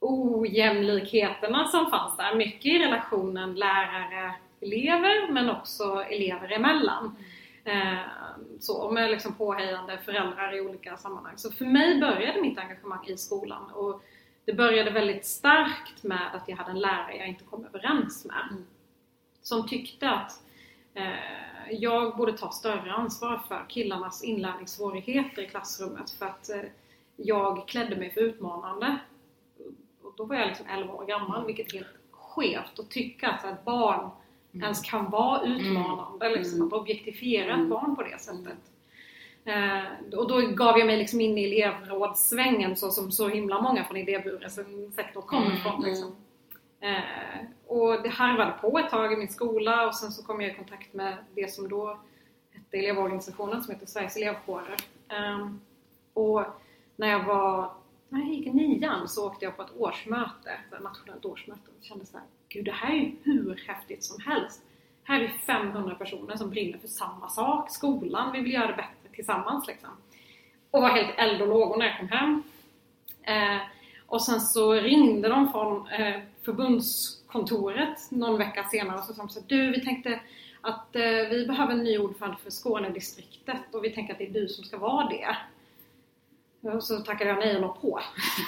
ojämlikheterna 0.00 1.68
som 1.68 1.90
fanns 1.90 2.16
där. 2.16 2.34
Mycket 2.34 2.66
i 2.66 2.78
relationen 2.78 3.54
lärare-elever 3.54 5.32
men 5.32 5.50
också 5.50 6.04
elever 6.10 6.52
emellan. 6.52 7.16
Eh, 7.64 7.98
så, 8.60 8.90
med 8.90 9.10
liksom 9.10 9.34
påhejande 9.34 9.98
föräldrar 9.98 10.56
i 10.56 10.60
olika 10.60 10.96
sammanhang. 10.96 11.32
Så 11.36 11.52
för 11.52 11.64
mig 11.64 12.00
började 12.00 12.40
mitt 12.40 12.58
engagemang 12.58 13.06
i 13.06 13.16
skolan 13.16 13.70
och 13.70 14.02
det 14.44 14.52
började 14.52 14.90
väldigt 14.90 15.26
starkt 15.26 16.02
med 16.02 16.34
att 16.34 16.48
jag 16.48 16.56
hade 16.56 16.70
en 16.70 16.80
lärare 16.80 17.16
jag 17.16 17.28
inte 17.28 17.44
kom 17.44 17.64
överens 17.64 18.24
med. 18.24 18.64
Som 19.42 19.68
tyckte 19.68 20.10
att 20.10 20.42
eh, 20.94 21.70
jag 21.70 22.16
borde 22.16 22.32
ta 22.32 22.50
större 22.50 22.92
ansvar 22.92 23.40
för 23.48 23.64
killarnas 23.68 24.24
inlärningssvårigheter 24.24 25.42
i 25.42 25.46
klassrummet 25.46 26.10
för 26.10 26.26
att 26.26 26.50
eh, 26.50 26.62
jag 27.16 27.68
klädde 27.68 27.96
mig 27.96 28.10
för 28.10 28.20
utmanande. 28.20 28.98
Och 30.02 30.12
då 30.16 30.24
var 30.24 30.36
jag 30.36 30.48
liksom 30.48 30.66
11 30.66 30.94
år 30.94 31.04
gammal, 31.04 31.46
vilket 31.46 31.72
är 31.72 31.78
helt 31.78 31.96
skevt 32.10 32.78
att 32.78 32.90
tycka 32.90 33.28
att 33.28 33.44
ett 33.44 33.64
barn 33.64 34.10
ens 34.52 34.80
kan 34.82 35.10
vara 35.10 35.42
utmanande. 35.42 36.28
Liksom, 36.28 36.66
att 36.66 36.72
objektifiera 36.72 37.60
ett 37.60 37.68
barn 37.68 37.96
på 37.96 38.02
det 38.02 38.20
sättet. 38.20 38.58
Eh, 39.44 40.18
och 40.18 40.28
då 40.28 40.40
gav 40.40 40.78
jag 40.78 40.86
mig 40.86 40.96
liksom 40.96 41.20
in 41.20 41.38
i 41.38 41.44
elevrådssvängen 41.44 42.76
så 42.76 42.90
som 42.90 43.12
så 43.12 43.28
himla 43.28 43.60
många 43.60 43.84
från 43.84 43.96
idéburen 43.96 44.50
sektor 44.92 45.20
kommer 45.20 45.54
ifrån. 45.54 45.82
Liksom. 45.82 46.16
Eh, 46.80 47.46
och 47.66 48.02
det 48.02 48.08
harvade 48.08 48.52
på 48.60 48.78
ett 48.78 48.90
tag 48.90 49.12
i 49.12 49.16
min 49.16 49.28
skola 49.28 49.86
och 49.86 49.94
sen 49.94 50.12
så 50.12 50.22
kom 50.22 50.40
jag 50.40 50.50
i 50.50 50.54
kontakt 50.54 50.94
med 50.94 51.16
det 51.34 51.52
som 51.52 51.68
då 51.68 51.98
hette 52.50 52.76
elevorganisationen 52.76 53.62
som 53.62 53.74
heter 53.74 53.86
Sveriges 53.86 54.16
elevkårer. 54.16 54.76
Eh, 55.08 55.48
och 56.14 56.42
när 56.96 57.08
jag 57.08 57.24
var, 57.24 57.70
när 58.08 58.20
jag 58.20 58.28
gick 58.28 58.46
i 58.46 58.50
nian 58.50 59.08
så 59.08 59.26
åkte 59.26 59.44
jag 59.44 59.56
på 59.56 59.62
ett 59.62 59.76
årsmöte, 59.76 60.50
ett 60.50 60.82
nationellt 60.82 61.24
årsmöte 61.24 61.70
och 61.78 61.84
kände 61.84 62.06
så 62.06 62.16
här, 62.16 62.26
gud 62.48 62.64
det 62.64 62.72
här 62.72 62.90
är 62.90 62.98
ju 62.98 63.16
hur 63.22 63.64
häftigt 63.66 64.04
som 64.04 64.20
helst. 64.20 64.62
Här 65.04 65.20
är 65.20 65.28
vi 65.28 65.28
500 65.28 65.94
personer 65.94 66.36
som 66.36 66.50
brinner 66.50 66.78
för 66.78 66.88
samma 66.88 67.28
sak, 67.28 67.70
skolan, 67.70 68.32
vi 68.32 68.40
vill 68.40 68.52
göra 68.52 68.66
det 68.66 68.76
bättre 68.76 69.14
tillsammans 69.14 69.66
liksom. 69.66 69.90
Och 70.70 70.82
var 70.82 70.88
helt 70.88 71.18
eld 71.18 71.42
och 71.42 71.48
lågor 71.48 71.76
när 71.76 71.86
jag 71.86 71.98
kom 71.98 72.08
hem. 72.08 72.42
Eh, 73.22 73.60
och 74.06 74.22
sen 74.22 74.40
så 74.40 74.72
ringde 74.72 75.28
de 75.28 75.52
från 75.52 75.88
eh, 75.88 76.20
förbundskontoret 76.42 78.10
någon 78.10 78.38
vecka 78.38 78.64
senare 78.64 78.98
och 78.98 79.04
så 79.04 79.14
sa 79.14 79.22
de 79.22 79.28
så 79.28 79.40
här, 79.40 79.46
du 79.48 79.70
vi 79.70 79.84
tänkte 79.84 80.20
att 80.60 80.96
eh, 80.96 81.28
vi 81.30 81.46
behöver 81.46 81.72
en 81.72 81.84
ny 81.84 81.98
ordförande 81.98 82.36
för 82.42 82.50
Skånedistriktet 82.50 83.74
och 83.74 83.84
vi 83.84 83.90
tänker 83.90 84.12
att 84.12 84.18
det 84.18 84.26
är 84.26 84.32
du 84.32 84.48
som 84.48 84.64
ska 84.64 84.78
vara 84.78 85.08
det. 85.08 85.36
Och 86.64 86.84
så 86.84 86.98
tackade 86.98 87.30
jag 87.30 87.38
nej 87.38 87.54
och 87.54 87.60
la 87.60 87.68
på. 87.68 88.00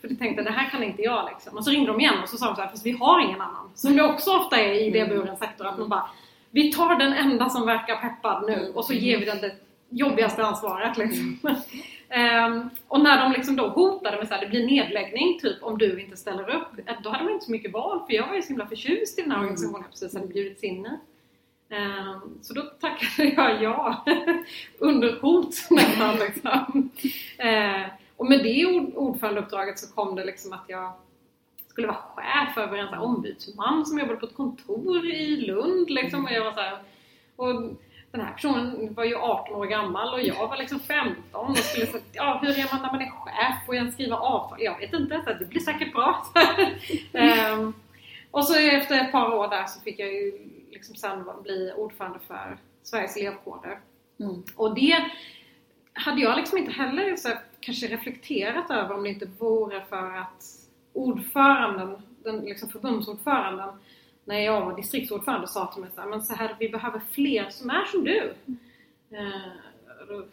för 0.00 0.08
jag 0.08 0.18
tänkte 0.18 0.42
det 0.42 0.50
här 0.50 0.70
kan 0.70 0.82
inte 0.82 1.02
jag 1.02 1.28
liksom. 1.32 1.56
Och 1.56 1.64
så 1.64 1.70
ringde 1.70 1.92
de 1.92 2.00
igen 2.00 2.14
och 2.22 2.28
så 2.28 2.36
sa 2.36 2.46
de 2.46 2.56
så 2.56 2.62
här, 2.62 2.68
fast 2.68 2.86
vi 2.86 2.92
har 2.92 3.20
ingen 3.20 3.40
annan. 3.40 3.70
Som 3.74 3.96
det 3.96 4.02
också 4.02 4.30
ofta 4.30 4.56
är 4.56 4.72
i 4.72 4.86
idéburen 4.86 5.36
sektor, 5.36 5.66
att 5.66 5.78
man 5.78 5.88
bara 5.88 6.10
vi 6.54 6.72
tar 6.72 6.98
den 6.98 7.12
enda 7.12 7.48
som 7.50 7.66
verkar 7.66 7.96
peppad 7.96 8.44
nu 8.46 8.72
och 8.74 8.84
så 8.84 8.92
ger 8.92 9.18
vi 9.18 9.24
den 9.24 9.40
det 9.40 9.54
jobbigaste 9.88 10.44
ansvaret 10.44 10.98
liksom. 10.98 11.38
Ehm, 12.08 12.70
och 12.88 13.00
när 13.00 13.22
de 13.22 13.32
liksom 13.32 13.56
då 13.56 13.68
hotade 13.68 14.16
med 14.16 14.32
att 14.32 14.40
det 14.40 14.46
blir 14.46 14.66
nedläggning 14.66 15.38
typ 15.40 15.62
om 15.62 15.78
du 15.78 16.00
inte 16.00 16.16
ställer 16.16 16.56
upp. 16.56 16.68
Då 17.02 17.10
hade 17.10 17.24
man 17.24 17.32
inte 17.32 17.44
så 17.44 17.50
mycket 17.50 17.72
val 17.72 18.06
för 18.06 18.12
jag 18.14 18.26
var 18.26 18.34
ju 18.34 18.42
så 18.42 18.48
himla 18.48 18.66
förtjust 18.66 19.18
i 19.18 19.22
den 19.22 19.30
här 19.30 19.38
organisationen 19.38 19.82
jag 19.82 19.90
precis 19.90 20.14
hade 20.14 20.26
bjudits 20.26 20.62
in 20.62 20.86
i. 20.86 20.90
Ehm, 21.74 22.38
Så 22.42 22.54
då 22.54 22.62
tackade 22.62 23.28
jag 23.28 23.62
ja. 23.62 24.04
Under 24.78 25.20
hot 25.20 25.54
nästan 25.70 26.16
liksom. 26.18 26.90
Ehm, 27.38 27.82
Och 28.16 28.26
med 28.26 28.42
det 28.42 28.66
ord- 28.66 28.92
ordförandeuppdraget 28.94 29.78
så 29.78 29.94
kom 29.94 30.14
det 30.16 30.24
liksom 30.24 30.52
att 30.52 30.64
jag 30.68 30.92
skulle 31.68 31.86
vara 31.86 31.96
chef 32.14 32.58
över 32.58 32.78
en 32.78 32.94
ombudsman 32.94 33.86
som 33.86 33.98
jobbade 33.98 34.18
på 34.20 34.26
ett 34.26 34.36
kontor 34.36 35.06
i 35.06 35.36
Lund 35.36 35.90
liksom. 35.90 36.24
Och 36.24 36.32
jag 36.32 36.44
var 36.44 36.52
så 36.52 36.60
här, 36.60 36.78
och 37.36 37.62
den 38.10 38.20
här 38.20 38.32
personen 38.32 38.94
var 38.94 39.04
ju 39.04 39.16
18 39.16 39.54
år 39.54 39.66
gammal 39.66 40.14
och 40.14 40.22
jag 40.22 40.48
var 40.48 40.56
liksom 40.56 40.80
15 40.80 41.16
och 41.32 41.56
skulle 41.58 41.86
säga 41.86 42.02
ja 42.12 42.38
hur 42.42 42.48
är 42.58 42.72
man 42.74 42.82
när 42.82 42.92
man 42.92 43.02
är 43.02 43.10
chef? 43.10 43.66
Får 43.66 43.74
jag 43.74 43.92
skriva 43.92 44.16
avtal? 44.16 44.58
Jag 44.62 44.78
vet 44.78 44.92
inte, 44.92 45.22
så 45.26 45.32
det 45.38 45.44
blir 45.48 45.60
säkert 45.60 45.92
bra. 45.92 46.26
um, 47.12 47.74
och 48.30 48.44
så 48.44 48.54
efter 48.58 49.00
ett 49.00 49.12
par 49.12 49.34
år 49.34 49.48
där 49.48 49.66
så 49.66 49.80
fick 49.80 49.98
jag 49.98 50.12
ju 50.12 50.32
liksom 50.74 50.96
sen 50.96 51.24
bli 51.42 51.72
ordförande 51.76 52.18
för 52.26 52.58
Sveriges 52.82 53.16
elevkårer. 53.16 53.80
Mm. 54.20 54.42
Och 54.56 54.74
det 54.74 55.10
hade 55.92 56.20
jag 56.20 56.36
liksom 56.36 56.58
inte 56.58 56.72
heller 56.72 57.16
så 57.16 57.28
här, 57.28 57.38
kanske 57.60 57.86
reflekterat 57.86 58.70
över 58.70 58.94
om 58.94 59.02
det 59.02 59.08
inte 59.08 59.28
vore 59.38 59.84
för 59.84 60.16
att 60.16 60.44
ordföranden, 60.92 62.02
den 62.22 62.40
liksom 62.40 62.68
förbundsordföranden, 62.68 63.68
när 64.24 64.38
jag 64.38 64.64
var 64.64 64.76
distriktsordförande 64.76 65.48
sa 65.48 65.72
till 65.72 65.82
mig 65.82 65.90
så 65.94 66.00
här, 66.00 66.08
men 66.08 66.22
så 66.22 66.34
här, 66.34 66.56
vi 66.58 66.68
behöver 66.68 67.00
fler 67.10 67.50
som 67.50 67.70
är 67.70 67.84
som 67.84 68.04
du. 68.04 68.34
Eh, 69.10 69.52
då 70.08 70.24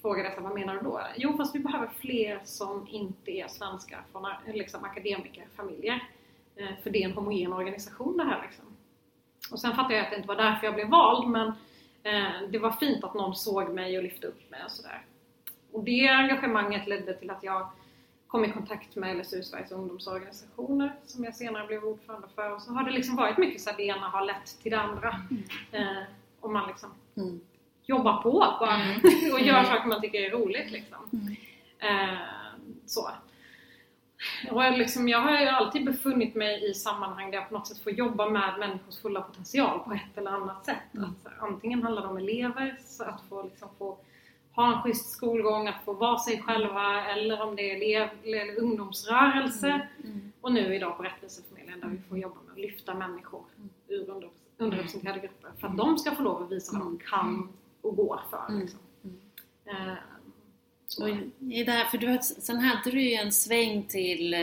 frågade 0.00 0.32
jag 0.34 0.42
vad 0.42 0.54
menar 0.54 0.74
du 0.74 0.80
då? 0.80 1.00
Jo, 1.16 1.36
fast 1.36 1.54
vi 1.54 1.58
behöver 1.58 1.90
fler 1.98 2.40
som 2.44 2.88
inte 2.90 3.30
är 3.30 3.48
svenskar 3.48 4.02
från 4.12 4.26
liksom, 4.54 4.84
akademikerfamiljer. 4.84 6.08
Eh, 6.56 6.68
för 6.82 6.90
det 6.90 7.02
är 7.02 7.08
en 7.08 7.12
homogen 7.12 7.52
organisation 7.52 8.16
det 8.16 8.24
här 8.24 8.42
liksom. 8.42 8.64
Och 9.50 9.60
sen 9.60 9.76
fattade 9.76 9.94
jag 9.94 10.04
att 10.04 10.10
det 10.10 10.16
inte 10.16 10.28
var 10.28 10.36
därför 10.36 10.66
jag 10.66 10.74
blev 10.74 10.88
vald, 10.88 11.28
men 11.28 11.48
eh, 12.02 12.48
det 12.50 12.58
var 12.58 12.70
fint 12.70 13.04
att 13.04 13.14
någon 13.14 13.34
såg 13.34 13.74
mig 13.74 13.96
och 13.96 14.02
lyfte 14.02 14.26
upp 14.26 14.50
mig 14.50 14.60
och 14.64 14.70
sådär. 14.70 15.04
Och 15.72 15.84
det 15.84 16.08
engagemanget 16.08 16.86
ledde 16.86 17.14
till 17.14 17.30
att 17.30 17.42
jag 17.42 17.68
kom 18.26 18.44
i 18.44 18.52
kontakt 18.52 18.96
med 18.96 19.16
LSU, 19.16 19.42
Sveriges 19.42 19.72
ungdomsorganisationer, 19.72 20.94
som 21.06 21.24
jag 21.24 21.34
senare 21.34 21.66
blev 21.66 21.84
ordförande 21.84 22.28
för. 22.34 22.54
Och 22.54 22.62
så 22.62 22.72
har 22.72 22.84
det 22.84 22.90
liksom 22.90 23.16
varit 23.16 23.38
mycket 23.38 23.60
så 23.60 23.70
att 23.70 23.76
det 23.76 23.82
ena 23.82 24.08
har 24.08 24.24
lett 24.24 24.58
till 24.62 24.70
det 24.70 24.80
andra. 24.80 25.20
Mm. 25.30 25.44
Eh, 25.72 26.02
och 26.40 26.50
man 26.50 26.68
liksom 26.68 26.90
mm. 27.16 27.40
jobbar 27.84 28.22
på 28.22 28.56
bara 28.60 28.74
mm. 28.74 29.00
och 29.32 29.40
gör 29.40 29.64
saker 29.64 29.88
man 29.88 30.00
tycker 30.00 30.20
är 30.20 30.30
roligt. 30.30 30.70
Liksom. 30.70 30.98
Mm. 31.12 31.36
Eh, 31.78 32.18
så. 32.86 33.10
Och 34.50 34.72
liksom, 34.72 35.08
jag 35.08 35.20
har 35.20 35.40
ju 35.40 35.46
alltid 35.46 35.84
befunnit 35.84 36.34
mig 36.34 36.70
i 36.70 36.74
sammanhang 36.74 37.30
där 37.30 37.38
jag 37.38 37.48
på 37.48 37.54
något 37.54 37.66
sätt 37.66 37.78
får 37.78 37.92
jobba 37.92 38.28
med 38.28 38.58
människors 38.58 38.98
fulla 39.02 39.20
potential 39.20 39.80
på 39.80 39.92
ett 39.92 40.18
eller 40.18 40.30
annat 40.30 40.64
sätt. 40.64 40.94
Mm. 40.94 41.04
Att, 41.04 41.32
antingen 41.38 41.82
handlar 41.82 42.02
det 42.02 42.08
om 42.08 42.16
elever, 42.16 42.78
att 43.00 43.22
få, 43.28 43.42
liksom, 43.42 43.68
få 43.78 43.98
ha 44.54 44.76
en 44.76 44.82
schysst 44.82 45.10
skolgång, 45.10 45.68
att 45.68 45.84
få 45.84 45.92
vara 45.92 46.18
sig 46.18 46.42
själva 46.42 47.06
eller 47.06 47.42
om 47.42 47.56
det 47.56 47.70
är 47.70 47.76
elev, 47.76 48.08
eller 48.24 48.58
ungdomsrörelse. 48.58 49.68
Mm. 49.68 50.12
Mm. 50.12 50.32
Och 50.40 50.52
nu 50.52 50.74
idag 50.74 50.96
på 50.96 51.02
Rättviseförmedlingen 51.02 51.80
där 51.80 51.88
vi 51.88 51.98
får 52.08 52.18
jobba 52.18 52.36
med 52.46 52.52
att 52.52 52.58
lyfta 52.58 52.94
människor 52.94 53.44
ur 53.88 54.10
under, 54.10 54.30
underrepresenterade 54.56 55.20
grupper 55.20 55.50
för 55.60 55.66
att 55.66 55.76
de 55.76 55.98
ska 55.98 56.14
få 56.14 56.22
lov 56.22 56.42
att 56.42 56.52
visa 56.52 56.78
vad 56.78 56.86
de 56.86 56.98
kan 56.98 57.52
och 57.82 57.96
går 57.96 58.20
för. 58.30 58.58
Liksom. 58.60 58.80
Uh, 59.70 59.94
och 61.00 61.08
i 61.52 61.64
det 61.64 61.72
här, 61.72 61.84
för 61.84 61.98
du, 61.98 62.18
sen 62.22 62.58
hade 62.58 62.90
du 62.90 63.02
ju 63.02 63.14
en 63.14 63.32
sväng 63.32 63.82
till 63.82 64.34
eh, 64.34 64.40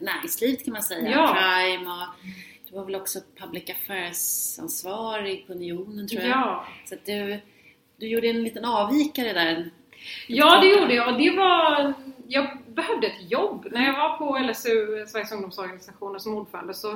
näringslivet 0.00 0.64
kan 0.64 0.72
man 0.72 0.82
säga, 0.82 1.10
ja. 1.10 1.34
Prime 1.34 1.90
och 1.90 2.30
du 2.68 2.76
var 2.76 2.84
väl 2.84 2.94
också 2.94 3.18
public 3.36 3.70
affairs-ansvarig 3.70 5.46
på 5.46 5.52
Unionen 5.52 6.08
tror 6.08 6.22
jag. 6.22 6.30
Ja. 6.30 6.66
Så 6.84 6.94
du, 7.04 7.40
du 7.96 8.08
gjorde 8.08 8.28
en 8.28 8.42
liten 8.42 8.64
avvikare 8.64 9.32
där. 9.32 9.70
Ja, 10.26 10.60
det 10.60 10.66
gjorde 10.66 10.94
jag. 10.94 11.18
Det 11.18 11.30
var, 11.30 11.94
jag 12.26 12.58
behövde 12.66 13.06
ett 13.06 13.30
jobb. 13.30 13.66
När 13.70 13.86
jag 13.86 13.92
var 13.92 14.16
på 14.16 14.38
LSU, 14.38 15.06
Sveriges 15.06 15.32
ungdomsorganisationer, 15.32 16.18
som 16.18 16.34
ordförande 16.34 16.74
så 16.74 16.92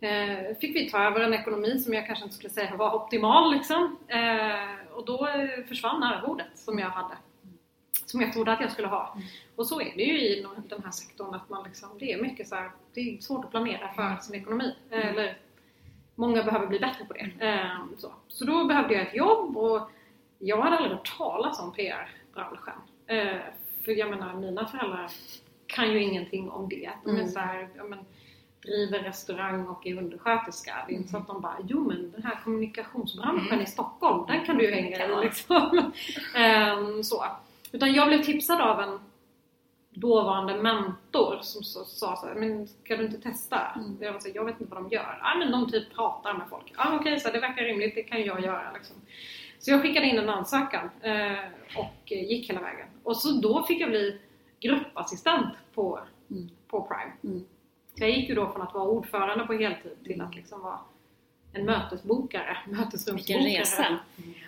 eh, 0.00 0.56
fick 0.60 0.76
vi 0.76 0.90
ta 0.90 1.04
över 1.04 1.20
en 1.20 1.34
ekonomi 1.34 1.78
som 1.78 1.94
jag 1.94 2.06
kanske 2.06 2.24
inte 2.24 2.36
skulle 2.36 2.52
säga 2.52 2.76
var 2.76 2.94
optimal. 2.94 3.52
Liksom. 3.52 3.96
Eh, 4.08 4.94
och 4.94 5.04
då 5.04 5.28
försvann 5.68 6.02
arvodet 6.02 6.46
som 6.54 6.78
jag 6.78 6.90
hade. 6.90 7.14
Som 8.14 8.20
jag 8.20 8.32
trodde 8.32 8.52
att 8.52 8.60
jag 8.60 8.72
skulle 8.72 8.88
ha. 8.88 9.12
Mm. 9.14 9.26
Och 9.56 9.66
så 9.66 9.80
är 9.80 9.92
det 9.96 10.02
ju 10.02 10.20
i 10.20 10.46
den 10.68 10.82
här 10.84 10.90
sektorn 10.90 11.34
att 11.34 11.48
man 11.48 11.64
liksom, 11.64 11.88
det 11.98 12.12
är 12.12 12.22
mycket 12.22 12.48
så 12.48 12.54
här, 12.54 12.70
det 12.92 13.00
är 13.00 13.20
svårt 13.20 13.44
att 13.44 13.50
planera 13.50 13.92
för 13.94 14.16
sin 14.22 14.34
ekonomi. 14.34 14.74
Mm. 14.90 15.08
Eller, 15.08 15.38
många 16.14 16.42
behöver 16.42 16.66
bli 16.66 16.78
bättre 16.78 17.04
på 17.04 17.12
det. 17.12 17.46
Eh, 17.48 17.76
så. 17.98 18.12
så 18.28 18.44
då 18.44 18.64
behövde 18.64 18.94
jag 18.94 19.06
ett 19.06 19.14
jobb 19.14 19.56
och 19.56 19.90
jag 20.38 20.60
hade 20.60 20.76
aldrig 20.76 20.96
hört 20.96 21.16
talas 21.18 21.60
om 21.60 21.72
PR-branschen. 21.72 22.74
Eh, 23.06 23.40
för 23.84 23.92
jag 23.92 24.10
menar, 24.10 24.34
mina 24.34 24.66
föräldrar 24.66 25.10
kan 25.66 25.92
ju 25.92 26.02
ingenting 26.02 26.50
om 26.50 26.68
det. 26.68 26.90
De 27.04 27.10
är 27.10 27.14
mm. 27.14 27.28
så 27.28 27.38
här, 27.38 27.68
men, 27.88 27.98
driver 28.64 28.98
restaurang 28.98 29.66
och 29.66 29.86
är 29.86 29.98
undersköterska. 29.98 30.84
Det 30.88 30.94
är 30.94 30.96
inte 30.96 31.10
så 31.10 31.16
att 31.16 31.26
de 31.26 31.40
bara, 31.40 31.56
jo 31.68 31.88
men 31.88 32.10
den 32.10 32.22
här 32.22 32.40
kommunikationsbranschen 32.44 33.52
mm. 33.52 33.60
i 33.60 33.66
Stockholm, 33.66 34.26
den 34.26 34.44
kan 34.44 34.58
du 34.58 34.64
ju 34.64 34.74
hänga 34.74 35.06
i 35.06 35.24
liksom. 35.24 35.92
um, 36.78 37.04
så. 37.04 37.24
Utan 37.74 37.92
jag 37.92 38.08
blev 38.08 38.22
tipsad 38.22 38.60
av 38.60 38.80
en 38.80 38.98
dåvarande 39.90 40.62
mentor 40.62 41.38
som 41.40 41.62
sa 41.62 41.84
så, 41.84 42.16
så 42.16 42.26
men 42.36 42.66
ska 42.66 42.96
du 42.96 43.04
inte 43.04 43.20
testa? 43.20 43.60
Mm. 43.76 43.96
Jag, 44.00 44.12
var 44.12 44.20
så, 44.20 44.28
jag 44.34 44.44
vet 44.44 44.60
inte 44.60 44.74
vad 44.74 44.84
de 44.84 44.94
gör. 44.94 45.18
Ja 45.20 45.38
men 45.38 45.52
de 45.52 45.70
typ 45.70 45.94
pratar 45.94 46.34
med 46.34 46.48
folk. 46.50 46.72
Ja 46.76 46.84
okej, 46.86 46.98
okay, 46.98 47.20
så 47.20 47.30
det 47.30 47.40
verkar 47.40 47.62
rimligt, 47.62 47.94
det 47.94 48.02
kan 48.02 48.22
jag 48.22 48.40
göra 48.40 48.72
liksom. 48.74 48.96
Så 49.58 49.70
jag 49.70 49.82
skickade 49.82 50.06
in 50.06 50.18
en 50.18 50.28
ansökan 50.28 50.90
eh, 51.00 51.38
och 51.76 52.10
gick 52.12 52.50
hela 52.50 52.60
vägen. 52.60 52.88
Och 53.02 53.16
så 53.16 53.32
då 53.32 53.62
fick 53.62 53.80
jag 53.80 53.90
bli 53.90 54.20
gruppassistent 54.60 55.54
på, 55.74 56.00
mm. 56.30 56.50
på 56.68 56.82
Prime. 56.82 57.12
Mm. 57.24 57.46
Så 57.94 58.04
jag 58.04 58.10
gick 58.10 58.28
ju 58.28 58.34
då 58.34 58.50
från 58.50 58.62
att 58.62 58.74
vara 58.74 58.88
ordförande 58.88 59.46
på 59.46 59.52
heltid 59.52 59.96
till 60.04 60.20
att 60.20 60.34
liksom 60.34 60.62
vara 60.62 60.78
en 61.54 61.64
mötesbokare, 61.64 62.56
mötesrumsbokare. 62.66 63.38
Vilken 63.38 63.60
resa! 63.60 63.98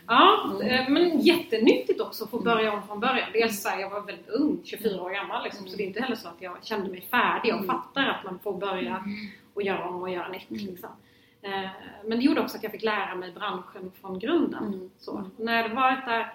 Ja, 0.07 0.51
mm. 0.55 0.69
Eh, 0.69 0.89
men 0.89 1.21
jättenyttigt 1.21 2.01
också 2.01 2.25
att 2.25 2.31
få 2.31 2.39
börja 2.39 2.73
om 2.73 2.87
från 2.87 3.01
början. 3.01 3.29
Dels 3.33 3.63
så 3.63 3.69
här, 3.69 3.81
jag 3.81 3.91
var 3.91 4.01
väldigt 4.01 4.29
ung, 4.29 4.61
24 4.65 5.03
år 5.03 5.11
gammal 5.11 5.45
liksom, 5.45 5.61
mm. 5.61 5.71
så 5.71 5.77
det 5.77 5.83
är 5.83 5.87
inte 5.87 6.01
heller 6.01 6.17
så 6.17 6.29
att 6.29 6.43
jag 6.43 6.65
kände 6.65 6.91
mig 6.91 7.01
färdig 7.01 7.51
mm. 7.51 7.67
fattar 7.67 8.07
att 8.07 8.25
man 8.25 8.39
får 8.39 8.59
börja 8.59 8.97
mm. 8.97 9.31
och 9.55 9.63
göra 9.63 9.89
om 9.89 10.03
och 10.03 10.11
göra 10.11 10.29
nytt. 10.29 10.51
Mm. 10.51 10.67
Liksom. 10.67 10.91
Eh, 11.43 11.71
men 12.05 12.19
det 12.19 12.25
gjorde 12.25 12.41
också 12.41 12.57
att 12.57 12.63
jag 12.63 12.73
fick 12.73 12.83
lära 12.83 13.15
mig 13.15 13.33
branschen 13.33 13.93
från 14.01 14.19
grunden. 14.19 14.65
Mm. 14.65 14.91
Så, 14.99 15.31
när 15.37 15.63
jag 15.63 15.75
varit 15.75 16.07
där 16.07 16.35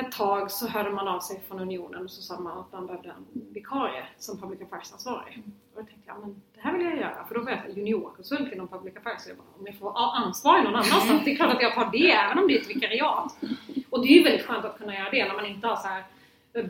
ett 0.00 0.12
tag 0.12 0.50
så 0.50 0.68
hörde 0.68 0.90
man 0.90 1.08
av 1.08 1.20
sig 1.20 1.40
från 1.48 1.60
Unionen 1.60 2.04
och 2.04 2.10
så 2.10 2.22
sa 2.22 2.40
man 2.40 2.58
att 2.58 2.72
man 2.72 2.86
behövde 2.86 3.08
en 3.08 3.26
vikarie 3.52 4.06
som 4.18 4.40
public 4.40 4.60
affairs-ansvarig. 4.60 5.34
Mm. 5.34 5.52
Och 5.74 5.82
då 5.82 5.86
tänkte 5.86 6.02
jag, 6.06 6.20
men 6.20 6.42
det 6.54 6.60
här 6.60 6.72
vill 6.72 6.86
jag 6.86 6.96
göra. 6.96 7.24
För 7.28 7.34
då 7.34 7.40
var 7.40 7.50
jag 7.50 7.76
juniorkonsult 7.76 8.52
inom 8.52 8.68
public 8.68 8.96
affairs. 8.96 9.22
Så 9.22 9.30
jag 9.30 9.36
bara, 9.36 9.46
om 9.58 9.66
jag 9.66 9.74
får 9.74 9.92
ansvar 9.96 10.62
någon 10.62 10.66
annanstans, 10.66 11.24
det 11.24 11.32
är 11.32 11.36
klart 11.36 11.54
att 11.54 11.62
jag 11.62 11.74
tar 11.74 11.90
det 11.92 12.10
även 12.10 12.38
om 12.38 12.48
det 12.48 12.56
är 12.56 12.60
ett 12.60 12.70
vikariat. 12.70 13.36
Och 13.90 14.02
det 14.02 14.08
är 14.08 14.18
ju 14.18 14.22
väldigt 14.22 14.46
skönt 14.46 14.64
att 14.64 14.78
kunna 14.78 14.94
göra 14.94 15.10
det 15.10 15.28
när 15.28 15.34
man 15.34 15.46
inte 15.46 15.66
har 15.66 15.76
så 15.76 15.88
här 15.88 16.04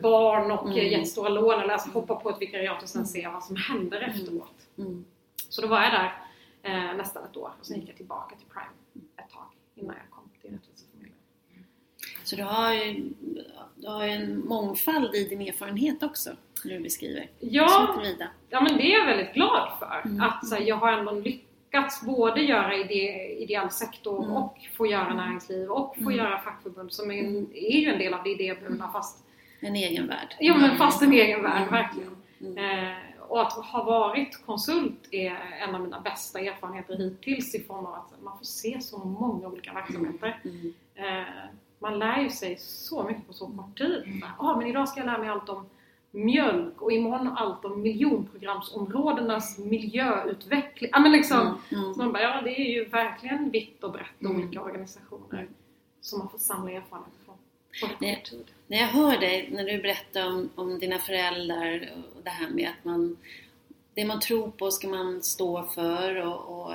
barn 0.01 0.51
och 0.51 0.67
mm. 0.67 0.87
jättestora 0.87 1.29
lån 1.29 1.59
eller 1.59 1.73
alltså 1.73 1.89
hoppa 1.89 2.15
på 2.15 2.29
ett 2.29 2.41
vikariat 2.41 2.83
och 2.83 2.89
sen 2.89 3.01
mm. 3.01 3.07
se 3.07 3.27
vad 3.27 3.43
som 3.43 3.55
händer 3.55 4.01
mm. 4.01 4.09
efteråt. 4.09 4.67
Mm. 4.77 5.05
Så 5.49 5.61
då 5.61 5.67
var 5.67 5.81
jag 5.81 5.91
där 5.91 6.13
eh, 6.61 6.95
nästan 6.97 7.23
ett 7.23 7.37
år 7.37 7.51
och 7.59 7.65
sen 7.65 7.79
gick 7.79 7.89
jag 7.89 7.97
tillbaka 7.97 8.35
till 8.35 8.47
Prime 8.47 9.03
ett 9.17 9.29
tag 9.33 9.45
innan 9.75 9.95
jag 9.95 10.09
kom. 10.09 10.16
Så 12.27 12.35
du 12.35 12.43
har 12.43 12.73
ju 12.73 13.09
du 13.75 13.87
har 13.87 14.03
en 14.07 14.47
mångfald 14.47 15.15
i 15.15 15.23
din 15.23 15.41
erfarenhet 15.41 16.03
också, 16.03 16.29
när 16.65 16.73
du 16.73 16.79
beskriver. 16.79 17.29
Ja, 17.39 18.01
ja 18.49 18.61
men 18.61 18.77
det 18.77 18.93
är 18.93 18.99
jag 18.99 19.05
väldigt 19.05 19.33
glad 19.33 19.69
för. 19.79 20.01
Mm. 20.05 20.21
Att 20.21 20.47
så, 20.47 20.57
jag 20.59 20.75
har 20.75 20.91
ändå 20.91 21.11
lyckats 21.11 22.05
både 22.05 22.41
göra 22.41 22.75
ide, 22.75 23.33
ideell 23.43 23.69
sektor 23.69 24.23
mm. 24.23 24.35
och 24.35 24.57
få 24.77 24.87
göra 24.87 25.13
näringsliv 25.13 25.69
och 25.69 25.95
få 25.95 26.01
mm. 26.01 26.15
göra 26.15 26.39
fackförbund 26.39 26.93
som 26.93 27.11
är, 27.11 27.19
mm. 27.19 27.47
är 27.53 27.79
ju 27.79 27.89
en 27.89 27.99
del 27.99 28.13
av 28.13 28.23
det 28.23 28.29
idéburna 28.29 28.89
fast 28.93 29.25
en 29.59 29.75
egen 29.75 30.07
värld. 30.07 30.35
Ja 30.39 30.57
men 30.57 30.77
fast 30.77 31.01
en 31.01 31.13
egen 31.13 31.43
värld, 31.43 31.67
mm. 31.67 31.71
verkligen. 31.71 32.15
Mm. 32.41 32.87
Eh, 32.87 32.97
och 33.27 33.41
att 33.41 33.53
ha 33.53 33.83
varit 33.83 34.45
konsult 34.45 35.07
är 35.11 35.35
en 35.67 35.75
av 35.75 35.81
mina 35.81 35.99
bästa 36.01 36.39
erfarenheter 36.39 36.97
hittills 36.97 37.55
i 37.55 37.63
form 37.63 37.85
av 37.85 37.93
att 37.93 38.23
man 38.23 38.37
får 38.37 38.45
se 38.45 38.81
så 38.81 38.97
många 38.97 39.47
olika 39.47 39.73
verksamheter. 39.73 40.41
Mm. 40.43 40.73
Eh, 40.95 41.25
man 41.79 41.99
lär 41.99 42.21
ju 42.21 42.29
sig 42.29 42.57
så 42.57 43.03
mycket 43.03 43.27
på 43.27 43.33
så 43.33 43.45
kort 43.47 43.77
tid. 43.77 44.03
Mm. 44.05 44.23
Ah, 44.37 44.57
men 44.57 44.67
idag 44.67 44.89
ska 44.89 44.99
jag 44.99 45.05
lära 45.05 45.17
mig 45.17 45.29
allt 45.29 45.49
om 45.49 45.65
mjölk 46.11 46.81
och 46.81 46.91
imorgon 46.91 47.27
allt 47.27 47.65
om 47.65 47.81
miljonprogramsområdenas 47.81 49.57
miljöutveckling. 49.57 50.89
Ah, 50.93 50.99
men 50.99 51.11
liksom, 51.11 51.39
mm. 51.39 51.83
Mm. 51.83 51.93
Så 51.93 51.99
man 51.99 52.11
bara, 52.11 52.23
ja 52.23 52.41
det 52.41 52.61
är 52.61 52.69
ju 52.69 52.85
verkligen 52.85 53.51
vitt 53.51 53.83
och 53.83 53.91
brett 53.91 54.25
och 54.25 54.29
olika 54.29 54.61
organisationer 54.61 55.47
som 56.01 56.19
man 56.19 56.29
får 56.29 56.37
samla 56.37 56.71
erfarenheter 56.71 57.19
från. 57.25 57.35
När, 57.99 58.21
när 58.67 58.77
jag 58.77 58.87
hör 58.87 59.17
dig, 59.17 59.49
när 59.51 59.65
du 59.65 59.81
berättar 59.81 60.27
om, 60.27 60.49
om 60.55 60.79
dina 60.79 60.99
föräldrar 60.99 61.89
och 62.15 62.23
det 62.23 62.29
här 62.29 62.49
med 62.49 62.69
att 62.69 62.85
man 62.85 63.17
det 63.97 64.05
man 64.05 64.19
tror 64.19 64.51
på 64.51 64.71
ska 64.71 64.87
man 64.87 65.23
stå 65.23 65.63
för 65.63 66.15
och, 66.15 66.61
och 66.61 66.73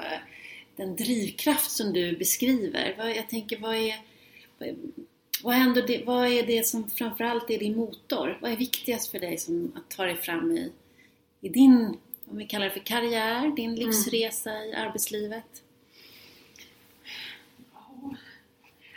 den 0.77 0.97
drivkraft 0.97 1.71
som 1.71 1.93
du 1.93 2.17
beskriver. 2.17 3.15
Jag 3.17 3.29
tänker, 3.29 3.59
vad 3.59 3.75
är, 3.75 3.95
vad 5.43 5.87
det, 5.87 6.03
vad 6.07 6.29
är 6.29 6.47
det 6.47 6.67
som 6.67 6.91
framförallt 6.91 7.51
är 7.51 7.59
din 7.59 7.77
motor? 7.77 8.39
Vad 8.41 8.53
är 8.53 8.57
viktigast 8.57 9.11
för 9.11 9.19
dig 9.19 9.39
som 9.39 9.73
att 9.77 9.97
ta 9.97 10.05
dig 10.05 10.17
fram 10.17 10.53
i, 10.53 10.73
i 11.41 11.49
din, 11.49 11.97
om 12.31 12.37
vi 12.37 12.47
kallar 12.47 12.65
det 12.65 12.71
för 12.71 12.81
karriär, 12.81 13.57
din 13.57 13.71
mm. 13.71 13.81
livsresa 13.81 14.51
mm. 14.51 14.69
i 14.69 14.75
arbetslivet? 14.75 15.63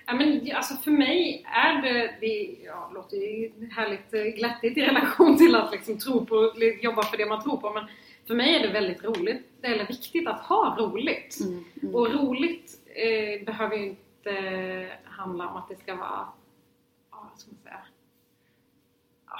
Ja, 0.07 0.13
men, 0.13 0.51
alltså 0.55 0.75
för 0.75 0.91
mig 0.91 1.45
är 1.45 1.81
det, 1.81 2.15
det 2.21 2.55
ja, 2.65 2.91
låter 2.93 3.17
ju 3.17 3.51
härligt 3.71 4.13
eh, 4.13 4.23
glättigt 4.23 4.77
i 4.77 4.81
relation 4.81 5.37
till 5.37 5.55
att 5.55 5.71
liksom 5.71 5.99
tro 5.99 6.25
på, 6.25 6.53
jobba 6.81 7.03
för 7.03 7.17
det 7.17 7.25
man 7.25 7.43
tror 7.43 7.57
på 7.57 7.69
men 7.73 7.85
för 8.27 8.35
mig 8.35 8.55
är 8.55 8.67
det 8.67 8.73
väldigt 8.73 9.03
roligt, 9.03 9.43
eller 9.61 9.87
viktigt 9.87 10.27
att 10.27 10.39
ha 10.39 10.75
roligt. 10.79 11.39
Mm, 11.41 11.65
mm. 11.81 11.95
Och 11.95 12.13
roligt 12.13 12.79
eh, 12.95 13.45
behöver 13.45 13.77
ju 13.77 13.95
inte 14.29 14.91
handla 15.05 15.47
om 15.47 15.55
att 15.57 15.67
det 15.67 15.75
ska 15.75 15.95
vara, 15.95 16.27
ja, 17.11 17.27
vad 17.31 17.39
ska 17.39 17.51
man 17.51 17.59
säga, 17.63 17.79
ja, 19.27 19.39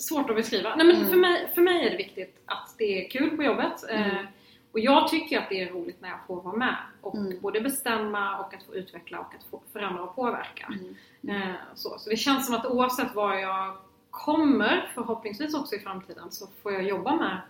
svårt 0.00 0.30
att 0.30 0.36
beskriva. 0.36 0.74
Nej 0.76 0.86
men 0.86 0.96
Mm. 0.96 1.08
för, 1.10 1.16
mig, 1.16 1.50
för 1.54 1.62
mig 1.62 1.86
är 1.86 1.90
det 1.90 1.96
viktigt 1.96 2.40
att 2.46 2.74
det 2.78 3.04
är 3.06 3.10
kul 3.10 3.36
på 3.36 3.42
jobbet. 3.42 3.90
Eh, 3.90 4.12
Mm. 4.14 4.26
och 4.72 4.78
jag 4.80 5.08
tycker 5.08 5.38
att 5.38 5.48
det 5.48 5.62
är 5.62 5.72
roligt 5.72 6.00
när 6.00 6.08
jag 6.08 6.18
får 6.26 6.42
vara 6.42 6.56
med 6.56 6.76
och 7.00 7.14
Mm. 7.16 7.40
både 7.40 7.60
bestämma 7.60 8.38
och 8.38 8.54
att 8.54 8.62
få 8.62 8.74
utveckla 8.74 9.18
och 9.20 9.34
att 9.34 9.44
få 9.44 9.62
förändra 9.72 10.02
och 10.02 10.14
påverka. 10.14 10.72
Mm. 11.22 11.42
Eh, 11.42 11.54
så. 11.74 11.98
så 11.98 12.10
det 12.10 12.16
känns 12.16 12.46
som 12.46 12.54
att 12.54 12.66
oavsett 12.66 13.14
var 13.14 13.34
jag 13.34 13.76
kommer, 14.10 14.90
förhoppningsvis 14.94 15.54
också 15.54 15.74
i 15.74 15.78
framtiden, 15.78 16.30
så 16.30 16.46
får 16.62 16.72
jag 16.72 16.82
jobba 16.82 17.16
med 17.16 17.40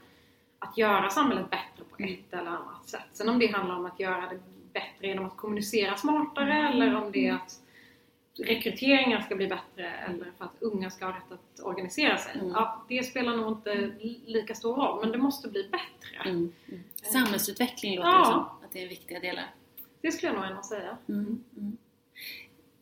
att 0.58 0.78
göra 0.78 1.10
samhället 1.10 1.50
bättre 1.50 1.84
på 1.90 2.02
ett 2.02 2.32
eller 2.32 2.50
annat 2.50 2.88
sätt. 2.88 3.02
Sen 3.12 3.28
om 3.28 3.38
det 3.38 3.46
handlar 3.46 3.76
om 3.76 3.86
att 3.86 4.00
göra 4.00 4.20
det 4.20 4.38
bättre 4.72 5.06
genom 5.06 5.26
att 5.26 5.36
kommunicera 5.36 5.96
smartare 5.96 6.68
eller 6.68 6.94
om 6.96 7.12
det 7.12 7.26
är 7.28 7.32
att 7.34 7.60
rekryteringar 8.38 9.20
ska 9.20 9.36
bli 9.36 9.46
bättre 9.46 9.90
eller 10.08 10.26
för 10.38 10.44
att 10.44 10.54
unga 10.62 10.90
ska 10.90 11.04
ha 11.04 11.12
rätt 11.12 11.32
att 11.32 11.60
organisera 11.64 12.16
sig. 12.18 12.32
Mm. 12.34 12.48
Ja, 12.50 12.84
det 12.88 13.02
spelar 13.04 13.36
nog 13.36 13.52
inte 13.52 13.74
li- 13.74 14.20
lika 14.26 14.54
stor 14.54 14.74
roll, 14.76 15.00
men 15.00 15.12
det 15.12 15.18
måste 15.18 15.48
bli 15.48 15.62
bättre. 15.62 16.30
Mm. 16.30 16.52
Mm. 16.68 16.82
Samhällsutveckling 17.12 17.96
låter 17.96 18.08
Ja. 18.10 18.18
det 18.18 18.24
som 18.26 18.40
att 18.40 18.72
det 18.72 18.82
är 18.82 18.88
viktiga 18.88 19.20
delar. 19.20 19.44
Det 20.02 20.12
skulle 20.12 20.32
jag 20.32 20.36
nog 20.40 20.50
ändå 20.50 20.62
säga. 20.62 20.96
Mm. 21.08 21.44
Mm. 21.56 21.76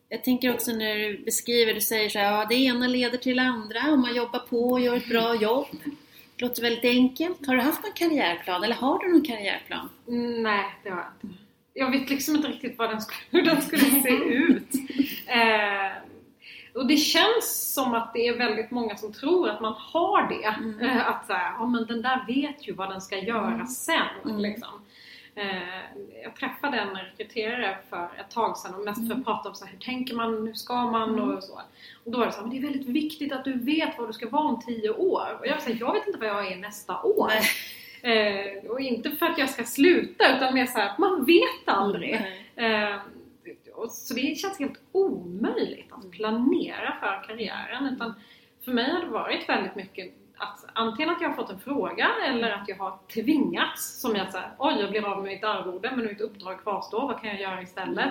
Jag 0.09 0.23
tänker 0.23 0.53
också 0.53 0.71
när 0.71 0.95
du 0.95 1.17
beskriver, 1.17 1.73
du 1.73 1.81
säger 1.81 2.09
så 2.09 2.19
här, 2.19 2.31
ja 2.31 2.45
det 2.49 2.55
ena 2.55 2.87
leder 2.87 3.17
till 3.17 3.35
det 3.37 3.43
andra 3.43 3.79
om 3.93 4.01
man 4.01 4.15
jobbar 4.15 4.39
på 4.39 4.69
och 4.71 4.79
gör 4.79 4.95
ett 4.97 5.09
bra 5.09 5.35
jobb. 5.35 5.67
Det 6.35 6.45
låter 6.45 6.61
väldigt 6.61 6.85
enkelt. 6.85 7.47
Har 7.47 7.55
du 7.55 7.61
haft 7.61 7.83
någon 7.83 7.93
karriärplan 7.93 8.63
eller 8.63 8.75
har 8.75 8.99
du 8.99 9.11
någon 9.11 9.21
karriärplan? 9.25 9.89
Mm, 10.07 10.43
Nej, 10.43 10.65
det 10.83 10.89
har 10.89 10.97
jag 10.97 11.07
inte. 11.29 11.37
Jag 11.79 11.91
vet 11.91 12.09
liksom 12.09 12.35
inte 12.35 12.47
riktigt 12.47 12.77
vad 12.77 12.89
den 12.89 13.01
skulle, 13.01 13.19
hur 13.29 13.41
den 13.41 13.61
skulle 13.61 13.81
se 14.01 14.09
ut. 14.23 14.73
Eh, 15.27 15.91
och 16.73 16.87
det 16.87 16.97
känns 16.97 17.73
som 17.73 17.93
att 17.93 18.13
det 18.13 18.27
är 18.27 18.37
väldigt 18.37 18.71
många 18.71 18.95
som 18.95 19.13
tror 19.13 19.49
att 19.49 19.61
man 19.61 19.73
har 19.77 20.29
det. 20.29 20.45
Mm. 20.45 20.79
Eh, 20.79 21.07
att 21.09 21.27
så 21.27 21.33
här, 21.33 21.51
ja 21.59 21.65
men 21.65 21.85
den 21.85 22.01
där 22.01 22.23
vet 22.27 22.67
ju 22.67 22.73
vad 22.73 22.89
den 22.89 23.01
ska 23.01 23.17
göra 23.17 23.53
Mm. 23.53 23.67
sen. 23.67 24.01
Mm. 24.25 24.39
Liksom. 24.39 24.69
Eh, 25.35 25.79
jag 26.23 26.35
träffade 26.35 26.77
en 26.77 26.95
rekryterare 26.95 27.77
för 27.89 28.09
ett 28.19 28.31
tag 28.31 28.57
sedan 28.57 28.73
och 28.75 28.85
mest 28.85 29.07
för 29.07 29.15
att 29.15 29.25
prata 29.25 29.49
om 29.49 29.55
så 29.55 29.65
här, 29.65 29.71
hur 29.71 29.79
tänker 29.79 30.15
man, 30.15 30.47
hur 30.47 30.53
ska 30.53 30.85
man 30.91 31.09
Mm. 31.13 31.29
och 31.29 31.43
så. 31.43 31.61
Och 32.03 32.11
då 32.11 32.19
var 32.19 32.25
det 32.25 32.31
så 32.31 32.37
här, 32.37 32.47
men 32.47 32.51
det 32.51 32.67
är 32.67 32.71
väldigt 32.71 32.87
viktigt 32.87 33.31
att 33.33 33.43
du 33.45 33.53
vet 33.59 33.97
vad 33.97 34.09
du 34.09 34.13
ska 34.13 34.29
vara 34.29 34.43
om 34.43 34.61
tio 34.61 34.89
år. 34.89 35.37
Och 35.39 35.47
jag 35.47 35.61
säger, 35.61 35.79
jag 35.79 35.93
vet 35.93 36.07
inte 36.07 36.19
vad 36.19 36.29
jag 36.29 36.51
är 36.51 36.55
nästa 36.57 37.01
år. 37.01 37.31
Eh, 38.01 38.69
och 38.69 38.79
inte 38.81 39.11
för 39.11 39.25
att 39.25 39.37
jag 39.37 39.49
ska 39.49 39.63
sluta 39.63 40.37
utan 40.37 40.53
mer 40.53 40.65
såhär, 40.65 40.91
man 40.97 41.25
vet 41.25 41.67
aldrig. 41.67 42.21
Nej. 42.55 42.83
Eh, 42.83 42.95
och 43.75 43.91
så 43.91 44.13
det 44.13 44.37
känns 44.37 44.59
helt 44.59 44.79
omöjligt 44.91 45.91
att 45.93 46.11
planera 46.11 46.97
för 46.99 47.23
karriären. 47.27 47.85
Utan 47.93 48.13
för 48.65 48.71
mig 48.71 48.91
har 48.91 48.99
det 48.99 49.07
varit 49.07 49.49
väldigt 49.49 49.75
mycket 49.75 50.13
att 50.37 50.65
antingen 50.73 51.09
att 51.09 51.21
jag 51.21 51.29
har 51.29 51.35
fått 51.35 51.49
en 51.49 51.59
fråga 51.59 52.07
eller 52.27 52.51
att 52.51 52.67
jag 52.69 52.75
har 52.75 52.99
tvingats. 53.13 54.01
Som 54.01 54.15
jag 54.15 54.31
säger, 54.31 54.51
oj 54.57 54.75
jag 54.79 54.89
blir 54.91 55.05
av 55.05 55.17
med 55.23 55.25
mitt 55.33 55.43
arvode 55.43 55.91
men 55.95 56.05
mitt 56.05 56.21
uppdrag 56.21 56.61
kvarstår, 56.63 57.01
vad 57.07 57.21
kan 57.21 57.29
jag 57.29 57.41
göra 57.41 57.61
istället? 57.61 58.09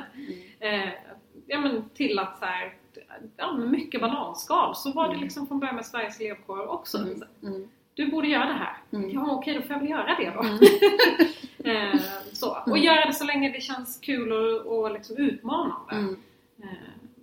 Mm. 0.60 0.82
Eh, 0.84 0.90
ja, 1.46 1.60
men 1.60 1.88
till 1.88 2.18
att 2.18 2.38
så 2.38 2.44
här, 2.44 2.74
ja, 3.36 3.52
mycket 3.52 4.00
bananskal. 4.00 4.76
Så 4.76 4.92
var 4.92 5.04
det 5.04 5.10
Mm. 5.14 5.22
liksom 5.24 5.46
från 5.46 5.60
början 5.60 5.76
med 5.76 5.86
Sveriges 5.86 6.20
elevkår 6.20 6.66
också. 6.66 6.98
Mm. 6.98 7.22
Mm. 7.42 7.68
Du 7.98 8.06
borde 8.10 8.28
göra 8.28 8.44
det 8.46 8.52
här. 8.52 8.76
Mm. 8.92 9.10
Ja 9.10 9.30
okej, 9.30 9.54
då 9.54 9.62
får 9.62 9.70
jag 9.72 9.78
väl 9.80 9.90
göra 9.90 10.14
det 10.18 10.30
då. 10.30 10.40
Mm. 10.42 10.58
eh, 11.94 12.00
så. 12.32 12.50
Och 12.50 12.68
Mm. 12.68 12.82
göra 12.82 13.06
det 13.06 13.12
så 13.12 13.24
länge 13.24 13.52
det 13.52 13.60
känns 13.60 13.98
kul 14.00 14.32
och, 14.32 14.78
och 14.78 14.92
liksom 14.92 15.16
utmanande. 15.16 15.92
Mm. 15.94 16.16
Eh, 16.62 16.68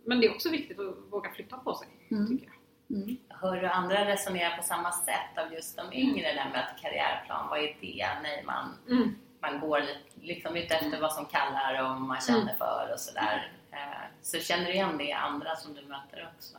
men 0.06 0.20
det 0.20 0.28
är 0.28 0.32
också 0.32 0.50
viktigt 0.50 0.80
att 0.80 0.96
våga 1.10 1.30
flytta 1.32 1.58
på 1.58 1.74
sig, 1.76 1.88
Mm. 2.12 2.28
tycker 2.28 2.46
jag. 2.46 2.98
Mm. 2.98 3.18
Hör 3.30 3.62
du 3.62 3.68
andra 3.68 4.06
resonera 4.06 4.58
på 4.58 4.64
samma 4.64 4.92
sätt 4.92 5.38
av 5.46 5.54
just 5.54 5.78
de 5.78 5.94
yngre, 5.94 6.34
det 6.34 6.40
här 6.40 6.52
med 6.52 6.60
att 6.64 6.82
karriärplan, 6.82 7.50
vad 7.50 7.60
är 7.60 7.78
det? 7.82 8.08
Nej, 8.24 8.44
man, 8.46 8.66
Mm. 8.90 9.16
man 9.42 9.60
går 9.60 9.80
lite, 9.82 10.00
liksom 10.22 10.56
ute 10.56 10.76
efter 10.76 11.02
vad 11.02 11.14
som 11.14 11.26
kallar 11.26 11.84
och 11.92 12.02
man 12.02 12.22
känner 12.22 12.42
Mm. 12.42 12.56
för 12.58 12.90
och 12.94 13.00
sådär. 13.00 13.52
Eh, 13.72 13.78
Så 14.22 14.40
känner 14.40 14.66
du 14.66 14.72
igen 14.72 14.98
det 14.98 15.04
i 15.04 15.12
andra 15.12 15.56
som 15.56 15.74
du 15.74 15.82
möter 15.82 16.30
också? 16.36 16.58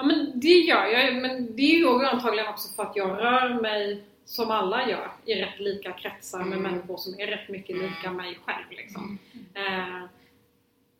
Ja 0.00 0.06
men 0.06 0.32
det 0.34 0.48
gör 0.48 0.86
jag, 0.86 1.16
men 1.16 1.56
det 1.56 1.62
är 1.62 1.78
ju 1.78 2.06
antagligen 2.06 2.48
också 2.48 2.74
för 2.74 2.82
att 2.82 2.96
jag 2.96 3.10
rör 3.10 3.60
mig 3.60 4.02
som 4.24 4.50
alla 4.50 4.88
gör 4.88 5.10
i 5.24 5.34
rätt 5.34 5.60
lika 5.60 5.92
kretsar 5.92 6.38
med 6.38 6.58
Mm. 6.58 6.62
människor 6.72 6.96
som 6.96 7.20
är 7.20 7.26
rätt 7.26 7.48
mycket 7.48 7.76
lika 7.76 8.12
mig 8.12 8.38
själv. 8.44 8.64
Liksom. 8.70 9.18
Eh, 9.54 10.04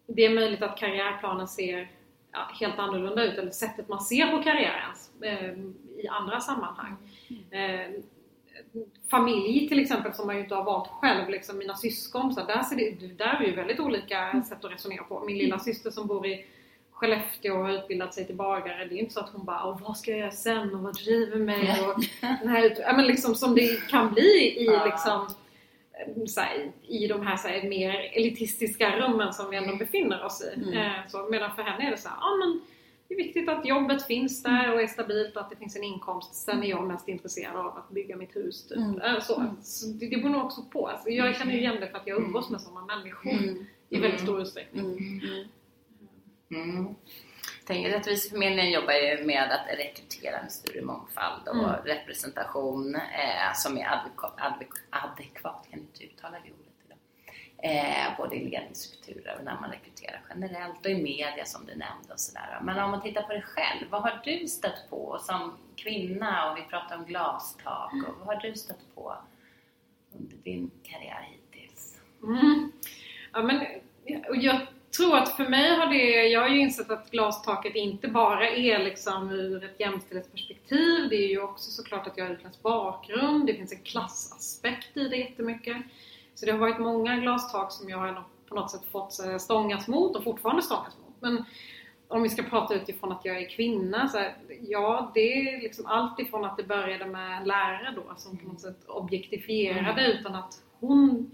det 0.07 0.25
är 0.25 0.35
möjligt 0.35 0.63
att 0.63 0.79
karriärplanen 0.79 1.49
ser 1.49 1.91
ja, 2.33 2.39
helt 2.61 2.79
annorlunda 2.79 3.25
ut, 3.25 3.39
eller 3.39 3.51
sättet 3.51 3.89
man 3.89 4.01
ser 4.01 4.27
på 4.27 4.43
karriären 4.43 4.95
eh, 5.23 5.51
i 6.05 6.09
andra 6.09 6.41
sammanhang. 6.41 6.97
Eh, 7.51 7.91
familj 9.11 9.69
till 9.69 9.81
exempel 9.81 10.15
som 10.15 10.27
man 10.27 10.37
ju 10.37 10.43
inte 10.43 10.55
har 10.55 10.65
valt 10.65 10.89
själv, 10.89 11.29
liksom 11.29 11.59
mina 11.59 11.75
syskon, 11.75 12.35
så 12.35 12.45
där, 12.45 12.63
ser 12.63 12.77
det, 12.77 13.07
där 13.07 13.41
är 13.41 13.47
ju 13.47 13.55
väldigt 13.55 13.81
olika 13.81 14.43
sätt 14.49 14.65
att 14.65 14.73
resonera 14.73 15.05
på. 15.05 15.21
Min 15.21 15.39
lilla 15.39 15.59
syster 15.59 15.91
som 15.91 16.07
bor 16.07 16.27
i 16.27 16.47
Skellefteå 17.01 17.55
och 17.59 17.65
har 17.67 17.73
utbildat 17.73 18.15
sig 18.15 18.27
till 18.27 18.37
bagare, 18.37 18.85
det 18.85 18.95
är 18.95 18.99
inte 18.99 19.13
så 19.15 19.21
att 19.21 19.31
hon 19.31 19.45
bara 19.45 19.67
Åh, 19.69 19.81
vad 19.83 19.97
ska 19.97 20.11
jag 20.11 20.21
göra 20.21 20.31
sen 20.31 20.75
och 20.75 20.81
vad 20.81 20.95
driver 20.95 21.37
mig? 21.37 21.81
Och 21.87 22.05
den 22.21 22.49
här, 22.49 22.77
ja, 22.81 22.93
men 22.97 23.07
liksom 23.07 23.35
som 23.35 23.55
det 23.55 23.89
kan 23.91 24.13
bli 24.15 24.57
i 24.59 24.65
Ja. 24.73 24.85
liksom 24.85 25.35
eh, 25.93 26.43
här, 26.45 26.73
i 26.89 27.07
de 27.07 27.27
här, 27.27 27.37
så 27.37 27.49
här 27.49 27.69
mer 27.69 28.11
elitistiska 28.13 28.97
rummen 28.99 29.33
som 29.33 29.51
vi 29.51 29.57
ändå 29.57 29.77
befinner 29.77 30.25
oss 30.25 30.43
i. 30.43 30.61
Mm. 30.61 30.75
Eh, 30.79 30.93
så, 31.09 31.29
medan 31.31 31.55
för 31.57 31.63
henne 31.63 31.87
är 31.87 31.91
det 31.91 31.97
så 31.97 32.09
ja 32.21 32.37
men 32.39 32.61
det 33.09 33.15
är 33.15 33.19
viktigt 33.19 33.49
att 33.49 33.67
jobbet 33.67 34.07
finns 34.07 34.43
där 34.43 34.73
och 34.75 34.81
är 34.83 34.87
stabilt 34.87 35.37
och 35.37 35.43
att 35.43 35.51
det 35.51 35.57
finns 35.57 35.77
en 35.77 35.85
inkomst. 35.85 36.35
Sen 36.35 36.63
är 36.63 36.67
jag 36.71 36.87
mest 36.87 37.09
intresserad 37.09 37.57
av 37.57 37.67
att 37.67 37.91
bygga 37.91 38.17
mitt 38.17 38.37
hus. 38.37 38.69
Typ. 38.69 38.79
Mm. 38.79 39.01
Eh, 39.01 39.21
Så, 39.21 39.37
Mm. 39.41 39.57
så 39.63 39.87
det, 39.87 40.07
det 40.09 40.17
beror 40.17 40.29
nog 40.31 40.45
också 40.45 40.63
på. 40.73 40.87
Alltså, 40.87 41.09
jag 41.11 41.37
känner 41.37 41.53
ju 41.53 41.59
igen 41.59 41.77
det 41.81 41.87
för 41.89 41.99
att 41.99 42.07
jag 42.07 42.19
umgås 42.23 42.51
med 42.51 42.61
sådana 42.61 42.97
människor 42.97 43.31
Mm. 43.33 43.67
i 43.89 43.99
väldigt 44.01 44.21
stor 44.21 44.41
utsträckning. 44.43 44.85
Mm. 44.85 45.49
Mm. 46.51 46.71
Mm. 47.69 47.85
Rättviseförmedlingen 47.93 48.73
jobbar 48.73 48.93
ju 48.93 49.25
med 49.27 49.53
att 49.53 49.79
rekrytera 49.79 50.39
en 50.39 50.51
större 50.51 50.83
mångfald 50.83 51.49
och 51.49 51.55
Mm. 51.57 51.71
representation 51.85 52.95
eh, 52.95 53.53
som 53.55 53.79
är 53.79 53.85
advek- 53.85 54.81
adekvat, 54.91 55.61
jag 55.63 55.71
kan 55.71 55.81
inte 55.81 56.05
uttala 56.05 56.37
det 56.45 56.51
ordet 56.53 56.75
idag. 56.87 56.99
Eh, 57.63 58.17
både 58.17 58.37
i 58.37 58.49
ledningsstrukturer 58.51 59.37
och 59.39 59.45
när 59.45 59.61
man 59.61 59.71
rekryterar 59.71 60.21
generellt 60.29 60.85
och 60.85 60.91
i 60.91 61.03
media 61.03 61.45
som 61.45 61.67
du 61.67 61.73
nämnde 61.75 62.13
och 62.13 62.21
sådär. 62.21 62.59
Men 62.63 62.79
om 62.79 62.91
man 62.91 63.03
tittar 63.03 63.23
på 63.23 63.33
dig 63.33 63.43
själv, 63.43 63.91
vad 63.91 64.03
har 64.03 64.21
du 64.25 64.49
stött 64.49 64.91
på 64.91 65.19
som 65.21 65.57
kvinna 65.77 66.51
och 66.51 66.59
vi 66.59 66.63
pratar 66.63 66.97
om 66.97 67.05
glastak 67.05 67.93
och 68.09 68.15
vad 68.19 68.27
har 68.27 68.43
du 68.43 68.55
stött 68.55 68.95
på 68.95 69.17
under 70.19 70.37
din 70.37 70.71
karriär 70.83 71.29
hittills? 71.31 72.01
Mm. 72.23 72.73
Ja, 73.33 73.43
men, 73.43 73.67
och 74.29 74.37
jag 74.37 74.61
tror 74.97 75.17
att 75.17 75.37
för 75.37 75.49
mig 75.49 75.77
har 75.77 75.87
det, 75.87 76.29
jag 76.29 76.41
har 76.41 76.49
ju 76.49 76.61
insett 76.61 76.91
att 76.91 77.11
glastaket 77.11 77.75
inte 77.75 78.09
bara 78.09 78.51
är 78.51 78.79
liksom 78.79 79.31
ur 79.31 79.65
ett 79.65 79.81
jämställdhetsperspektiv. 79.81 81.09
Det 81.11 81.17
är 81.17 81.29
ju 81.29 81.43
också 81.43 81.71
såklart 81.71 82.07
att 82.07 82.17
jag 82.17 82.25
har 82.25 82.33
utländsk 82.33 82.63
bakgrund. 82.63 83.47
Det 83.47 83.55
finns 83.55 83.73
en 83.73 83.83
klassaspekt 83.83 84.97
i 84.97 85.09
det 85.09 85.17
jättemycket. 85.17 85.77
Så 86.35 86.47
det 86.47 86.53
har 86.53 86.59
varit 86.59 86.79
många 86.79 87.17
glastak 87.17 87.73
som 87.73 87.89
jag 87.89 87.99
har 87.99 88.25
på 88.49 88.55
något 88.55 88.71
sätt 88.71 88.85
fått 88.93 89.27
eh, 89.27 89.37
stångas 89.37 89.89
mot 89.89 90.17
och 90.17 90.25
fortfarande 90.25 90.63
stångas 90.63 90.97
mot. 91.07 91.15
Men 91.21 91.45
om 92.09 92.23
vi 92.23 92.29
ska 92.29 92.43
prata 92.43 92.75
utifrån 92.75 93.13
att 93.13 93.25
jag 93.25 93.43
är 93.43 93.49
kvinna, 93.49 94.09
så 94.09 94.19
här, 94.19 94.37
ja 94.69 95.11
det 95.15 95.33
är 95.33 95.63
liksom 95.63 95.87
allt 95.87 96.21
ifrån 96.21 96.45
att 96.45 96.57
det 96.57 96.63
började 96.63 97.07
med 97.07 97.37
en 97.37 97.49
lärare 97.49 97.95
då 97.97 98.15
som 98.17 98.37
på 98.39 98.49
något 98.49 98.61
sätt 98.61 98.85
objektifierade 98.87 100.07
utan 100.07 100.35
att 100.35 100.63
hon, 100.81 101.33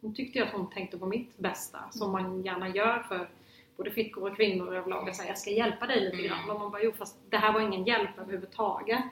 hon 0.00 0.14
tyckte 0.14 0.38
ju 0.38 0.44
att 0.44 0.52
hon 0.52 0.70
tänkte 0.70 0.98
på 0.98 1.06
mitt 1.06 1.38
bästa 1.38 1.78
som 1.90 2.12
man 2.12 2.42
gärna 2.42 2.68
gör 2.68 2.98
för 3.08 3.28
både 3.76 3.90
flickor 3.90 4.30
och 4.30 4.36
kvinnor 4.36 4.74
överlag. 4.74 5.08
Jag 5.08 5.16
säger 5.16 5.30
jag 5.30 5.38
ska 5.38 5.50
hjälpa 5.50 5.86
dig 5.86 6.00
lite 6.00 6.22
grann. 6.28 6.50
Och 6.50 6.60
man 6.60 6.70
bara, 6.70 6.82
jo 6.82 6.92
fast 6.92 7.16
det 7.30 7.36
här 7.36 7.52
var 7.52 7.60
ingen 7.60 7.84
hjälp 7.84 8.18
överhuvudtaget. 8.18 9.04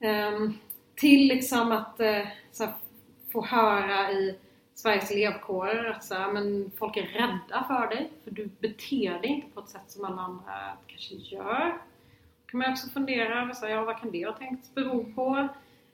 Ehm, 0.00 0.54
till 0.94 1.28
liksom 1.28 1.72
att 1.72 1.96
så 2.52 2.64
här, 2.64 2.74
få 3.32 3.44
höra 3.44 4.12
i 4.12 4.38
Sveriges 4.74 5.10
elevkårer 5.10 5.90
att 5.90 6.04
så 6.04 6.14
här, 6.14 6.32
men 6.32 6.70
folk 6.78 6.96
är 6.96 7.02
rädda 7.02 7.64
för 7.68 7.86
dig 7.86 8.10
för 8.24 8.30
du 8.30 8.50
beter 8.60 9.20
dig 9.20 9.30
inte 9.30 9.50
på 9.54 9.60
ett 9.60 9.68
sätt 9.68 9.90
som 9.90 10.04
alla 10.04 10.22
andra 10.22 10.76
kanske 10.86 11.14
gör. 11.14 11.78
Då 12.44 12.50
kan 12.50 12.60
man 12.60 12.72
också 12.72 12.88
fundera 12.90 13.42
över 13.42 13.68
ja, 13.68 13.84
vad 13.84 14.00
kan 14.00 14.10
det 14.10 14.26
ha 14.26 14.32
tänkt 14.32 14.74
bero 14.74 15.12
på? 15.14 15.48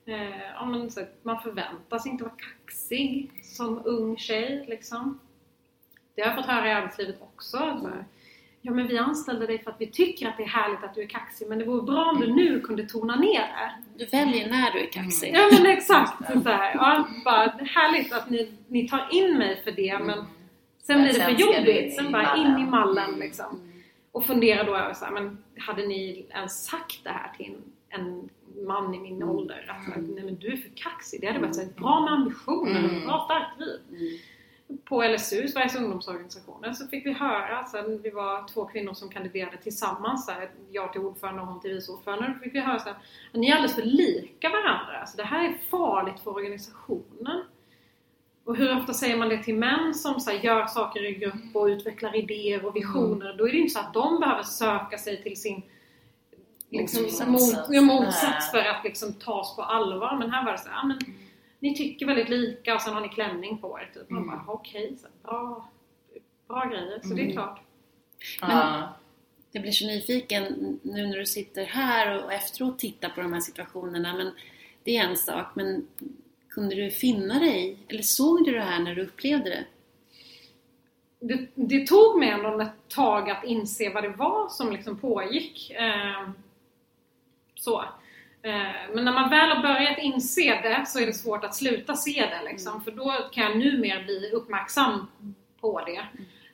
Eh, 0.09 0.53
ja, 0.55 0.65
men, 0.65 0.91
så 0.91 1.01
man 1.23 1.41
förväntas 1.41 2.07
inte 2.07 2.25
vara 2.25 2.35
kaxig 2.35 3.31
som 3.43 3.83
ung 3.85 4.17
tjej 4.17 4.65
liksom. 4.69 5.21
Det 6.15 6.23
har 6.23 6.29
jag 6.29 6.37
fått 6.37 6.47
höra 6.47 6.69
i 6.69 6.73
arbetslivet 6.73 7.17
också. 7.21 7.57
Så 7.57 7.89
här, 7.89 8.05
ja 8.61 8.73
men 8.73 8.87
vi 8.87 8.99
anställde 8.99 9.47
dig 9.47 9.63
för 9.63 9.71
att 9.71 9.81
vi 9.81 9.87
tycker 9.87 10.29
att 10.29 10.37
det 10.37 10.43
är 10.43 10.49
härligt 10.49 10.85
att 10.85 10.95
du 10.95 11.03
är 11.03 11.07
kaxig 11.07 11.49
men 11.49 11.59
det 11.59 11.65
vore 11.65 11.83
bra 11.83 12.05
om 12.05 12.21
du 12.21 12.35
nu 12.35 12.61
kunde 12.61 12.87
tona 12.87 13.17
ner 13.17 13.41
det. 13.41 14.05
Du 14.05 14.05
väljer 14.05 14.51
när 14.51 14.73
du 14.73 14.81
är 14.81 14.93
kaxig. 14.93 15.33
Ja 15.35 15.49
men 15.53 15.67
exakt! 15.67 16.33
Så 16.43 16.49
här, 16.49 16.75
ja, 16.75 17.09
bara, 17.25 17.47
härligt 17.51 18.13
att 18.13 18.31
ni, 18.31 18.53
ni 18.69 18.89
tar 18.89 19.09
in 19.13 19.39
mig 19.39 19.63
för 19.65 19.71
det 19.71 19.99
men 19.99 20.25
sen 20.83 20.97
Men 20.97 21.03
blir 21.03 21.13
det 21.13 21.21
för 21.21 21.35
sen 21.35 21.41
jobbigt. 21.41 21.97
Sen 21.97 22.13
bara 22.13 22.37
in 22.37 22.59
i 22.59 22.71
mallen 22.71 23.19
liksom. 23.19 23.73
Och 24.13 24.25
fundera 24.25 24.65
då 24.65 24.77
över 24.77 24.95
så 24.95 25.05
här, 25.05 25.13
men 25.13 25.45
hade 25.59 25.87
ni 25.87 26.27
ens 26.31 26.65
sagt 26.65 27.05
det 27.05 27.11
här 27.11 27.33
till 27.37 27.57
en 27.89 28.29
man 28.67 28.95
i 28.95 28.99
min 28.99 29.23
ålder? 29.23 29.67
Att 29.69 29.95
här, 29.95 30.03
nej 30.03 30.25
men 30.25 30.37
du 30.37 30.53
är 30.53 30.57
för 30.57 30.71
kaxig. 30.75 31.21
Det 31.21 31.27
hade 31.27 31.39
varit 31.39 31.55
så 31.55 31.61
här, 31.61 31.69
bra 31.77 32.01
med 32.01 32.13
ambitioner 32.13 32.85
och 32.85 33.07
bra 33.07 33.25
starkt 33.25 33.59
driv. 33.59 33.81
Mm. 33.91 34.19
På 34.85 35.03
LSU, 35.03 35.49
Sveriges 35.49 35.77
ungdomsorganisationer, 35.77 36.73
så 36.73 36.87
fick 36.87 37.07
vi 37.07 37.13
höra, 37.13 37.65
sen 37.65 38.03
vi 38.03 38.11
var 38.11 38.49
två 38.49 38.65
kvinnor 38.65 38.95
som 38.95 39.09
kandiderade 39.09 39.57
tillsammans, 39.57 40.27
så 40.27 40.33
här, 40.33 40.51
jag 40.71 40.93
till 40.93 41.01
ordförande 41.01 41.41
och 41.43 41.47
hon 41.47 41.61
till 41.61 41.75
vice 41.75 41.93
ordförande, 41.93 42.29
då 42.29 42.45
fick 42.45 42.55
vi 42.55 42.61
höra 42.61 42.79
så 42.79 42.85
här, 42.85 42.97
att 43.33 43.41
ni 43.41 43.51
är 43.51 43.55
alldeles 43.55 43.75
för 43.75 43.83
lika 43.83 44.49
varandra. 44.49 45.07
Så 45.07 45.17
det 45.17 45.23
här 45.23 45.49
är 45.49 45.53
farligt 45.71 46.21
för 46.21 46.31
organisationen. 46.31 47.45
Och 48.45 48.57
hur 48.57 48.79
ofta 48.79 48.95
säger 48.95 49.17
man 49.17 49.29
det 49.29 49.43
till 49.43 49.55
män 49.55 49.95
som 49.95 50.21
så 50.21 50.31
här, 50.31 50.39
gör 50.39 50.67
saker 50.67 51.05
i 51.05 51.15
grupp 51.15 51.55
och 51.57 51.67
utvecklar 51.67 52.17
idéer 52.17 52.65
och 52.65 52.77
visioner? 52.77 53.35
Då 53.39 53.49
är 53.49 53.53
det 53.53 53.59
inte 53.59 53.75
så 53.75 53.81
att 53.81 53.95
de 53.95 54.21
behöver 54.21 54.43
söka 54.43 54.99
sig 54.99 55.23
till 55.23 55.41
sin 55.41 55.63
liksom, 56.71 57.03
Motsats. 57.03 57.31
mot, 57.31 57.67
ja, 57.71 57.81
motsats 57.81 58.51
för 58.51 58.59
att 58.59 58.85
liksom, 58.85 59.13
tas 59.13 59.57
på 59.57 59.63
allvar. 59.63 60.17
Men 60.19 60.31
här 60.31 60.45
var 60.45 60.53
det 60.53 60.59
så 60.59 60.69
ja, 60.69 60.87
men, 60.87 60.99
ni 61.59 61.75
tycker 61.75 62.07
väldigt 62.07 62.29
lika 62.29 62.75
och 62.75 62.83
sen 62.83 62.95
har 62.95 63.01
ni 63.01 63.09
klänning 63.09 63.59
på 63.59 63.79
er. 63.81 63.91
Typ. 63.95 64.11
Man 64.11 64.27
bara, 64.27 64.45
okej, 64.47 64.97
så 65.01 65.07
här, 65.07 65.13
bra, 65.23 65.69
bra 66.49 66.65
grejer. 66.65 67.01
Så 67.03 67.15
det 67.15 67.23
är 67.23 67.33
klart. 67.33 67.61
Ja. 68.41 68.89
Jag 69.53 69.63
blir 69.63 69.73
så 69.73 69.87
nyfiken 69.87 70.45
nu 70.83 71.07
när 71.07 71.19
du 71.19 71.27
sitter 71.27 71.65
här 71.65 72.25
och 72.25 72.33
efteråt 72.33 72.79
tittar 72.79 73.09
på 73.09 73.21
de 73.21 73.33
här 73.33 73.41
situationerna. 73.41 74.17
Men 74.17 74.33
det 74.83 74.97
är 74.97 75.05
en 75.05 75.17
sak, 75.17 75.47
men 75.55 75.87
kunde 76.49 76.75
du 76.75 76.91
finna 76.91 77.39
dig 77.39 77.79
eller 77.89 78.03
såg 78.03 78.45
du 78.45 78.53
det 78.53 78.63
här 78.63 78.81
när 78.81 78.95
du 78.95 79.03
upplevde 79.03 79.51
det? 79.51 79.65
det, 81.21 81.49
det 81.55 81.87
tog 81.87 82.19
mig 82.19 82.29
ändå 82.29 82.61
ett 82.61 82.89
tag 82.89 83.31
att 83.31 83.45
inse 83.45 83.91
vad 83.95 84.05
det 84.05 84.09
var 84.09 84.49
som 84.49 84.73
liksom 84.73 84.99
pågick. 84.99 85.71
Eh, 85.71 86.29
så. 87.59 87.81
Eh, 88.43 88.95
men 88.95 89.05
när 89.05 89.13
man 89.13 89.31
väl 89.31 89.51
har 89.51 89.63
börjat 89.63 89.99
inse 89.99 90.61
det 90.63 90.85
så 90.87 90.99
är 90.99 91.07
det 91.07 91.13
svårt 91.13 91.45
att 91.45 91.55
sluta 91.55 91.97
se 91.97 92.27
det 92.27 92.51
liksom. 92.51 92.85
För 92.85 92.91
då 92.91 93.15
kan 93.33 93.45
jag 93.45 93.59
numera 93.59 94.03
bli 94.03 94.31
uppmärksam 94.33 95.07
på 95.61 95.81
det. 95.85 96.07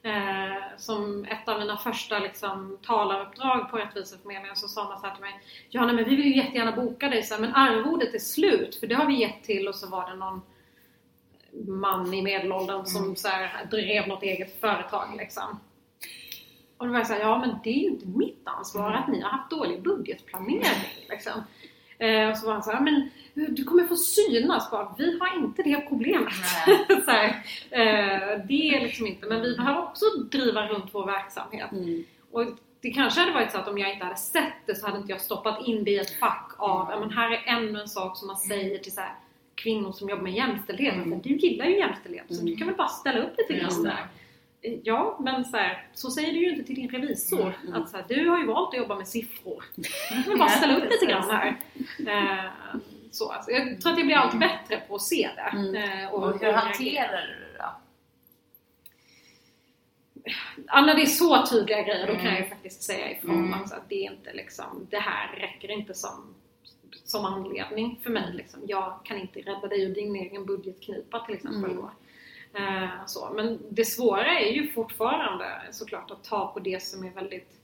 Eh, 0.09 0.63
som 0.77 1.25
ett 1.25 1.49
av 1.49 1.59
mina 1.59 1.77
första 1.77 2.19
liksom, 2.19 2.79
talaruppdrag 2.87 3.71
på 3.71 3.77
Rättviseförmedlingen 3.77 4.57
så 4.57 4.69
sa 4.69 4.89
man 4.89 5.01
så 5.01 5.07
här 5.07 5.15
till 5.15 5.25
mig 5.25 5.41
Ja 5.69 5.87
nej, 5.87 5.95
men 5.95 6.05
vi 6.05 6.17
vill 6.17 6.27
ju 6.27 6.37
jättegärna 6.37 6.73
boka 6.73 7.09
dig 7.09 7.23
så 7.23 7.35
här, 7.35 7.41
men 7.41 7.55
arvodet 7.55 8.15
är 8.15 8.19
slut 8.19 8.77
för 8.77 8.87
det 8.87 8.95
har 8.95 9.07
vi 9.07 9.21
gett 9.21 9.43
till 9.45 9.69
och 9.69 9.75
så 9.75 9.89
var 9.89 10.11
det 10.11 10.17
någon 10.17 10.43
man 11.67 12.15
i 12.15 12.23
medelåldern 12.23 12.87
som 12.87 13.17
så 13.17 13.29
här, 13.29 13.65
drev 13.71 14.09
något 14.09 14.23
eget 14.23 14.61
företag 14.61 15.17
liksom. 15.19 15.61
Och 16.77 16.87
då 16.87 16.93
var 16.93 16.99
jag 16.99 17.07
såhär, 17.07 17.21
ja 17.21 17.39
men 17.39 17.57
det 17.65 17.71
är 17.71 17.81
ju 17.81 17.89
inte 17.89 18.07
mitt 18.07 18.43
ansvar 18.45 18.93
att 18.93 19.09
ni 19.09 19.21
har 19.21 19.31
haft 19.31 19.51
dålig 19.51 19.83
budgetplanering 19.83 21.07
liksom. 21.09 21.33
Eh, 21.99 22.31
och 22.31 22.37
så 22.37 22.47
var 22.47 22.53
han 22.53 22.63
såhär, 22.63 22.81
men 22.81 23.11
du 23.35 23.65
kommer 23.65 23.85
få 23.85 23.97
synas 23.97 24.71
bara, 24.71 24.95
vi 24.99 25.19
har 25.19 25.39
inte 25.39 25.63
det 25.63 25.81
problemet. 25.89 26.33
så 27.05 27.11
här, 27.11 27.29
eh, 27.71 28.45
det 28.49 28.75
är 28.75 28.81
liksom 28.81 29.07
inte, 29.07 29.27
men 29.27 29.43
vi 29.43 29.57
behöver 29.57 29.83
också 29.83 30.05
driva 30.31 30.69
runt 30.69 30.91
vår 30.93 31.07
verksamhet. 31.07 31.73
Mm. 31.73 32.05
Och 32.33 32.45
det 32.81 32.91
kanske 32.91 33.21
hade 33.21 33.33
varit 33.33 33.53
så 33.53 33.59
att 33.59 33.69
om 33.69 33.79
jag 33.79 33.93
inte 33.93 34.05
hade 34.05 34.17
sett 34.17 34.67
det 34.67 34.75
så 34.75 34.87
hade 34.87 34.99
inte 34.99 35.13
jag 35.13 35.21
stoppat 35.21 35.67
in 35.67 35.85
det 35.85 35.91
i 35.91 35.99
ett 35.99 36.19
fack 36.19 36.53
av, 36.59 37.01
men 37.01 37.11
här 37.11 37.31
är 37.31 37.43
ännu 37.47 37.81
en 37.81 37.89
sak 37.89 38.17
som 38.17 38.27
man 38.27 38.37
säger 38.37 38.79
till 38.79 38.93
så 38.93 39.01
här, 39.01 39.15
kvinnor 39.55 39.93
som 39.93 40.09
jobbar 40.09 40.23
med 40.23 40.33
jämställdhet. 40.33 40.95
Mm. 40.95 41.07
Mm. 41.07 41.21
Du 41.23 41.37
gillar 41.37 41.65
ju 41.65 41.79
jämställdhet 41.79 42.25
så 42.29 42.43
du 42.45 42.57
kan 42.57 42.67
väl 42.67 42.77
bara 42.77 42.89
ställa 42.89 43.19
upp 43.19 43.35
lite 43.39 43.55
grann 43.55 43.83
där. 43.83 44.07
Ja, 44.83 45.19
men 45.21 45.45
så, 45.45 45.57
här, 45.57 45.87
så 45.93 46.11
säger 46.11 46.33
du 46.33 46.39
ju 46.39 46.51
inte 46.51 46.65
till 46.65 46.75
din 46.75 46.89
revisor. 46.91 47.55
Mm. 47.63 47.83
Att 47.83 47.91
så 47.91 47.97
här, 47.97 48.05
du 48.09 48.29
har 48.29 48.39
ju 48.39 48.47
valt 48.47 48.69
att 48.75 48.79
jobba 48.81 48.97
med 48.97 49.09
siffror. 49.09 49.65
Du 49.75 50.23
väl 50.31 50.39
bara 50.39 50.49
ställa 50.49 50.77
upp 50.77 50.91
lite 50.91 51.07
grann 51.07 51.31
här. 51.31 51.57
Eh, 52.07 52.51
så, 53.11 53.33
alltså, 53.33 53.51
jag 53.51 53.81
tror 53.81 53.93
att 53.93 53.99
jag 53.99 54.07
blir 54.07 54.17
allt 54.17 54.41
bättre 54.41 54.83
på 54.89 54.95
att 54.95 55.03
se 55.03 55.31
det. 55.37 55.57
Mm. 55.59 55.75
Eh, 55.75 56.09
Och 56.15 56.27
hur 56.33 56.39
reagera. 56.39 56.57
hanterar 56.59 57.27
du 57.27 57.53
det 57.53 57.59
då? 57.59 57.65
Ja, 60.67 60.81
när 60.81 60.95
det 60.95 61.03
är 61.03 61.07
så 61.07 61.47
tydliga 61.47 61.83
grejer 61.83 62.07
då 62.07 62.15
kan 62.15 62.25
jag 62.25 62.39
ju 62.41 62.49
faktiskt 62.49 62.83
säga 62.83 63.11
ifrån 63.11 63.35
Mm. 63.39 63.55
alltså, 63.55 63.75
att 63.75 63.89
det 63.89 64.07
är 64.07 64.13
inte 64.13 64.33
liksom, 64.33 64.87
det 64.91 64.99
här 64.99 65.37
räcker 65.37 65.71
inte 65.71 65.95
som, 65.95 66.35
som 67.05 67.25
anledning 67.25 68.01
för 68.03 68.11
mig. 68.11 68.33
Liksom. 68.35 68.61
Jag 68.67 69.01
kan 69.05 69.19
inte 69.19 69.39
rädda 69.41 69.67
dig 69.69 69.83
ur 69.83 69.95
din 69.95 70.17
egen 70.17 70.47
budgetknipa 70.47 71.21
till 71.27 71.35
exempel. 71.35 71.71
Mm. 71.71 71.85
Eh, 72.55 73.07
så. 73.07 73.31
Men 73.35 73.59
det 73.71 73.85
svåra 73.85 74.41
är 74.41 74.53
ju 74.53 74.69
fortfarande 74.73 75.45
såklart 75.71 76.11
att 76.11 76.25
ta 76.25 76.47
på 76.47 76.61
det 76.61 76.83
som 76.83 77.05
är 77.05 77.11
väldigt 77.11 77.61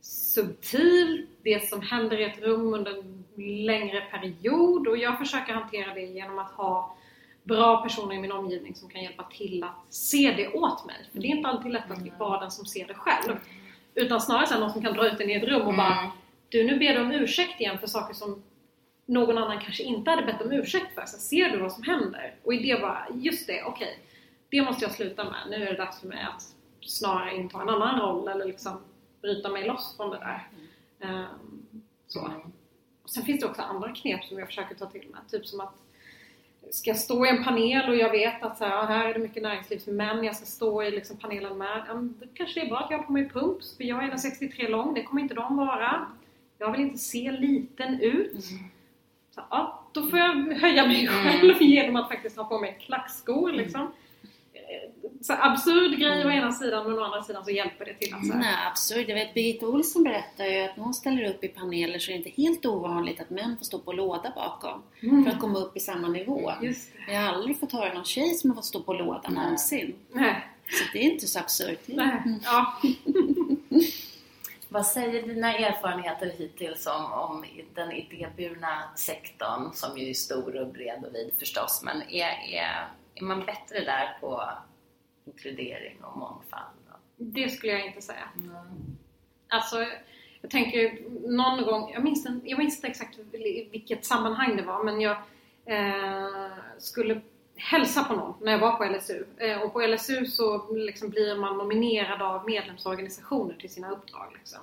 subtilt, 0.00 1.30
det 1.42 1.68
som 1.68 1.82
händer 1.82 2.20
i 2.20 2.24
ett 2.24 2.42
rum 2.42 2.74
under 2.74 2.98
en 2.98 3.24
längre 3.64 4.00
period 4.00 4.88
och 4.88 4.96
jag 4.96 5.18
försöker 5.18 5.52
hantera 5.52 5.94
det 5.94 6.00
genom 6.00 6.38
att 6.38 6.50
ha 6.50 6.96
bra 7.42 7.82
personer 7.82 8.14
i 8.14 8.18
min 8.18 8.32
omgivning 8.32 8.74
som 8.74 8.88
kan 8.88 9.02
hjälpa 9.02 9.22
till 9.22 9.64
att 9.64 9.94
se 9.94 10.34
det 10.36 10.48
åt 10.48 10.86
mig. 10.86 10.96
För 11.12 11.20
det 11.20 11.26
är 11.26 11.36
inte 11.36 11.48
alltid 11.48 11.72
lätt 11.72 11.90
att 11.90 12.18
vara 12.18 12.40
den 12.40 12.50
som 12.50 12.66
ser 12.66 12.86
det 12.86 12.94
själv. 12.94 13.36
Utan 13.94 14.20
snarare 14.20 14.60
någon 14.60 14.70
som 14.70 14.82
kan 14.82 14.92
dra 14.92 15.06
ut 15.06 15.18
den 15.18 15.30
i 15.30 15.34
ett 15.34 15.44
rum 15.44 15.66
och 15.66 15.74
bara 15.74 16.10
Du 16.48 16.64
nu 16.64 16.78
ber 16.78 16.94
du 16.94 17.00
om 17.00 17.12
ursäkt 17.12 17.60
igen 17.60 17.78
för 17.78 17.86
saker 17.86 18.14
som 18.14 18.42
någon 19.10 19.38
annan 19.38 19.60
kanske 19.60 19.82
inte 19.82 20.10
hade 20.10 20.22
bett 20.22 20.42
om 20.42 20.52
ursäkt 20.52 20.94
för. 20.94 21.06
Så 21.06 21.18
ser 21.18 21.50
du 21.50 21.58
vad 21.58 21.72
som 21.72 21.82
händer? 21.82 22.34
Och 22.44 22.54
i 22.54 22.58
det 22.58 22.80
bara, 22.80 23.06
just 23.14 23.46
det, 23.46 23.64
okej. 23.64 23.98
det 24.48 24.62
måste 24.62 24.84
jag 24.84 24.92
sluta 24.92 25.24
med. 25.24 25.40
Nu 25.50 25.56
är 25.56 25.72
det 25.72 25.76
dags 25.76 26.00
för 26.00 26.08
mig 26.08 26.26
att 26.34 26.42
snarare 26.80 27.36
inta 27.36 27.62
en 27.62 27.68
annan 27.68 28.00
roll 28.00 28.28
eller 28.28 28.44
liksom 28.44 28.80
bryta 29.22 29.48
mig 29.48 29.66
loss 29.66 29.96
från 29.96 30.10
det 30.10 30.18
där. 30.18 30.48
Ehm, 31.00 31.82
så. 32.06 32.32
Och 33.02 33.10
sen 33.10 33.22
finns 33.22 33.40
det 33.40 33.46
också 33.46 33.62
andra 33.62 33.94
knep 33.94 34.24
som 34.24 34.38
jag 34.38 34.48
försöker 34.48 34.74
ta 34.74 34.86
till 34.86 35.08
mig. 35.08 35.20
Typ 35.30 35.46
som 35.46 35.60
att 35.60 35.74
Ska 36.70 36.90
jag 36.90 36.98
stå 36.98 37.26
i 37.26 37.28
en 37.28 37.44
panel 37.44 37.88
och 37.88 37.96
jag 37.96 38.10
vet 38.10 38.42
att 38.42 38.58
så 38.58 38.64
här, 38.64 38.86
här 38.86 39.08
är 39.08 39.14
det 39.14 39.20
mycket 39.20 39.42
näringslivsmän, 39.42 40.24
jag 40.24 40.36
ska 40.36 40.46
stå 40.46 40.82
i 40.82 40.90
liksom 40.90 41.16
panelen 41.16 41.58
med. 41.58 41.84
Ja, 41.88 41.94
då 41.94 42.26
kanske 42.34 42.60
det 42.60 42.66
är 42.66 42.68
bra 42.68 42.78
att 42.78 42.90
jag 42.90 42.98
har 42.98 43.04
på 43.04 43.12
mig 43.12 43.28
pumps, 43.28 43.76
för 43.76 43.84
jag 43.84 44.04
är 44.04 44.10
1,63 44.10 44.68
lång, 44.68 44.94
det 44.94 45.02
kommer 45.02 45.22
inte 45.22 45.34
de 45.34 45.56
vara. 45.56 46.06
Jag 46.58 46.72
vill 46.72 46.80
inte 46.80 46.98
se 46.98 47.32
liten 47.32 48.00
ut. 48.00 48.44
Så, 49.34 49.40
ja, 49.50 49.84
då 49.92 50.02
får 50.06 50.18
jag 50.18 50.34
höja 50.54 50.86
mig 50.86 51.06
själv 51.08 51.62
genom 51.62 51.96
att 51.96 52.08
faktiskt 52.08 52.36
ha 52.36 52.44
på 52.44 52.58
mig 52.58 52.78
klackskor. 52.80 53.52
Liksom. 53.52 53.80
Eh, 54.52 54.90
Så 55.22 55.32
absurd 55.32 55.98
grej 55.98 56.26
å 56.26 56.30
ena 56.30 56.52
sidan, 56.52 56.86
men 56.90 56.98
å 56.98 57.02
andra 57.04 57.22
sidan 57.22 57.44
så 57.44 57.50
hjälper 57.50 57.84
det 57.84 57.94
till 57.94 58.14
att 58.14 58.26
så 58.26 58.32
här, 58.32 58.40
Nej, 58.40 58.54
absurd. 58.70 59.08
Jag 59.08 59.14
vet 59.14 59.34
Birgitta 59.34 59.66
Olsson 59.66 60.02
berättar 60.04 60.44
ju 60.44 60.60
att 60.62 60.76
när 60.76 60.84
hon 60.84 60.94
ställer 60.94 61.24
upp 61.30 61.44
i 61.44 61.48
paneler 61.48 61.98
så 61.98 62.10
är 62.10 62.12
det 62.12 62.18
inte 62.28 62.42
helt 62.42 62.66
ovanligt 62.66 63.20
att 63.20 63.30
män 63.30 63.56
får 63.58 63.64
stå 63.64 63.78
på 63.78 63.92
låda 63.92 64.32
bakom 64.34 64.82
för 65.24 65.30
att 65.30 65.40
komma 65.40 65.58
upp 65.58 65.76
i 65.76 65.80
samma 65.80 66.08
nivå. 66.08 66.52
Just 66.62 66.92
det. 67.06 67.12
Jag 67.12 67.20
har 67.20 67.28
aldrig 67.34 67.60
fått 67.60 67.72
höra 67.72 67.92
någon 67.94 68.04
tjej 68.04 68.34
som 68.34 68.50
har 68.50 68.54
fått 68.54 68.64
stå 68.64 68.82
på 68.82 68.92
låda 68.92 69.28
någonsin. 69.28 69.94
Nej, 70.12 70.46
Så 70.70 70.84
det 70.92 70.98
är 70.98 71.02
inte 71.12 71.26
så 71.26 71.38
absurt. 71.38 71.80
nej, 71.86 72.22
ja. 72.44 72.74
Vad 74.72 74.86
säger 74.86 75.22
dina 75.22 75.54
erfarenheter 75.54 76.26
hittills 76.38 76.86
om, 76.86 77.12
om 77.12 77.44
den 77.74 77.92
idéburna 77.92 78.82
sektorn 78.96 79.72
som 79.72 79.98
ju 79.98 80.10
är 80.10 80.14
stor 80.14 80.56
och 80.56 80.72
bred 80.72 81.04
och 81.04 81.14
vid 81.14 81.32
förstås 81.38 81.82
men 81.84 82.02
är, 82.02 82.54
är, 82.54 82.88
är 83.14 83.22
man 83.22 83.46
bättre 83.46 83.84
där 83.84 84.18
på 84.20 84.42
inkludering 85.24 86.04
och 86.04 86.18
mångfald? 86.18 86.76
Det 87.16 87.48
skulle 87.48 87.72
jag 87.72 87.86
inte 87.86 88.02
säga. 88.02 88.28
Alltså, 89.48 89.86
jag 90.40 90.50
tänker 90.50 91.08
någon 91.28 91.64
gång, 91.64 91.92
jag 91.92 92.04
minns, 92.04 92.26
jag 92.44 92.58
minns 92.58 92.76
inte 92.76 92.88
exakt 92.88 93.18
i 93.18 93.68
vilket 93.72 94.04
sammanhang 94.04 94.56
det 94.56 94.62
var, 94.62 94.84
men 94.84 95.00
jag 95.00 95.16
eh, 95.64 96.50
skulle 96.78 97.20
hälsa 97.60 98.04
på 98.04 98.14
någon 98.14 98.34
när 98.40 98.52
jag 98.52 98.58
var 98.58 98.72
på 98.72 98.84
LSU. 98.84 99.24
Eh, 99.36 99.62
och 99.62 99.72
på 99.72 99.80
LSU 99.80 100.26
så 100.26 100.74
liksom 100.74 101.08
blir 101.08 101.36
man 101.36 101.58
nominerad 101.58 102.22
av 102.22 102.44
medlemsorganisationer 102.46 103.54
till 103.54 103.70
sina 103.70 103.90
uppdrag. 103.90 104.32
Liksom. 104.34 104.58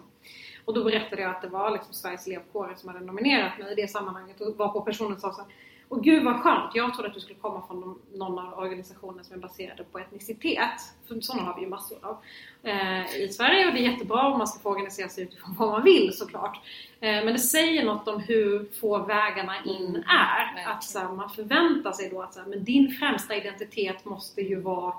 Och 0.65 0.73
då 0.73 0.83
berättade 0.83 1.21
jag 1.21 1.31
att 1.31 1.41
det 1.41 1.47
var 1.47 1.71
liksom 1.71 1.93
Sveriges 1.93 2.27
elevkårer 2.27 2.75
som 2.75 2.89
hade 2.89 3.05
nominerat 3.05 3.59
mig 3.59 3.71
i 3.71 3.75
det 3.75 3.87
sammanhanget 3.87 4.41
och 4.41 4.57
var 4.57 4.69
på 4.69 4.81
personen 4.81 5.19
sa 5.19 5.31
så 5.31 5.41
här, 5.41 5.51
och 5.89 6.03
gud 6.03 6.23
vad 6.23 6.35
skönt, 6.35 6.75
jag 6.75 6.93
trodde 6.93 7.07
att 7.07 7.13
du 7.13 7.19
skulle 7.19 7.39
komma 7.39 7.63
från 7.67 7.99
någon 8.13 8.39
av 8.39 8.59
organisationerna 8.59 9.23
som 9.23 9.35
är 9.35 9.39
baserade 9.41 9.83
på 9.83 9.99
etnicitet. 9.99 10.81
För 11.07 11.21
sådana 11.21 11.43
har 11.43 11.55
vi 11.55 11.61
ju 11.61 11.67
massor 11.67 11.97
av 12.01 12.17
eh, 12.63 13.15
i 13.15 13.29
Sverige 13.29 13.67
och 13.67 13.73
det 13.73 13.79
är 13.79 13.91
jättebra 13.91 14.27
om 14.27 14.37
man 14.37 14.47
ska 14.47 14.59
få 14.59 14.69
organisera 14.69 15.09
sig 15.09 15.23
utifrån 15.23 15.55
vad 15.57 15.71
man 15.71 15.83
vill 15.83 16.17
såklart. 16.17 16.61
Eh, 16.99 17.23
men 17.23 17.27
det 17.33 17.39
säger 17.39 17.85
något 17.85 18.07
om 18.07 18.19
hur 18.19 18.69
få 18.79 19.05
vägarna 19.05 19.53
in 19.65 19.87
Mm, 19.87 20.03
är. 20.07 20.45
verkligen. 20.45 20.69
Att 20.71 20.83
så 20.83 20.99
här, 20.99 21.09
man 21.09 21.29
förväntar 21.29 21.91
sig 21.91 22.09
då 22.09 22.21
att 22.21 22.33
så 22.33 22.39
här, 22.39 22.47
men 22.47 22.63
din 22.63 22.91
främsta 22.91 23.35
identitet 23.35 24.05
måste 24.05 24.41
ju 24.41 24.61
vara 24.61 24.93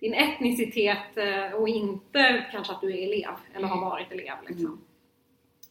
din 0.00 0.14
etnicitet 0.14 1.16
eh, 1.16 1.52
och 1.52 1.68
inte 1.68 2.46
kanske 2.52 2.72
att 2.72 2.80
du 2.80 2.90
är 2.98 3.06
elev 3.06 3.34
eller 3.54 3.68
har 3.68 3.80
varit 3.80 4.12
elev. 4.12 4.34
Liksom. 4.48 4.80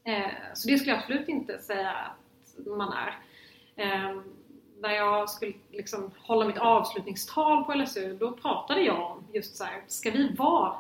Eh, 0.04 0.32
så 0.54 0.70
det 0.70 0.78
skulle 0.78 0.92
jag 0.92 1.00
absolut 1.00 1.28
inte 1.30 1.60
säga 1.60 1.92
att 1.92 2.66
man 2.78 2.94
är. 2.94 3.18
När 4.82 4.94
jag 4.94 5.30
skulle 5.30 5.54
liksom 5.72 6.12
hålla 6.18 6.48
mitt 6.48 6.58
avslutningstal 6.58 7.64
på 7.64 7.74
LSU, 7.74 8.18
då 8.18 8.32
pratade 8.32 8.82
jag 8.82 9.12
om 9.12 9.24
just 9.34 9.56
så 9.56 9.64
här, 9.64 9.84
ska 9.88 10.12
vi 10.12 10.34
vara 10.34 10.74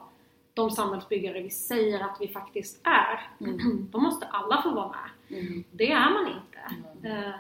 de 0.54 0.72
samhällsbyggare 0.72 1.42
vi 1.42 1.50
säger 1.50 2.00
att 2.00 2.18
vi 2.20 2.28
faktiskt 2.28 2.82
är, 2.84 3.30
då 3.92 4.00
måste 4.00 4.26
alla 4.26 4.62
få 4.62 4.70
vara 4.72 4.88
med. 4.90 5.40
Mm. 5.40 5.64
Det 5.72 5.92
är 5.92 6.10
man 6.10 6.28
inte. 6.28 6.60
Eh, 7.10 7.36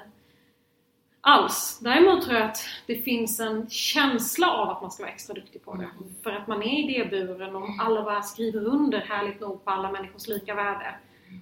alls. 1.21 1.79
Däremot 1.81 2.23
tror 2.23 2.37
jag 2.37 2.49
att 2.49 2.65
det 2.87 2.95
finns 2.95 3.39
en 3.39 3.69
känsla 3.69 4.51
av 4.51 4.69
att 4.69 4.81
man 4.81 4.91
ska 4.91 5.03
vara 5.03 5.13
extra 5.13 5.33
duktig 5.33 5.65
på 5.65 5.75
det. 5.75 5.89
För 6.23 6.31
att 6.31 6.47
man 6.47 6.63
är 6.63 6.89
idéburen 6.89 7.55
och 7.55 7.69
alla 7.79 8.03
bara 8.03 8.21
skriver 8.21 8.65
under 8.65 8.99
härligt 8.99 9.39
nog 9.39 9.65
på 9.65 9.71
alla 9.71 9.91
människors 9.91 10.27
lika 10.27 10.55
värde. 10.55 10.95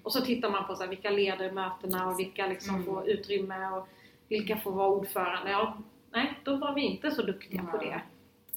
Och 0.04 0.12
så 0.12 0.22
tittar 0.22 0.50
man 0.50 0.68
på 0.68 0.76
så 0.76 0.84
här, 0.84 0.90
vilka 0.90 1.10
leder 1.10 1.52
mötena 1.52 2.08
och 2.08 2.20
vilka 2.20 2.48
liksom 2.48 2.84
får 2.84 3.10
utrymme 3.10 3.68
och 3.70 3.88
vilka 4.28 4.58
får 4.58 4.72
vara 4.72 4.90
ordförande. 4.90 5.52
Ja, 5.52 5.78
nej, 6.12 6.40
då 6.44 6.56
var 6.56 6.76
vi 6.76 6.82
inte 6.82 7.12
så 7.12 7.22
duktiga 7.22 7.64
på 7.64 7.78
det. 7.78 8.02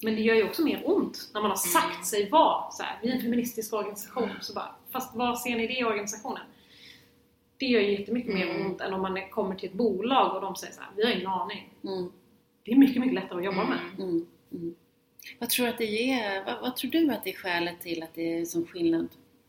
Men 0.03 0.15
det 0.15 0.21
gör 0.21 0.35
ju 0.35 0.43
också 0.43 0.61
mer 0.61 0.81
ont 0.85 1.29
när 1.33 1.41
man 1.41 1.49
har 1.49 1.57
sagt 1.57 2.05
sig 2.05 2.29
vara 2.29 2.71
så 2.71 2.83
här, 2.83 2.99
vi 3.01 3.09
är 3.09 3.15
en 3.15 3.21
feministisk 3.21 3.73
organisation. 3.73 4.29
Så 4.41 4.53
bara, 4.53 4.75
fast 4.91 5.15
vad 5.15 5.39
ser 5.39 5.55
ni 5.55 5.67
det 5.67 5.79
i 5.79 5.83
organisationen? 5.83 6.43
Det 7.57 7.65
gör 7.65 7.81
ju 7.81 7.99
jättemycket 7.99 8.33
mer 8.33 8.65
ont 8.65 8.81
än 8.81 8.93
om 8.93 9.01
man 9.01 9.29
kommer 9.29 9.55
till 9.55 9.69
ett 9.69 9.75
bolag 9.75 10.35
och 10.35 10.41
de 10.41 10.55
säger 10.55 10.73
så 10.73 10.81
här, 10.81 10.89
vi 10.95 11.05
har 11.05 11.11
ingen 11.11 11.27
aning. 11.27 11.73
Mm. 11.83 12.11
Det 12.63 12.71
är 12.71 12.75
mycket, 12.75 13.01
mycket 13.01 13.15
lättare 13.15 13.39
att 13.39 13.45
jobba 13.45 13.63
med. 13.63 13.79
Mm. 13.97 14.25
Mm. 14.51 14.75
Vad 15.39 15.49
tror 15.49 15.65
du 15.65 15.71
att 15.71 15.77
det 15.77 15.85
ger, 15.85 16.45
vad, 16.45 16.61
vad 16.61 16.75
tror 16.75 16.91
du 16.91 17.11
att 17.11 17.23
det 17.23 17.29
är 17.29 17.37
skälet 17.37 17.81
till 17.81 18.03
att 18.03 18.13
det 18.13 18.39
är 18.39 18.45
som 18.45 18.65
skillnad 18.65 19.07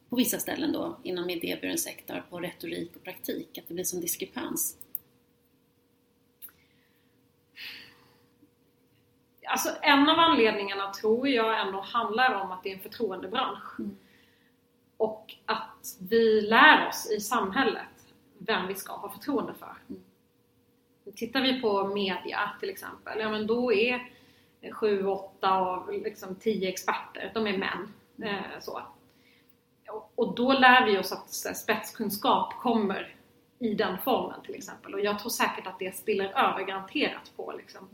på 0.09 0.17
vissa 0.17 0.39
ställen 0.39 0.73
då 0.73 0.97
inom 1.03 1.31
idéburen 1.31 1.79
sektor 1.79 2.25
på 2.31 2.41
retorik 2.41 2.97
och 2.97 3.05
praktik? 3.05 3.59
Att 3.59 3.69
det 3.69 3.75
blir 3.75 3.85
som 3.85 4.01
diskrepans? 4.01 4.77
Alltså 9.49 9.69
en 9.83 10.09
av 10.09 10.19
anledningarna 10.19 10.93
tror 10.93 11.29
jag 11.29 11.61
ändå 11.61 11.81
handlar 11.81 12.35
om 12.35 12.53
att 12.53 12.63
det 12.63 12.71
är 12.73 12.77
en 12.77 12.83
förtroendebransch. 12.83 13.79
Mm. 13.81 13.97
Och 14.97 15.35
att 15.47 15.97
vi 16.11 16.41
lär 16.41 16.89
oss 16.89 17.11
i 17.11 17.21
samhället 17.21 18.15
vem 18.39 18.67
vi 18.67 18.75
ska 18.75 18.93
ha 18.93 19.09
förtroende 19.09 19.55
för. 19.55 19.77
Mm. 19.89 20.03
Tittar 21.17 21.41
vi 21.41 21.61
på 21.61 21.85
media 21.85 22.51
till 22.61 22.71
exempel, 22.71 23.21
ja 23.21 23.29
men 23.31 23.47
då 23.47 23.73
är 23.73 24.11
sju, 24.73 25.07
åtta 25.07 25.51
av 25.53 25.93
liksom 25.93 26.35
tio 26.35 26.69
experter, 26.69 27.31
de 27.35 27.47
är 27.47 27.59
män. 27.59 27.93
Eh, 28.23 28.61
så. 28.61 28.83
Och- 30.15 30.35
då 30.35 30.53
lär 30.53 30.87
vi 30.87 30.99
oss 30.99 31.13
att 31.13 31.57
spetskunskap 31.57 32.55
kommer 32.61 33.15
i 33.59 33.75
den 33.75 33.99
formen 33.99 34.43
till 34.43 34.55
exempel. 34.55 34.95
Och 34.95 35.01
jag 35.01 35.19
tror 35.19 35.31
säkert 35.31 35.67
att 35.67 35.79
det 35.79 35.97
spiller 35.97 36.25
över 36.25 36.63
garanterat 36.65 37.33
på 37.37 37.53
liksom, 37.59 37.89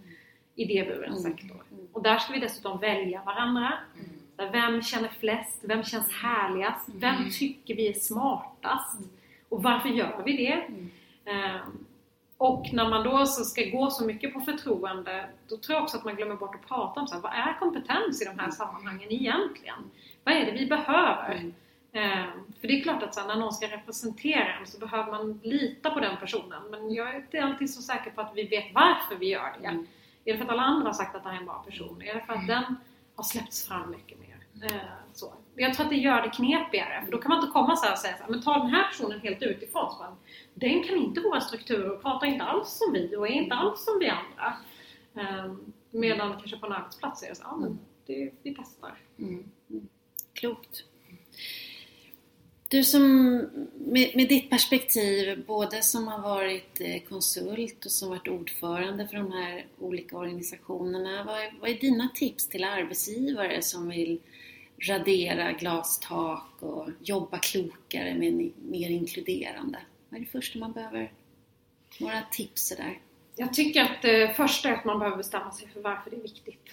idéburen 0.63 1.05
Mm. 1.11 1.17
sektor. 1.23 1.63
Och 1.93 2.03
där 2.03 2.19
ska 2.19 2.33
vi 2.33 2.39
dessutom 2.41 2.79
välja 2.81 3.23
varandra. 3.27 3.73
Så 4.37 4.43
här, 4.43 4.53
Vem 4.53 4.83
känner 4.83 5.09
flest? 5.09 5.61
Vem 5.63 5.85
känns 5.85 6.13
härligast? 6.13 6.89
Vem 6.95 7.31
tycker 7.39 7.75
vi 7.75 7.89
är 7.89 7.93
smartast? 7.93 9.01
Och 9.49 9.63
varför 9.63 9.89
gör 9.89 10.23
vi 10.25 10.37
det? 10.37 10.65
Ehm, 11.31 11.85
och 12.37 12.73
när 12.73 12.89
man 12.91 13.05
då 13.05 13.27
så 13.27 13.45
ska 13.45 13.65
gå 13.71 13.91
så 13.91 14.05
mycket 14.05 14.33
på 14.35 14.41
förtroende, 14.41 15.29
då 15.49 15.57
tror 15.57 15.75
jag 15.75 15.83
också 15.83 15.97
att 15.97 16.05
man 16.05 16.17
glömmer 16.17 16.35
bort 16.37 16.55
att 16.55 16.69
prata 16.69 17.01
om 17.01 17.07
så 17.07 17.15
här, 17.15 17.23
vad 17.23 17.33
är 17.33 17.59
kompetens 17.59 18.23
i 18.23 18.25
de 18.25 18.39
här 18.39 18.51
sammanhangen 18.51 19.13
egentligen? 19.13 19.91
Vad 20.25 20.35
är 20.35 20.47
det 20.47 20.53
vi 20.53 20.67
behöver? 20.67 21.53
Ehm, 21.93 22.31
för 22.61 22.69
det 22.69 22.79
är 22.79 22.83
klart 22.83 23.03
att 23.03 23.15
så 23.15 23.21
här, 23.21 23.27
när 23.27 23.37
någon 23.37 23.53
ska 23.53 23.67
representera 23.67 24.55
en 24.61 24.67
så 24.67 24.79
behöver 24.79 25.13
man 25.13 25.41
lita 25.43 25.91
på 25.91 26.01
den 26.01 26.17
personen. 26.17 26.63
Men 26.71 26.95
jag 26.95 27.15
är 27.15 27.17
inte 27.17 27.43
alltid 27.45 27.75
så 27.75 27.83
säker 27.83 28.11
på 28.11 28.21
att 28.21 28.33
vi 28.35 28.43
vet 28.43 28.75
varför 28.75 29.17
vi 29.17 29.29
gör 29.29 29.53
det. 29.63 29.85
Är 30.29 30.33
det 30.33 30.39
för 30.39 30.45
att 30.45 30.51
alla 30.51 30.63
andra 30.63 30.89
har 30.89 30.95
sagt 30.95 31.17
att 31.17 31.23
det 31.23 31.29
här 31.29 31.37
är 31.37 31.41
en 31.41 31.47
bra 31.47 31.65
person? 31.69 32.03
Är 32.03 32.15
det 32.15 32.21
för 32.21 32.33
att 32.33 32.47
den 32.47 32.77
har 33.15 33.25
släppts 33.25 33.69
fram 33.69 33.91
mycket 33.91 34.19
mer? 34.19 34.37
Eh, 34.63 34.81
så. 35.13 35.33
Jag 35.55 35.75
tror 35.75 35.85
att 35.87 35.91
det 35.91 35.97
gör 35.97 36.23
det 36.23 36.31
knepigare. 36.31 37.05
För 37.05 37.13
då 37.13 37.19
kan 37.19 37.29
man 37.29 37.39
inte 37.39 37.53
komma 37.53 37.77
så 37.77 37.85
här 37.85 37.93
och 37.93 37.99
säga 37.99 38.17
så 38.17 38.23
här, 38.23 38.31
men 38.31 38.43
ta 38.43 38.59
den 38.59 38.67
här 38.67 38.89
personen 38.89 39.21
helt 39.21 39.43
utifrån. 39.43 39.91
Så 39.91 40.05
den 40.55 40.83
kan 40.83 40.97
inte 40.97 41.21
våra 41.21 41.41
strukturer 41.41 41.91
och 41.91 42.03
pratar 42.03 42.27
inte 42.27 42.45
alls 42.45 42.69
som 42.69 42.93
vi 42.93 43.17
och 43.17 43.29
är 43.29 43.33
inte 43.33 43.55
alls 43.55 43.85
som 43.85 43.99
vi 43.99 44.09
andra. 44.09 44.57
Eh, 45.15 45.53
medan 45.91 46.33
kanske 46.33 46.59
på 46.59 46.67
en 46.67 46.73
arbetsplats 46.73 47.23
är 47.23 47.29
det 47.29 47.35
så 47.35 47.43
ja 47.45 47.57
men 47.57 47.79
det, 48.07 48.33
vi 48.43 48.55
testar. 48.55 48.95
Mm. 49.19 49.51
Mm. 49.71 49.89
Klokt. 50.33 50.85
Du 52.71 52.85
som, 52.85 53.37
med, 53.75 54.13
med 54.17 54.29
ditt 54.29 54.51
perspektiv, 54.51 55.45
både 55.47 55.83
som 55.83 56.09
har 56.09 56.19
varit 56.19 56.81
eh, 56.81 57.03
konsult 57.09 57.85
och 57.85 57.91
som 57.91 58.09
varit 58.09 58.29
ordförande 58.29 59.09
för 59.09 59.17
de 59.17 59.33
här 59.33 59.67
olika 59.79 60.17
organisationerna. 60.17 61.25
Vad 61.25 61.41
är, 61.41 61.55
vad 61.61 61.71
är 61.71 61.75
dina 61.75 62.09
tips 62.15 62.49
till 62.49 62.65
arbetsgivare 62.65 63.63
som 63.63 63.89
vill 63.89 64.21
radera 64.89 65.53
glastak 65.53 66.49
och 66.61 66.89
jobba 67.01 67.39
klokare 67.39 68.15
med 68.15 68.53
mer 68.57 68.91
inkluderande? 68.91 69.79
Vad 70.09 70.21
är 70.21 70.25
det 70.25 70.31
första 70.31 70.59
man 70.59 70.73
behöver? 70.73 71.13
Några 72.01 72.23
tips 72.33 72.77
där. 72.77 72.99
Jag 73.37 73.55
tycker 73.55 73.83
att 73.83 74.03
det 74.03 74.35
första 74.37 74.69
är 74.69 74.73
att 74.73 74.85
man 74.85 74.99
behöver 74.99 75.17
bestämma 75.17 75.53
sig 75.53 75.69
för 75.69 75.81
varför 75.81 76.11
det 76.11 76.17
är 76.17 76.21
viktigt. 76.21 76.71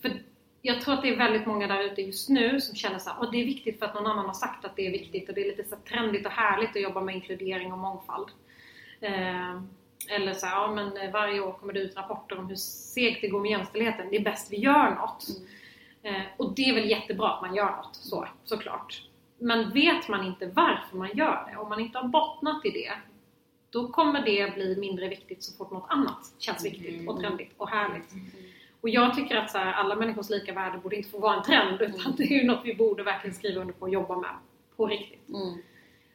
För 0.00 0.22
jag 0.62 0.80
tror 0.80 0.94
att 0.94 1.02
det 1.02 1.08
är 1.08 1.16
väldigt 1.16 1.46
många 1.46 1.66
där 1.66 1.80
ute 1.84 2.02
just 2.02 2.28
nu 2.28 2.60
som 2.60 2.74
känner 2.76 2.98
så 2.98 3.10
"Åh, 3.20 3.30
det 3.32 3.40
är 3.40 3.44
viktigt 3.44 3.78
för 3.78 3.86
att 3.86 3.94
någon 3.94 4.06
annan 4.06 4.26
har 4.26 4.32
sagt 4.34 4.64
att 4.64 4.76
det 4.76 4.86
är 4.86 4.90
viktigt 4.90 5.28
och 5.28 5.34
det 5.34 5.40
är 5.40 5.56
lite 5.56 5.68
så 5.68 5.76
trendigt 5.76 6.26
och 6.26 6.32
härligt 6.32 6.70
att 6.76 6.82
jobba 6.82 7.00
med 7.00 7.14
inkludering 7.14 7.72
och 7.72 7.78
mångfald. 7.78 8.28
Eh, 9.00 9.60
eller 10.08 10.34
så 10.34 10.46
här, 10.46 10.54
ja 10.56 10.72
men 10.74 10.96
eh, 10.96 11.10
varje 11.12 11.40
år 11.40 11.52
kommer 11.52 11.72
det 11.72 11.80
ut 11.80 11.96
rapporter 11.96 12.38
om 12.38 12.46
hur 12.48 12.56
segt 12.56 13.20
det 13.20 13.28
går 13.28 13.40
med 13.40 13.50
jämställdheten. 13.50 14.06
Det 14.10 14.16
är 14.16 14.24
bäst 14.24 14.52
vi 14.52 14.56
gör 14.56 14.90
något. 14.94 15.26
Eh, 16.02 16.22
och 16.36 16.54
det 16.54 16.62
är 16.62 16.74
väl 16.74 16.90
jättebra 16.90 17.28
att 17.28 17.42
man 17.42 17.54
gör 17.54 17.70
något, 17.76 17.96
så, 17.96 18.28
såklart. 18.44 19.02
Men 19.38 19.70
vet 19.70 20.08
man 20.08 20.26
inte 20.26 20.46
varför 20.46 20.96
man 20.96 21.10
gör 21.14 21.48
det, 21.50 21.56
om 21.56 21.68
man 21.68 21.80
inte 21.80 21.98
har 21.98 22.08
bottnat 22.08 22.64
i 22.66 22.70
det, 22.70 22.92
då 23.70 23.88
kommer 23.88 24.22
det 24.24 24.54
bli 24.54 24.76
mindre 24.76 25.08
viktigt 25.08 25.42
så 25.42 25.56
fort 25.56 25.70
något 25.70 25.86
annat 25.90 26.32
känns 26.38 26.64
viktigt 26.64 27.08
och 27.08 27.20
trendigt 27.20 27.52
och 27.56 27.68
härligt. 27.68 28.10
Och 28.82 28.88
jag 28.88 29.14
tycker 29.14 29.36
att 29.36 29.50
så 29.50 29.58
här, 29.58 29.72
alla 29.72 29.96
människors 29.96 30.30
lika 30.30 30.52
värde 30.52 30.78
borde 30.78 30.96
inte 30.96 31.08
få 31.08 31.18
vara 31.18 31.36
en 31.36 31.42
trend 31.42 31.82
utan 31.82 32.14
det 32.16 32.22
är 32.22 32.40
ju 32.40 32.44
något 32.44 32.60
vi 32.64 32.74
borde 32.74 33.02
verkligen 33.02 33.34
skriva 33.34 33.60
under 33.60 33.74
på 33.74 33.82
och 33.82 33.90
jobba 33.90 34.16
med 34.16 34.30
på 34.76 34.86
riktigt. 34.86 35.28
Mm. 35.28 35.62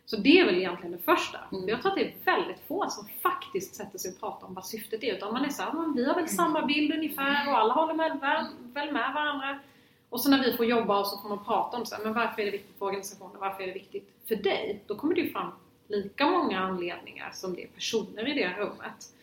Så 0.05 0.17
det 0.17 0.39
är 0.39 0.45
väl 0.45 0.55
egentligen 0.55 0.91
det 0.91 0.97
första. 0.97 1.39
Mm. 1.51 1.69
Jag 1.69 1.81
tror 1.81 1.91
att 1.91 1.97
det 1.97 2.05
är 2.05 2.15
väldigt 2.25 2.59
få 2.67 2.89
som 2.89 3.07
faktiskt 3.21 3.75
sätter 3.75 3.97
sig 3.97 4.11
och 4.11 4.19
pratar 4.19 4.47
om 4.47 4.53
vad 4.53 4.65
syftet 4.65 5.03
är. 5.03 5.13
Utan 5.13 5.33
man 5.33 5.45
är 5.45 5.49
såhär, 5.49 5.95
vi 5.95 6.05
har 6.05 6.15
väl 6.15 6.27
samma 6.27 6.65
bild 6.65 6.93
ungefär 6.93 7.49
och 7.49 7.57
alla 7.57 7.73
håller 7.73 7.93
med, 7.93 8.19
väl, 8.21 8.45
väl 8.73 8.91
med 8.93 9.13
varandra. 9.13 9.59
Och 10.09 10.21
så 10.21 10.29
när 10.29 10.43
vi 10.43 10.57
får 10.57 10.65
jobba 10.65 10.99
och 10.99 11.07
så 11.07 11.17
får 11.21 11.29
man 11.29 11.45
prata 11.45 11.77
om 11.77 11.85
så 11.85 11.95
här, 11.95 12.03
men 12.03 12.13
varför 12.13 12.41
är 12.41 12.45
det 12.45 12.51
viktigt 12.51 12.77
för 12.77 12.85
organisationen? 12.85 13.39
Varför 13.39 13.63
är 13.63 13.67
det 13.67 13.73
viktigt 13.73 14.09
för 14.27 14.35
dig? 14.35 14.83
Då 14.87 14.95
kommer 14.95 15.15
det 15.15 15.21
ju 15.21 15.31
fram 15.31 15.51
lika 15.87 16.27
många 16.29 16.59
anledningar 16.59 17.31
som 17.33 17.55
det 17.55 17.63
är 17.63 17.67
personer 17.67 18.27
i 18.27 18.33
det 18.33 18.53
rummet. 18.57 19.13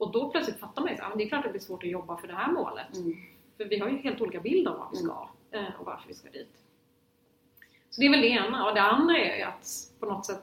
Och 0.00 0.12
då 0.12 0.30
plötsligt 0.30 0.60
fattar 0.60 0.82
man 0.82 0.90
ju 0.90 0.96
här, 1.00 1.08
men 1.08 1.18
det 1.18 1.24
är 1.24 1.28
klart 1.28 1.38
att 1.38 1.44
det 1.44 1.50
blir 1.50 1.60
svårt 1.60 1.82
att 1.82 1.90
jobba 1.90 2.16
för 2.16 2.28
det 2.28 2.34
här 2.34 2.52
målet. 2.52 2.96
Mm. 2.96 3.16
För 3.56 3.64
vi 3.64 3.78
har 3.78 3.88
ju 3.88 3.96
helt 3.96 4.20
olika 4.20 4.40
bild 4.40 4.68
av 4.68 4.78
vad 4.78 4.90
vi 4.90 4.96
ska 4.96 5.28
eh, 5.50 5.64
och 5.78 5.86
varför 5.86 6.08
vi 6.08 6.14
ska 6.14 6.30
dit. 6.30 6.56
Så 7.90 8.00
det 8.00 8.06
är 8.06 8.10
väl 8.10 8.20
det 8.20 8.28
ena. 8.28 8.68
Och 8.68 8.74
det 8.74 8.82
andra 8.82 9.18
är 9.18 9.36
ju 9.36 9.42
att 9.42 9.92
på 10.00 10.06
något 10.06 10.26
sätt 10.26 10.42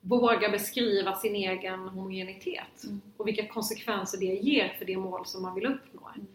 våga 0.00 0.48
beskriva 0.48 1.14
sin 1.14 1.34
egen 1.34 1.80
homogenitet. 1.80 2.84
Mm. 2.84 3.00
Och 3.16 3.28
vilka 3.28 3.48
konsekvenser 3.48 4.18
det 4.18 4.24
ger 4.24 4.74
för 4.78 4.84
det 4.84 4.96
mål 4.96 5.26
som 5.26 5.42
man 5.42 5.54
vill 5.54 5.66
uppnå. 5.66 6.08
Mm. 6.14 6.26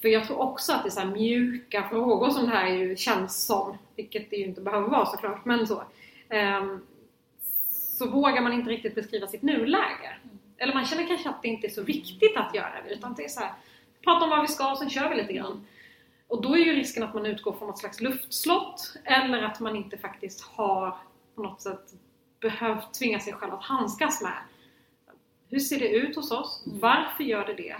För 0.00 0.08
jag 0.08 0.26
tror 0.26 0.38
också 0.38 0.72
att 0.72 0.82
det 0.82 0.88
är 0.88 0.90
så 0.90 1.06
mjuka 1.06 1.88
frågor 1.88 2.30
som 2.30 2.44
det 2.44 2.50
här 2.50 2.68
ju 2.68 2.96
känns 2.96 3.46
som, 3.46 3.78
vilket 3.96 4.30
det 4.30 4.36
ju 4.36 4.44
inte 4.44 4.60
behöver 4.60 4.88
vara 4.88 5.06
såklart, 5.06 5.44
men 5.44 5.66
så. 5.66 5.82
ehm, 6.28 6.86
så 7.98 8.10
vågar 8.10 8.42
man 8.42 8.52
inte 8.52 8.70
riktigt 8.70 8.94
beskriva 8.94 9.26
sitt 9.26 9.42
nuläge. 9.42 10.16
Eller 10.62 10.74
man 10.74 10.86
känner 10.86 11.06
kanske 11.06 11.28
att 11.28 11.42
det 11.42 11.48
inte 11.48 11.66
är 11.66 11.70
så 11.70 11.82
viktigt 11.82 12.36
att 12.36 12.54
göra 12.54 12.82
det, 12.84 12.94
utan 12.94 13.14
det 13.14 13.24
är 13.24 13.28
så 13.28 13.40
här, 13.40 13.52
prata 14.04 14.24
om 14.24 14.30
vad 14.30 14.42
vi 14.42 14.48
ska 14.48 14.70
och 14.70 14.78
sen 14.78 14.90
kör 14.90 15.08
vi 15.08 15.16
lite 15.16 15.32
grann. 15.32 15.66
Och 16.28 16.42
då 16.42 16.54
är 16.54 16.58
ju 16.58 16.72
risken 16.72 17.02
att 17.02 17.14
man 17.14 17.26
utgår 17.26 17.52
från 17.52 17.68
något 17.68 17.78
slags 17.78 18.00
luftslott, 18.00 18.96
eller 19.04 19.42
att 19.42 19.60
man 19.60 19.76
inte 19.76 19.98
faktiskt 19.98 20.40
har 20.42 20.96
på 21.34 21.42
något 21.42 21.62
sätt 21.62 21.92
behövt 22.40 22.94
tvinga 22.94 23.20
sig 23.20 23.32
själv 23.32 23.54
att 23.54 23.64
handskas 23.64 24.22
med 24.22 24.38
hur 25.52 25.58
ser 25.58 25.78
det 25.78 25.88
ut 25.88 26.16
hos 26.16 26.30
oss? 26.30 26.62
Varför 26.66 27.24
gör 27.24 27.46
det 27.46 27.54
det? 27.54 27.76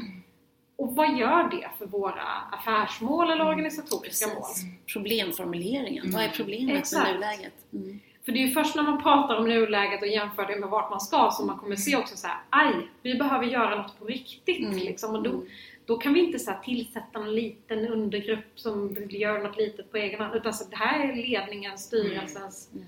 Och 0.76 0.96
vad 0.96 1.18
gör 1.18 1.50
det 1.50 1.68
för 1.78 1.86
våra 1.86 2.22
affärsmål 2.52 3.30
eller 3.30 3.46
organisatoriska 3.46 4.26
mål? 4.26 4.36
Precis. 4.36 4.64
Problemformuleringen. 4.92 6.10
Vad 6.10 6.22
är 6.22 6.28
problemet 6.28 6.78
Exakt. 6.78 7.04
med 7.04 7.14
nuläget? 7.14 7.52
Mm. 7.72 8.00
För 8.24 8.32
det 8.32 8.38
är 8.42 8.46
ju 8.46 8.52
först 8.54 8.76
när 8.76 8.82
man 8.82 9.02
pratar 9.02 9.36
om 9.36 9.48
nuläget 9.48 10.02
och 10.02 10.08
jämför 10.08 10.46
det 10.46 10.56
med 10.60 10.68
vart 10.68 10.90
man 10.90 11.00
ska 11.00 11.30
som 11.32 11.46
man 11.46 11.58
kommer 11.58 11.76
se 11.76 11.96
också 11.96 12.16
så 12.16 12.26
här, 12.26 12.36
aj, 12.50 12.74
vi 13.02 13.14
behöver 13.14 13.46
göra 13.46 13.82
något 13.82 13.98
på 13.98 14.04
riktigt. 14.04 14.58
Mm. 14.66 14.76
Liksom. 14.78 15.14
Och 15.14 15.22
då, 15.22 15.42
då 15.86 15.96
kan 15.96 16.14
vi 16.14 16.20
inte 16.26 16.38
så 16.38 16.52
tillsätta 16.64 17.18
en 17.18 17.34
liten 17.34 17.86
undergrupp 17.88 18.44
som 18.54 18.96
gör 19.10 19.38
något 19.38 19.56
litet 19.56 19.90
på 19.90 19.96
egen 19.96 20.20
hand. 20.20 20.34
Utan 20.36 20.54
så 20.54 20.64
det 20.70 20.76
här 20.76 21.08
är 21.08 21.16
ledningens, 21.16 21.82
styrelsens 21.84 22.70
Mm. 22.72 22.86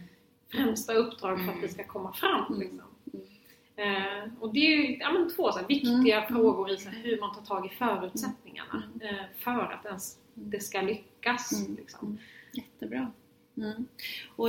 främsta 0.53 0.95
uppdrag 0.95 1.45
för 1.45 1.53
att 1.53 1.61
det 1.62 1.68
ska 1.68 1.85
komma 1.85 2.12
fram. 2.12 2.59
Liksom. 2.61 2.80
Eh, 3.76 4.32
och 4.41 4.55
det 4.55 4.61
är 4.61 4.76
ju 4.76 4.97
ja, 4.99 5.12
men 5.12 5.30
två 5.37 5.53
så 5.53 5.59
här, 5.59 5.66
viktiga 5.66 6.16
Mm. 6.16 6.28
frågor 6.28 6.70
i 6.70 6.76
så 6.76 6.89
här, 6.89 7.03
hur 7.03 7.20
man 7.20 7.35
tar 7.35 7.43
tag 7.43 7.66
i 7.66 7.68
förutsättningarna 7.68 8.82
eh, 9.03 9.24
för 9.39 9.72
att 9.72 9.85
ens 9.85 10.18
det 10.35 10.61
ska 10.61 10.80
lyckas. 10.80 11.53
Mm. 11.66 11.76
Liksom. 11.76 12.18
Jättebra. 12.53 13.12
Mm. 13.57 13.87
Och 14.37 14.49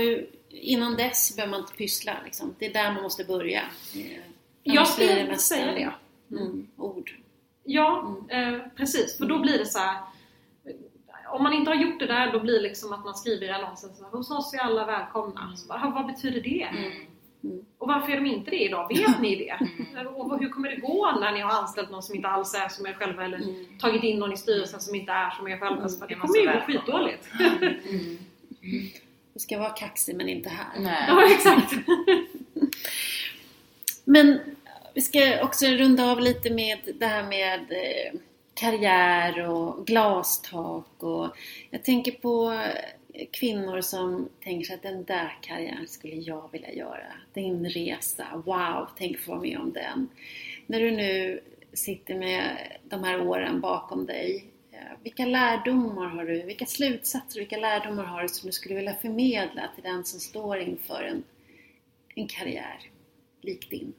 innan 0.55 0.95
dess 0.95 1.35
behöver 1.35 1.51
man 1.51 1.59
inte 1.61 1.73
pyssla. 1.73 2.13
Liksom. 2.25 2.55
Det 2.59 2.65
är 2.65 2.73
där 2.73 2.93
man 2.93 3.03
måste 3.03 3.23
börja. 3.23 3.61
Eh, 3.95 4.17
Jag 4.63 4.87
skulle 4.87 5.37
säga 5.37 5.65
det. 6.29 6.35
Mm, 6.35 6.67
ord. 6.77 7.11
Ja, 7.63 8.17
eh, 8.29 8.57
precis. 8.75 9.17
För 9.17 9.25
då 9.25 9.39
blir 9.39 9.57
det 9.57 9.65
så 9.65 9.79
här. 9.79 9.97
Om 11.29 11.43
man 11.43 11.53
inte 11.53 11.71
har 11.71 11.75
gjort 11.75 11.99
det 11.99 12.05
där, 12.05 12.31
då 12.31 12.39
blir 12.39 12.53
det 12.53 12.61
liksom 12.61 12.93
att 12.93 13.03
man 13.05 13.15
skriver 13.15 13.45
i 13.47 13.49
annonsen 13.51 13.95
så 13.95 14.03
här, 14.03 14.11
hos 14.11 14.31
oss 14.31 14.53
är 14.53 14.57
alla 14.59 14.85
välkomna. 14.85 15.53
Så 15.57 15.67
bara, 15.67 15.79
"Ah, 15.83 15.89
vad 15.95 16.05
betyder 16.07 16.41
det? 16.41 16.63
Mm. 16.63 17.65
Och 17.77 17.87
varför 17.87 18.11
är 18.11 18.15
de 18.15 18.25
inte 18.25 18.51
det 18.51 18.63
idag? 18.63 18.87
Vet 18.87 19.21
ni 19.21 19.35
det? 19.35 19.59
Och 20.15 20.39
hur 20.39 20.49
kommer 20.49 20.69
det 20.69 20.75
gå 20.75 21.11
när 21.19 21.31
ni 21.31 21.39
har 21.39 21.51
anställt 21.51 21.89
någon 21.91 22.03
som 22.03 22.15
inte 22.15 22.27
alls 22.27 22.53
är 22.55 22.69
som 22.69 22.85
er 22.87 22.93
själva 22.93 23.23
eller 23.25 23.37
Mm. 23.37 23.77
tagit 23.79 24.03
in 24.03 24.19
någon 24.19 24.33
i 24.33 24.37
styrelsen 24.37 24.79
som 24.79 24.95
inte 24.95 25.11
är 25.11 25.29
som 25.29 25.47
er 25.47 25.57
själva? 25.57 25.89
Så 25.89 25.99
bara, 25.99 26.07
Det 26.07 26.15
kommer 26.15 26.37
ju 26.39 26.45
gå 26.45 26.59
skitdåligt. 26.65 27.27
Du 29.36 29.39
ska 29.39 29.59
vara 29.59 29.69
kaxig 29.69 30.15
men 30.15 30.29
inte 30.29 30.49
här. 30.49 30.79
Nej. 30.79 31.05
Ja, 31.07 31.33
exakt. 31.36 31.73
Men 34.03 34.39
vi 34.93 35.01
ska 35.01 35.43
också 35.43 35.65
runda 35.65 36.11
av 36.11 36.19
lite 36.19 36.49
med 36.49 36.77
det 36.99 37.05
här 37.05 37.23
med 37.23 37.59
eh, 37.59 38.19
karriär 38.53 39.49
och 39.49 39.86
glastak 39.88 41.03
och 41.03 41.38
jag 41.69 41.83
tänker 41.83 42.11
på 42.11 42.63
kvinnor 43.31 43.81
som 43.81 44.29
tänker 44.43 44.65
sig 44.65 44.75
att 44.75 44.83
den 44.83 45.03
där 45.03 45.38
karriären 45.41 45.88
skulle 45.88 46.15
jag 46.15 46.51
vilja 46.51 46.73
göra. 46.73 47.13
Din 47.33 47.69
resa, 47.69 48.25
wow, 48.45 48.89
tänk 48.97 49.19
få 49.19 49.31
vara 49.31 49.41
med 49.41 49.57
om 49.59 49.73
den. 49.73 50.09
När 50.67 50.79
du 50.79 50.91
nu 50.91 51.41
sitter 51.73 52.15
med 52.15 52.57
de 52.83 53.03
här 53.03 53.21
åren 53.21 53.61
bakom 53.61 54.05
dig, 54.05 54.45
vilka 55.03 55.26
lärdomar 55.26 56.07
har 56.07 56.26
du, 56.26 56.41
vilka 56.41 56.65
slutsatser, 56.65 57.39
vilka 57.39 57.57
lärdomar 57.57 58.03
har 58.03 58.21
du 58.21 58.28
som 58.28 58.47
du 58.47 58.53
skulle 58.53 58.76
vilja 58.76 58.95
förmedla 58.95 59.69
till 59.76 59.84
den 59.84 60.05
som 60.05 60.19
står 60.19 60.57
inför 60.57 61.03
en, 61.03 61.23
en 62.15 62.28
karriär 62.28 62.89
lik 63.41 63.69
din? 63.69 63.93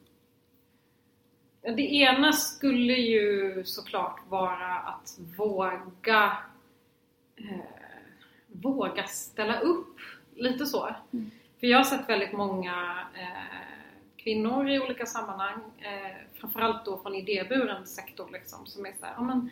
Det 1.61 1.95
ena 1.95 2.33
skulle 2.33 2.93
ju 2.93 3.63
såklart 3.65 4.19
vara 4.29 4.75
att 4.75 5.19
våga 5.37 6.37
eh, 7.35 7.77
våga 8.47 9.03
ställa 9.03 9.59
upp 9.59 9.99
lite 10.35 10.65
så. 10.65 10.95
Mm. 11.13 11.31
För 11.59 11.67
jag 11.67 11.77
har 11.77 11.83
sett 11.83 12.09
väldigt 12.09 12.33
många 12.33 13.07
eh, 13.13 13.67
kvinnor 14.17 14.69
i 14.69 14.79
olika 14.79 15.05
sammanhang, 15.05 15.61
eh, 15.79 16.39
framförallt 16.39 16.85
då 16.85 16.99
från 16.99 17.15
idéburen 17.15 17.87
sektor 17.87 18.29
liksom, 18.33 18.65
som 18.65 18.85
är 18.85 18.93
såhär, 18.99 19.13
ja 19.17 19.23
men 19.23 19.49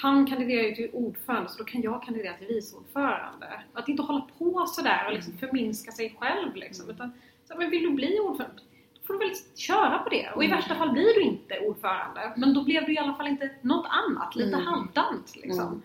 han 0.00 0.26
kandiderar 0.26 0.62
ju 0.62 0.74
till 0.74 0.90
ordförande 0.92 1.48
så 1.50 1.58
då 1.58 1.64
kan 1.64 1.82
jag 1.82 2.02
kandidera 2.02 2.34
till 2.34 2.46
vice 2.46 2.76
ordförande. 2.76 3.62
Att 3.72 3.88
inte 3.88 4.02
hålla 4.02 4.26
på 4.38 4.66
sådär 4.66 5.04
och 5.06 5.12
liksom 5.12 5.38
förminska 5.38 5.92
sig 5.92 6.16
själv 6.20 6.54
liksom. 6.56 6.90
Utan, 6.90 7.12
så, 7.44 7.58
men 7.58 7.70
vill 7.70 7.82
du 7.82 7.90
bli 7.90 8.18
ordförande? 8.20 8.62
Då 8.94 9.00
får 9.06 9.12
du 9.14 9.18
väl 9.18 9.34
köra 9.56 9.98
på 9.98 10.08
det. 10.08 10.30
Och 10.34 10.44
i 10.44 10.46
värsta 10.46 10.74
fall 10.74 10.92
blir 10.92 11.14
du 11.14 11.20
inte 11.20 11.58
ordförande. 11.60 12.32
Men 12.36 12.54
då 12.54 12.64
blev 12.64 12.84
du 12.86 12.92
i 12.94 12.98
alla 12.98 13.14
fall 13.14 13.26
inte 13.26 13.50
något 13.60 13.86
annat, 13.90 14.36
lite 14.36 14.56
Mm. 14.56 14.66
halvdant 14.66 15.36
liksom. 15.36 15.82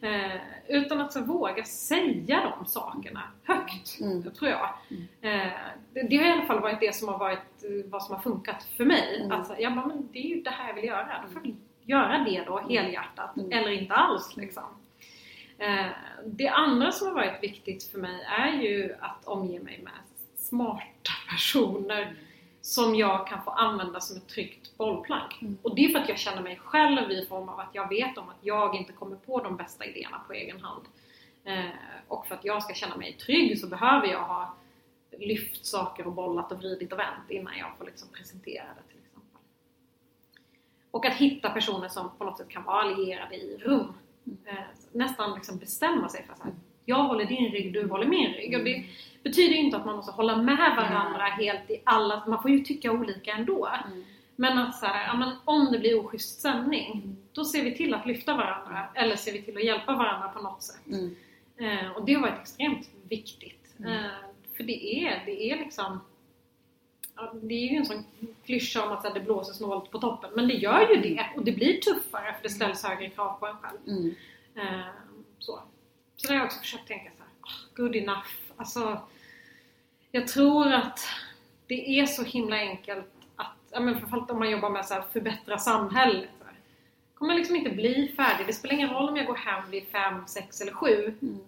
Eh, 0.00 0.36
utan 0.68 1.00
att 1.00 1.12
så 1.12 1.20
våga 1.22 1.64
säga 1.64 2.52
de 2.58 2.66
sakerna 2.66 3.22
högt, 3.44 4.00
Mm. 4.00 4.22
tror 4.30 4.50
jag. 4.50 4.68
Eh, 5.20 5.52
det, 5.92 6.02
det 6.02 6.16
har 6.16 6.24
i 6.24 6.30
alla 6.32 6.46
fall 6.46 6.60
varit 6.60 6.80
det 6.80 6.94
som 6.94 7.08
har 7.08 7.18
varit 7.18 7.38
eh, 7.64 7.90
vad 7.90 8.02
som 8.02 8.14
har 8.14 8.22
funkat 8.22 8.62
för 8.76 8.84
mig. 8.84 9.20
Mm. 9.24 9.40
Att 9.40 9.46
så, 9.46 9.54
ja, 9.58 9.70
men 9.70 10.08
det 10.12 10.18
är 10.18 10.28
ju 10.36 10.42
det 10.42 10.50
här 10.50 10.68
jag 10.68 10.74
vill 10.74 10.84
göra. 10.84 11.24
Då 11.26 11.32
får 11.32 11.40
göra 11.86 12.18
det 12.18 12.44
då 12.46 12.58
helhjärtat. 12.58 13.36
Mm. 13.36 13.52
Eller 13.52 13.70
inte 13.70 13.94
alls 13.94 14.36
liksom. 14.36 14.64
Eh, 15.58 15.86
det 16.24 16.48
andra 16.48 16.92
som 16.92 17.06
har 17.06 17.14
varit 17.14 17.42
viktigt 17.42 17.84
för 17.84 17.98
mig 17.98 18.26
är 18.38 18.52
ju 18.52 18.94
att 19.00 19.24
omge 19.24 19.60
mig 19.60 19.80
med 19.82 19.92
smarta 20.36 21.12
personer 21.30 22.16
som 22.60 22.94
jag 22.94 23.26
kan 23.26 23.44
få 23.44 23.50
använda 23.50 24.00
som 24.00 24.16
ett 24.16 24.28
tryggt 24.28 24.76
bollplank. 24.76 25.42
Mm. 25.42 25.58
Och 25.62 25.74
det 25.74 25.84
är 25.84 25.88
för 25.88 25.98
att 25.98 26.08
jag 26.08 26.18
känner 26.18 26.42
mig 26.42 26.60
själv 26.64 27.10
i 27.10 27.26
form 27.26 27.48
av 27.48 27.60
att 27.60 27.70
jag 27.72 27.88
vet 27.88 28.18
om 28.18 28.28
att 28.28 28.40
jag 28.40 28.74
inte 28.74 28.92
kommer 28.92 29.16
på 29.16 29.42
de 29.42 29.56
bästa 29.56 29.84
idéerna 29.84 30.20
på 30.26 30.32
egen 30.32 30.60
hand. 30.60 30.82
Eh, 31.44 31.70
och 32.08 32.26
för 32.26 32.34
att 32.34 32.44
jag 32.44 32.62
ska 32.62 32.74
känna 32.74 32.96
mig 32.96 33.12
trygg 33.12 33.58
så 33.60 33.66
behöver 33.66 34.06
jag 34.06 34.22
ha 34.22 34.54
lyft 35.18 35.66
saker 35.66 36.06
och 36.06 36.12
bollat 36.12 36.52
och 36.52 36.58
vridit 36.58 36.92
och 36.92 36.98
vänt 36.98 37.30
innan 37.30 37.58
jag 37.58 37.78
får 37.78 37.84
liksom 37.84 38.08
presentera 38.08 38.64
det. 38.64 38.93
Och 40.94 41.06
att 41.06 41.14
hitta 41.14 41.50
personer 41.50 41.88
som 41.88 42.10
på 42.18 42.24
något 42.24 42.38
sätt 42.38 42.48
kan 42.48 42.64
vara 42.64 42.82
allierade 42.82 43.34
i 43.34 43.58
rum. 43.58 43.94
Eh, 44.46 44.54
nästan 44.92 45.34
liksom 45.34 45.58
bestämma 45.58 46.08
sig 46.08 46.24
för 46.26 46.32
att 46.32 46.54
jag 46.84 47.04
håller 47.04 47.24
din 47.24 47.52
rygg, 47.52 47.72
du 47.72 47.88
håller 47.88 48.06
min 48.06 48.32
rygg. 48.32 48.58
Och 48.58 48.64
det 48.64 48.84
betyder 49.22 49.54
ju 49.54 49.60
inte 49.60 49.76
att 49.76 49.86
man 49.86 49.96
måste 49.96 50.12
hålla 50.12 50.36
med 50.36 50.76
varandra 50.76 51.22
helt 51.22 51.70
i 51.70 51.82
alla, 51.84 52.22
man 52.26 52.42
får 52.42 52.50
ju 52.50 52.60
tycka 52.60 52.92
olika 52.92 53.32
ändå. 53.32 53.68
Men 54.36 54.58
att 54.58 54.76
så 54.76 54.86
här, 54.86 55.06
ja, 55.06 55.16
men 55.16 55.32
om 55.44 55.72
det 55.72 55.78
blir 55.78 56.04
oschysst 56.04 56.38
stämning, 56.38 57.16
då 57.32 57.44
ser 57.44 57.64
vi 57.64 57.74
till 57.74 57.94
att 57.94 58.06
lyfta 58.06 58.36
varandra 58.36 58.88
eller 58.94 59.16
ser 59.16 59.32
vi 59.32 59.42
till 59.42 59.56
att 59.56 59.64
hjälpa 59.64 59.92
varandra 59.92 60.28
på 60.28 60.42
något 60.42 60.62
sätt. 60.62 60.86
Mm. 60.86 61.14
Eh, 61.56 61.90
och 61.90 62.04
det 62.04 62.14
har 62.14 62.20
varit 62.20 62.40
extremt 62.40 62.90
viktigt. 63.08 63.74
Eh, 63.78 64.30
för 64.56 64.64
det 64.64 65.06
är, 65.06 65.22
det 65.26 65.50
är 65.50 65.58
liksom 65.58 66.00
ja, 67.16 67.34
Det 67.42 67.54
är 67.54 67.70
ju 67.70 67.76
en 67.76 67.86
sån 67.86 68.04
klyscha 68.46 68.86
om 68.86 68.92
att 68.92 69.02
så 69.02 69.08
här, 69.08 69.14
det 69.14 69.20
blåser 69.20 69.52
snålt 69.52 69.90
på 69.90 69.98
toppen. 69.98 70.30
Men 70.34 70.48
det 70.48 70.54
gör 70.54 70.88
ju 70.94 71.00
det. 71.00 71.26
Och 71.36 71.44
det 71.44 71.52
blir 71.52 71.80
tuffare 71.80 72.34
för 72.34 72.42
det 72.42 72.48
ställs 72.50 72.82
högre 72.84 73.10
krav 73.10 73.38
på 73.40 73.46
en 73.46 73.56
själv. 73.56 73.78
Mm. 73.86 74.14
Eh, 74.54 74.86
så. 75.38 75.60
så 76.16 76.26
där 76.28 76.34
har 76.34 76.40
jag 76.40 76.46
också 76.46 76.58
försökt 76.60 76.88
tänka 76.88 77.10
så 77.16 77.22
här, 77.22 77.28
"Ah, 77.40 77.76
good 77.82 77.96
enough. 77.96 78.28
Alltså, 78.56 79.00
jag 80.10 80.28
tror 80.28 80.72
att 80.72 81.00
det 81.66 82.00
är 82.00 82.06
så 82.06 82.22
himla 82.24 82.56
enkelt 82.56 83.10
att, 83.36 83.56
ja, 83.70 83.80
men 83.80 83.98
framförallt 83.98 84.30
om 84.30 84.38
man 84.38 84.50
jobbar 84.50 84.70
med 84.70 84.80
att 84.80 85.12
förbättra 85.12 85.58
samhället. 85.58 86.28
Så 86.38 86.44
här. 86.44 86.54
kommer 87.14 87.34
liksom 87.34 87.56
inte 87.56 87.70
bli 87.70 88.12
färdig. 88.16 88.46
Det 88.46 88.52
spelar 88.52 88.74
ingen 88.74 88.90
roll 88.90 89.08
om 89.08 89.16
jag 89.16 89.26
går 89.26 89.34
hem 89.36 89.70
vid 89.70 89.86
fem, 89.88 90.26
sex 90.26 90.60
eller 90.60 90.72
sju. 90.72 91.14
Mm. 91.22 91.38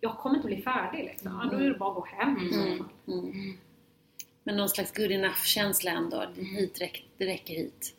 Jag 0.00 0.16
kommer 0.18 0.36
inte 0.36 0.46
bli 0.48 0.62
färdig 0.62 1.04
liksom. 1.04 1.40
Ja, 1.42 1.50
då 1.58 1.64
är 1.64 1.70
det 1.70 1.78
bara 1.78 1.88
att 1.90 1.94
gå 1.96 2.04
hem 2.04 2.36
Mm. 3.08 3.58
Mm. 4.48 4.56
Men 4.56 4.56
någon 4.56 4.68
slags 4.68 4.92
good 4.92 5.12
enough-känsla 5.12 5.90
ändå. 5.90 6.24
Hit 6.36 6.80
räck, 6.80 7.04
det 7.18 7.26
räcker 7.26 7.54
hit. 7.54 7.94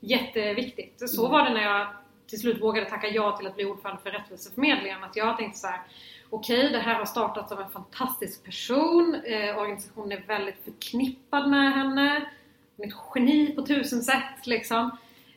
Jätteviktigt. 0.00 1.10
Så 1.10 1.28
var 1.28 1.44
det 1.44 1.54
när 1.54 1.62
jag 1.62 1.86
till 2.26 2.40
slut 2.40 2.62
vågade 2.62 2.90
tacka 2.90 3.08
ja 3.08 3.36
till 3.36 3.46
att 3.46 3.54
bli 3.54 3.64
ordförande 3.64 4.02
för 4.02 4.10
Rättviseförmedlingen. 4.10 5.04
Att 5.04 5.16
jag 5.16 5.36
tänkte 5.36 5.58
så 5.58 5.66
här: 5.66 5.80
okej 6.30 6.68
det 6.72 6.78
här 6.78 6.94
har 6.94 7.04
startats 7.04 7.52
av 7.52 7.60
en 7.60 7.70
fantastisk 7.70 8.44
person. 8.44 9.14
Eh, 9.24 9.58
organisationen 9.58 10.12
är 10.12 10.24
väldigt 10.26 10.64
förknippad 10.64 11.50
med 11.50 11.72
henne. 11.72 12.28
Hon 12.76 12.86
är 12.86 12.88
ett 12.88 12.98
geni 13.14 13.54
på 13.56 13.62
tusen 13.66 14.02
sätt 14.02 14.46
liksom. 14.46 14.90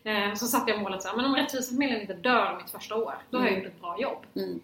Eh, 0.03 0.33
så 0.33 0.45
satte 0.47 0.71
jag 0.71 0.81
målet 0.81 1.01
så 1.01 1.07
här, 1.07 1.15
men 1.15 1.25
om 1.25 1.35
Rättviseförmedlingen 1.35 2.01
inte 2.01 2.13
dör 2.29 2.57
mitt 2.61 2.71
första 2.71 2.95
år, 2.95 3.15
då 3.29 3.37
har 3.37 3.45
jag 3.45 3.57
gjort 3.57 3.67
ett 3.67 3.81
bra 3.81 4.01
jobb. 4.01 4.25
Mm. 4.35 4.59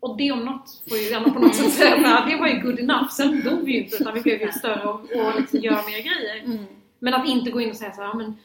Och 0.00 0.16
det 0.16 0.32
om 0.32 0.44
något 0.44 0.82
får 0.88 0.98
ju 0.98 1.04
gärna 1.10 1.32
på 1.32 1.38
något 1.38 1.54
sätt 1.56 1.72
säga 1.72 2.18
att 2.18 2.30
det 2.30 2.36
var 2.36 2.48
ju 2.48 2.60
good 2.60 2.78
enough. 2.80 3.08
Sen 3.08 3.44
dog 3.44 3.64
vi 3.64 3.72
ju 3.72 3.84
inte 3.84 3.96
utan 3.96 4.14
vi 4.14 4.20
blev 4.20 4.40
ju 4.40 4.52
större 4.52 4.84
och, 4.84 5.00
och 5.00 5.40
liksom 5.40 5.58
göra 5.60 5.82
mer 5.82 6.02
grejer. 6.02 6.44
Mm. 6.44 6.66
Men 6.98 7.14
att 7.14 7.28
inte 7.28 7.50
gå 7.50 7.60
in 7.60 7.70
och 7.70 7.76
säga 7.76 7.92
så 7.92 8.00
här, 8.00 8.08
"Ja, 8.08 8.14
men 8.14 8.36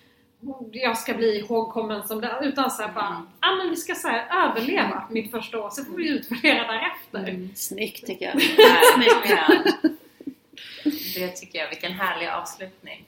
jag 0.71 0.97
ska 0.97 1.13
bli 1.13 1.39
ihågkommen 1.39 2.07
som 2.07 2.21
det. 2.21 2.39
Utan 2.43 2.71
så 2.71 2.81
här 2.81 2.91
bara, 2.93 3.25
ja 3.41 3.55
men 3.55 3.69
vi 3.69 3.75
ska 3.75 3.95
så 3.95 4.07
här, 4.07 4.49
överleva 4.49 5.03
mitt 5.09 5.31
första 5.31 5.59
år. 5.61 5.69
Så 5.69 5.83
får 5.85 5.93
vi 5.97 6.09
utvärdera 6.09 6.67
därefter. 6.67 7.31
Mm. 7.33 7.49
Snyggt 7.55 8.05
tycker 8.07 8.25
jag. 8.25 8.35
Det 11.15 11.27
tycker 11.27 11.59
jag, 11.59 11.69
vilken 11.69 11.91
härlig 11.91 12.27
avslutning. 12.27 13.05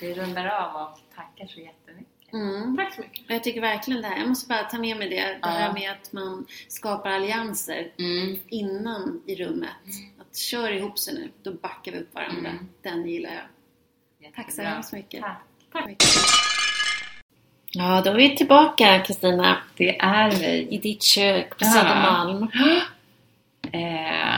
Vi 0.00 0.14
rundar 0.14 0.46
av 0.46 0.82
och 0.82 0.98
tackar 1.16 1.46
så 1.46 1.60
jättemycket. 1.60 2.11
Mm. 2.32 2.76
Tack 2.76 2.94
så 2.94 3.00
mycket. 3.00 3.24
Och 3.24 3.30
Jag 3.30 3.44
tycker 3.44 3.60
verkligen 3.60 4.02
det 4.02 4.08
här, 4.08 4.18
jag 4.18 4.28
måste 4.28 4.48
bara 4.48 4.62
ta 4.64 4.78
med 4.78 4.96
mig 4.96 5.08
det, 5.08 5.38
det 5.42 5.48
här 5.48 5.66
Ja. 5.66 5.72
med 5.72 5.90
att 5.90 6.12
man 6.12 6.46
skapar 6.68 7.10
allianser 7.10 7.92
Mm. 7.98 8.38
innan 8.48 9.22
i 9.26 9.34
rummet. 9.34 9.70
Att 10.20 10.36
kör 10.36 10.72
ihop 10.72 10.98
sig 10.98 11.14
nu, 11.14 11.30
då 11.42 11.52
backar 11.52 11.92
vi 11.92 11.98
upp 11.98 12.14
varandra. 12.14 12.50
Mm. 12.50 12.68
Den 12.82 13.08
gillar 13.08 13.30
jag. 13.30 14.34
Tack 14.34 14.44
så 14.44 14.50
Jättebra. 14.50 14.70
hemskt 14.70 14.92
mycket. 14.92 15.20
Tack. 15.20 15.42
Tack. 15.72 16.02
Ja, 17.74 18.02
då 18.04 18.10
är 18.10 18.14
vi 18.14 18.36
tillbaka 18.36 18.98
Kristina 19.06 19.56
Det 19.76 19.98
är 19.98 20.30
vi. 20.30 20.68
i 20.70 20.78
ditt 20.78 21.02
kök 21.02 21.50
på 21.50 21.64
Ja. 21.64 21.70
Södermalm. 21.70 22.48
Eh, 23.72 24.34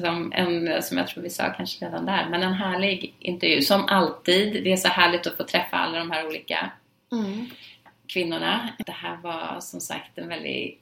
som, 0.00 0.32
en, 0.32 0.82
som 0.82 0.98
jag 0.98 1.08
tror 1.08 1.22
vi 1.22 1.30
sa 1.30 1.50
kanske 1.56 1.86
redan 1.86 2.06
där, 2.06 2.28
men 2.30 2.42
en 2.42 2.52
härlig 2.52 3.14
intervju. 3.18 3.62
Som 3.62 3.84
alltid, 3.88 4.64
det 4.64 4.72
är 4.72 4.76
så 4.76 4.88
härligt 4.88 5.26
att 5.26 5.36
få 5.36 5.44
träffa 5.44 5.76
alla 5.76 5.98
de 5.98 6.10
här 6.10 6.26
olika 6.26 6.70
Mm. 7.12 7.46
kvinnorna. 8.06 8.68
Det 8.86 8.92
här 8.92 9.16
var 9.16 9.60
som 9.60 9.80
sagt 9.80 10.18
en 10.18 10.28
väldigt 10.28 10.80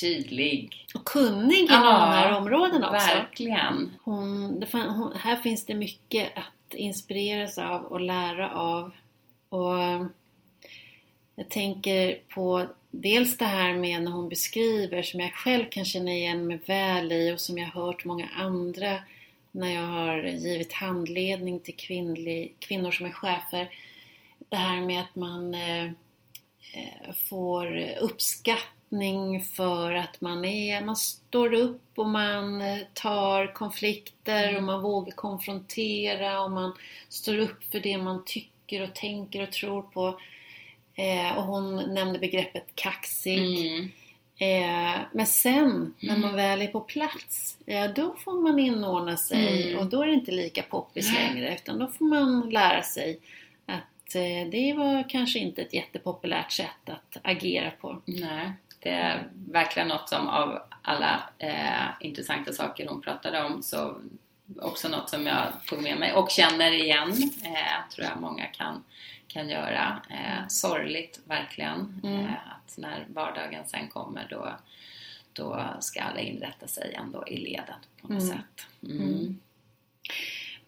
tydlig... 0.00 0.86
Och 0.94 1.04
kunnig 1.04 1.58
inom 1.58 1.82
Ja, 1.84 2.00
de 2.00 2.12
här 2.12 2.36
områdena 2.36 2.90
också. 2.90 3.14
Verkligen. 3.14 3.92
Hon, 4.02 4.64
fan, 4.70 4.88
hon, 4.90 5.12
här 5.16 5.36
finns 5.36 5.66
det 5.66 5.74
mycket 5.74 6.38
att 6.38 6.74
inspireras 6.74 7.58
av 7.58 7.84
och 7.84 8.00
lära 8.00 8.50
av. 8.50 8.92
Och 9.48 10.06
jag 11.38 11.48
tänker 11.48 12.18
på 12.28 12.66
dels 12.90 13.38
det 13.38 13.44
här 13.44 13.74
med 13.74 14.02
när 14.02 14.10
hon 14.10 14.28
beskriver 14.28 15.02
som 15.02 15.20
jag 15.20 15.32
själv 15.32 15.64
kan 15.70 15.84
känna 15.84 16.10
igen 16.10 16.46
mig 16.46 16.60
väl 16.66 17.12
i 17.12 17.32
och 17.32 17.40
som 17.40 17.58
jag 17.58 17.66
har 17.66 17.86
hört 17.86 18.04
många 18.04 18.28
andra 18.36 18.98
när 19.52 19.74
jag 19.74 19.86
har 19.86 20.22
givit 20.22 20.72
handledning 20.72 21.60
till 21.60 21.76
kvinnlig, 21.76 22.56
kvinnor 22.58 22.90
som 22.90 23.06
är 23.06 23.10
chefer. 23.10 23.70
Det 24.48 24.56
här 24.56 24.80
med 24.80 25.00
att 25.00 25.16
man 25.16 25.54
eh, 25.54 25.90
får 27.28 27.88
uppskattning 28.00 29.42
för 29.42 29.92
att 29.92 30.20
man 30.20 30.44
är, 30.44 30.84
man 30.84 30.96
står 30.96 31.54
upp 31.54 31.98
och 31.98 32.08
man 32.08 32.60
eh, 32.60 32.78
tar 32.94 33.54
konflikter 33.54 34.56
och 34.56 34.62
man 34.62 34.82
vågar 34.82 35.12
konfrontera 35.12 36.42
och 36.42 36.50
man 36.50 36.72
står 37.08 37.38
upp 37.38 37.64
för 37.64 37.80
det 37.80 37.98
man 37.98 38.24
tycker 38.24 38.82
och 38.82 38.94
tänker 38.94 39.42
och 39.42 39.52
tror 39.52 39.82
på. 39.82 40.18
Eh, 40.98 41.38
och 41.38 41.42
hon 41.44 41.94
nämnde 41.94 42.18
begreppet 42.18 42.66
kaxig. 42.74 43.68
Mm. 43.68 43.88
Eh, 44.40 45.00
men 45.12 45.26
sen 45.26 45.94
när 46.00 46.16
man 46.16 46.34
väl 46.36 46.62
är 46.62 46.66
på 46.66 46.80
plats, 46.80 47.58
ja 47.64 47.88
då 47.88 48.14
får 48.24 48.42
man 48.42 48.58
inordna 48.58 49.16
sig 49.16 49.62
Mm. 49.68 49.78
och 49.78 49.86
då 49.86 50.02
är 50.02 50.06
det 50.06 50.12
inte 50.14 50.30
lika 50.32 50.62
poppis 50.62 51.14
längre 51.14 51.54
utan 51.54 51.78
då 51.78 51.86
får 51.88 52.04
man 52.04 52.50
lära 52.50 52.82
sig 52.82 53.20
att 53.66 54.14
eh, 54.14 54.50
det 54.50 54.74
var 54.76 55.08
kanske 55.08 55.38
inte 55.38 55.62
ett 55.62 55.74
jättepopulärt 55.74 56.52
sätt 56.52 56.84
att 56.88 57.16
agera 57.22 57.70
på. 57.70 58.02
Nej, 58.04 58.52
det 58.80 58.88
är 58.90 59.28
verkligen 59.32 59.88
något 59.88 60.08
som 60.08 60.28
av 60.28 60.58
alla 60.82 61.22
eh, 61.38 61.84
intressanta 62.00 62.52
saker 62.52 62.86
hon 62.88 63.00
pratade 63.02 63.44
om 63.44 63.62
så 63.62 63.96
också 64.62 64.88
något 64.88 65.10
som 65.10 65.26
jag 65.26 65.46
tog 65.66 65.82
med 65.82 65.98
mig 65.98 66.12
och 66.12 66.30
känner 66.30 66.72
igen. 66.72 67.10
Eh, 67.44 67.90
tror 67.94 68.06
jag 68.06 68.20
många 68.20 68.44
kan, 68.44 68.84
kan 69.28 69.48
göra. 69.48 70.02
Eh, 70.10 70.48
sorgligt 70.48 71.20
verkligen 71.24 72.00
Mm. 72.04 72.20
eh, 72.26 72.32
att 72.32 72.78
när 72.78 73.06
vardagen 73.08 73.62
sen 73.66 73.88
kommer 73.88 74.26
då, 74.30 74.48
då 75.32 75.64
ska 75.80 76.02
alla 76.02 76.20
inrätta 76.20 76.66
sig 76.66 76.94
ändå 76.94 77.28
i 77.28 77.36
leden 77.36 77.74
på 78.02 78.12
något 78.12 78.22
Mm. 78.22 78.36
sätt. 78.36 78.66
Mm. 78.82 78.98
Mm. 79.08 79.40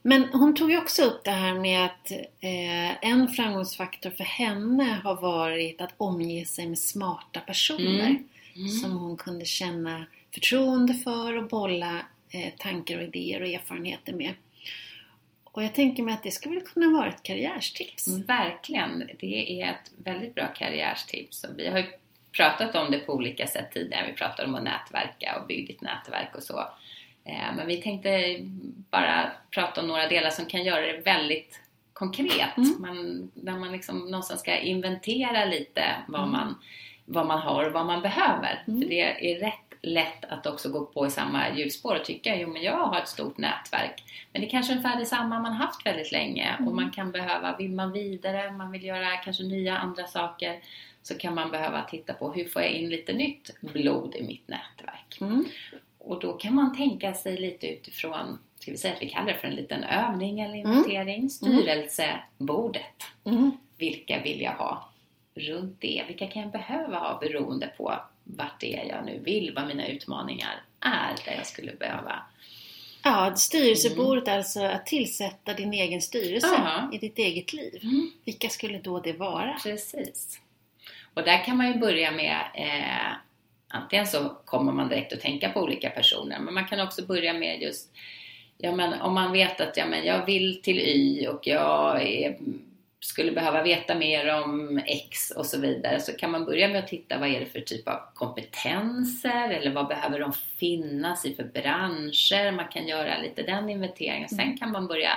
Men 0.02 0.24
hon 0.32 0.54
tog 0.56 0.70
ju 0.70 0.78
också 0.78 1.02
upp 1.02 1.24
det 1.24 1.30
här 1.30 1.54
med 1.54 1.84
att 1.84 2.10
eh, 2.40 3.04
en 3.10 3.28
framgångsfaktor 3.28 4.10
för 4.10 4.24
henne 4.24 5.00
har 5.04 5.14
varit 5.20 5.80
att 5.80 5.94
omge 5.96 6.44
sig 6.46 6.66
med 6.66 6.78
smarta 6.78 7.40
personer 7.40 8.06
Mm. 8.06 8.24
Mm. 8.56 8.68
som 8.68 8.96
hon 8.98 9.16
kunde 9.16 9.44
känna 9.44 10.06
förtroende 10.34 10.94
för 10.94 11.36
och 11.36 11.48
bolla 11.48 11.98
eh, 12.30 12.52
tankar 12.58 12.96
och 12.96 13.02
idéer 13.02 13.42
och 13.42 13.48
erfarenheter 13.48 14.12
med. 14.12 14.34
Och 15.52 15.64
jag 15.64 15.74
tänker 15.74 16.02
mig 16.02 16.14
att 16.14 16.22
det 16.22 16.30
skulle 16.30 16.54
väl 16.54 16.64
kunna 16.66 16.98
vara 16.98 17.08
ett 17.08 17.22
karriärstips. 17.22 18.06
Mm, 18.08 18.22
Verkligen, 18.26 19.10
det 19.20 19.62
är 19.62 19.70
ett 19.70 19.90
väldigt 20.04 20.34
bra 20.34 20.46
karriärstips. 20.46 21.44
Och 21.44 21.58
vi 21.58 21.68
har 21.68 21.78
ju 21.78 21.84
pratat 22.36 22.74
om 22.74 22.90
det 22.90 22.98
på 22.98 23.12
olika 23.12 23.46
sätt 23.46 23.70
tidigare. 23.72 24.06
Vi 24.06 24.12
pratade 24.12 24.48
om 24.48 24.54
att 24.54 24.62
nätverka 24.62 25.38
och 25.40 25.46
bygga 25.46 25.66
ditt 25.66 25.80
nätverk 25.80 26.34
och 26.36 26.42
så. 26.42 26.58
Eh, 27.24 27.54
Men 27.56 27.66
vi 27.66 27.76
tänkte 27.76 28.38
bara 28.90 29.30
prata 29.50 29.80
om 29.80 29.86
några 29.86 30.08
delar 30.08 30.30
som 30.30 30.46
kan 30.46 30.64
göra 30.64 30.80
det 30.86 30.98
väldigt 31.04 31.60
konkret. 31.92 32.56
Mm. 32.56 32.74
Man, 32.80 33.30
där 33.34 33.52
man 33.52 33.72
liksom 33.72 33.98
någonstans 33.98 34.40
ska 34.40 34.58
inventera 34.58 35.44
lite 35.44 35.84
vad, 36.08 36.20
Mm. 36.20 36.32
man, 36.32 36.54
vad 37.04 37.26
man 37.26 37.38
har 37.40 37.64
och 37.64 37.72
vad 37.72 37.86
man 37.86 38.02
behöver. 38.02 38.64
Mm. 38.68 38.80
För 38.82 38.88
det 38.88 39.32
är 39.34 39.40
rätt 39.40 39.69
lätt 39.82 40.24
att 40.24 40.46
också 40.46 40.70
gå 40.70 40.84
på 40.84 41.06
i 41.06 41.10
samma 41.10 41.50
hjulspår 41.56 41.94
och 41.94 42.04
tycka 42.04 42.36
jo 42.36 42.48
men 42.48 42.62
jag 42.62 42.86
har 42.86 42.98
ett 42.98 43.08
stort 43.08 43.38
nätverk. 43.38 44.04
Men 44.32 44.42
det 44.42 44.48
är 44.48 44.50
kanske 44.50 44.72
ungefär 44.72 44.98
detsamma 44.98 45.40
man 45.40 45.52
haft 45.52 45.86
väldigt 45.86 46.12
länge 46.12 46.54
och 46.54 46.60
Mm. 46.60 46.76
man 46.76 46.90
kan 46.90 47.12
behöva, 47.12 47.56
vill 47.56 47.70
man 47.72 47.92
vidare, 47.92 48.50
man 48.52 48.72
vill 48.72 48.84
göra 48.84 49.16
kanske 49.16 49.42
nya 49.42 49.78
andra 49.78 50.06
saker 50.06 50.60
så 51.02 51.18
kan 51.18 51.34
man 51.34 51.50
behöva 51.50 51.82
titta 51.82 52.12
på 52.14 52.32
hur 52.32 52.44
får 52.44 52.62
jag 52.62 52.70
in 52.70 52.90
lite 52.90 53.12
nytt 53.12 53.60
blod 53.60 54.14
i 54.14 54.22
mitt 54.22 54.48
nätverk. 54.48 55.18
Mm. 55.20 55.44
Och 55.98 56.20
då 56.20 56.32
kan 56.32 56.54
man 56.54 56.76
tänka 56.76 57.14
sig 57.14 57.36
lite 57.36 57.66
utifrån, 57.66 58.38
ska 58.58 58.70
vi 58.70 58.76
säga 58.76 58.94
att 58.94 59.02
vi 59.02 59.08
kallar 59.08 59.26
det 59.26 59.38
för 59.38 59.48
en 59.48 59.54
liten 59.54 59.84
övning 59.84 60.40
eller 60.40 60.54
inventering, 60.54 61.30
styrelsebordet. 61.30 63.04
Mm. 63.24 63.50
Vilka 63.78 64.22
vill 64.22 64.40
jag 64.40 64.52
ha 64.52 64.90
runt 65.34 65.80
det? 65.80 66.04
Vilka 66.08 66.26
kan 66.26 66.42
jag 66.42 66.50
behöva 66.50 66.98
ha 66.98 67.18
beroende 67.18 67.66
på 67.76 67.94
vart 68.36 68.60
det 68.60 68.76
är 68.76 68.88
jag 68.88 69.04
nu 69.04 69.18
vill, 69.18 69.54
vad 69.54 69.66
mina 69.66 69.86
utmaningar 69.86 70.62
är 70.80 71.14
där 71.24 71.36
jag 71.36 71.46
skulle 71.46 71.72
behöva. 71.72 72.22
Ja, 73.02 73.34
styrelsebordet 73.36 74.28
alltså 74.28 74.62
att 74.62 74.86
tillsätta 74.86 75.54
din 75.54 75.72
egen 75.72 76.02
styrelse 76.02 76.48
Ja. 76.58 76.90
i 76.92 76.98
ditt 76.98 77.18
eget 77.18 77.52
liv. 77.52 77.80
Mm. 77.82 78.10
Vilka 78.24 78.48
skulle 78.48 78.78
då 78.78 79.00
det 79.00 79.12
vara? 79.12 79.56
Precis. 79.62 80.40
Och 81.14 81.22
där 81.22 81.44
kan 81.44 81.56
man 81.56 81.72
ju 81.72 81.78
börja 81.78 82.10
med 82.10 82.40
eh, 82.54 83.16
Antingen 83.72 84.06
så 84.06 84.28
kommer 84.44 84.72
man 84.72 84.88
direkt 84.88 85.12
att 85.12 85.20
tänka 85.20 85.48
på 85.50 85.60
olika 85.60 85.90
personer 85.90 86.38
men 86.38 86.54
man 86.54 86.64
kan 86.68 86.80
också 86.80 87.06
börja 87.06 87.32
med 87.32 87.62
just 87.62 87.90
Ja 88.58 88.72
men 88.76 89.00
om 89.00 89.14
man 89.14 89.32
vet 89.32 89.60
att 89.60 89.76
ja, 89.76 89.86
men 89.86 90.06
jag 90.06 90.26
vill 90.26 90.62
till 90.62 90.78
Y 90.78 91.26
och 91.26 91.46
jag 91.46 92.02
är, 92.02 92.38
skulle 93.00 93.32
behöva 93.32 93.62
veta 93.62 93.94
mer 93.94 94.42
om 94.42 94.82
X 94.86 95.30
och 95.30 95.46
så 95.46 95.60
vidare 95.60 96.00
så 96.00 96.12
kan 96.12 96.30
man 96.30 96.44
börja 96.44 96.68
med 96.68 96.78
att 96.78 96.88
titta 96.88 97.18
vad 97.18 97.28
är 97.28 97.40
det 97.40 97.46
för 97.46 97.60
typ 97.60 97.88
av 97.88 98.00
kompetenser 98.14 99.50
eller 99.50 99.70
vad 99.70 99.88
behöver 99.88 100.20
de 100.20 100.32
finnas 100.32 101.24
i 101.24 101.34
för 101.34 101.44
branscher. 101.44 102.52
Man 102.52 102.68
kan 102.68 102.88
göra 102.88 103.18
lite 103.18 103.42
den 103.42 103.70
inventeringen. 103.70 104.28
Sen 104.28 104.58
kan 104.58 104.72
man 104.72 104.86
börja 104.86 105.12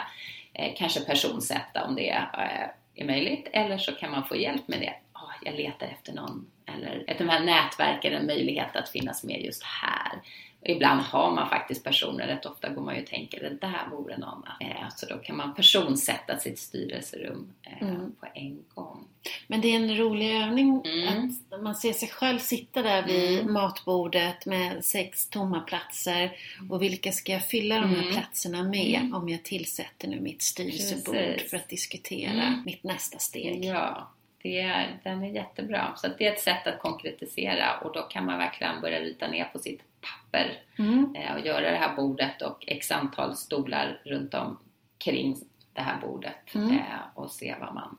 eh, 0.54 0.74
kanske 0.78 1.00
personsätta 1.00 1.84
om 1.84 1.96
det 1.96 2.10
eh, 2.10 2.70
är 2.96 3.06
möjligt 3.06 3.48
eller 3.54 3.78
så 3.78 3.92
kan 3.92 4.12
man 4.12 4.24
få 4.26 4.36
hjälp 4.36 4.68
med 4.68 4.80
det. 4.80 4.94
Ah, 5.12 5.34
jag 5.46 5.56
letar 5.56 5.88
efter 5.88 6.14
någon 6.14 6.48
eller 6.66 7.04
ett 7.08 7.18
de 7.18 7.30
här 7.30 7.40
nätverken, 7.40 8.14
en 8.14 8.26
möjlighet 8.26 8.76
att 8.76 8.90
finnas 8.90 9.24
med 9.24 9.42
just 9.42 9.64
här. 9.64 10.22
Ibland 10.66 11.02
har 11.02 11.32
man 11.32 11.50
faktiskt 11.50 11.84
personer, 11.84 12.28
rätt 12.28 12.46
ofta 12.46 12.70
går 12.70 12.82
man 12.82 12.96
ju 12.96 13.02
och 13.02 13.08
tänker 13.08 13.40
det 13.40 13.50
där 13.68 13.88
vore 13.92 14.18
någon. 14.18 14.44
Eh, 14.62 14.90
så 14.96 15.06
då 15.06 15.18
kan 15.18 15.38
man 15.38 15.56
personsätta 15.56 16.38
sitt 16.40 16.60
styrelserum 16.60 17.54
eh, 17.64 17.88
Mm. 17.90 18.16
på 18.20 18.26
en 18.34 18.64
gång. 18.74 19.08
Men 19.48 19.62
det 19.62 19.68
är 19.68 19.76
en 19.76 19.98
rolig 19.98 20.42
övning 20.44 20.82
Mm. 20.86 21.36
att 21.52 21.62
man 21.62 21.76
ser 21.76 21.94
sig 21.94 22.10
själv 22.10 22.40
sitta 22.40 22.82
där 22.82 23.04
vid 23.04 23.40
Mm. 23.40 23.54
matbordet 23.54 24.46
med 24.46 24.86
sex 24.86 25.30
tomma 25.30 25.60
platser 25.60 26.32
och 26.70 26.82
vilka 26.82 27.12
ska 27.12 27.32
jag 27.32 27.46
fylla 27.48 27.76
de 27.80 27.90
här 27.90 28.02
Mm. 28.02 28.14
platserna 28.14 28.64
med 28.64 28.96
Mm. 29.00 29.14
om 29.16 29.30
jag 29.30 29.44
tillsätter 29.44 30.08
nu 30.08 30.20
mitt 30.22 30.42
styrelsebord 30.42 31.16
Precis. 31.16 31.50
för 31.50 31.58
att 31.58 31.70
diskutera 31.70 32.32
Mm. 32.44 32.62
mitt 32.66 32.84
nästa 32.84 33.18
steg. 33.20 33.66
Ja, 33.66 34.08
det 34.42 34.88
den 35.04 35.24
är 35.24 35.30
jättebra. 35.30 35.94
Så 35.96 36.08
att 36.08 36.18
det 36.18 36.28
är 36.28 36.34
ett 36.34 36.42
sätt 36.42 36.68
att 36.68 36.80
konkretisera 36.80 37.78
och 37.78 37.94
då 37.94 38.02
kan 38.02 38.26
man 38.26 38.38
verkligen 38.38 38.82
börja 38.82 39.00
rita 39.00 39.28
ner 39.28 39.46
på 39.54 39.60
sitt 39.60 39.82
papper 40.04 40.60
Mm. 40.80 41.16
eh, 41.16 41.34
och 41.34 41.40
göra 41.46 41.72
det 41.72 41.78
här 41.78 41.96
bordet 41.96 42.42
och 42.42 42.64
x 42.68 42.92
antal 42.92 43.36
stolar 43.36 44.02
runt 44.06 44.34
omkring 44.34 45.36
det 45.74 45.82
här 45.82 46.02
bordet 46.02 46.56
Mm. 46.56 46.72
eh, 46.72 46.78
och 47.16 47.32
se 47.32 47.56
vad 47.60 47.74
man, 47.74 47.98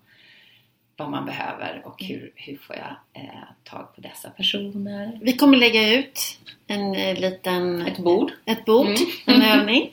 vad 0.96 1.10
man 1.10 1.26
behöver 1.26 1.82
och 1.84 2.02
hur, 2.02 2.32
hur 2.34 2.56
får 2.56 2.76
jag 2.76 3.22
eh, 3.22 3.30
tag 3.64 3.94
på 3.94 4.00
dessa 4.00 4.30
personer. 4.30 5.18
Vi 5.22 5.32
kommer 5.36 5.56
lägga 5.58 5.92
ut 5.98 6.38
en 6.66 6.94
eh, 6.94 7.20
liten 7.20 7.82
Ett 7.86 7.98
bord. 7.98 8.32
ett 8.44 8.64
bord, 8.64 8.86
Mm. 9.26 9.42
en 9.42 9.42
övning, 9.60 9.92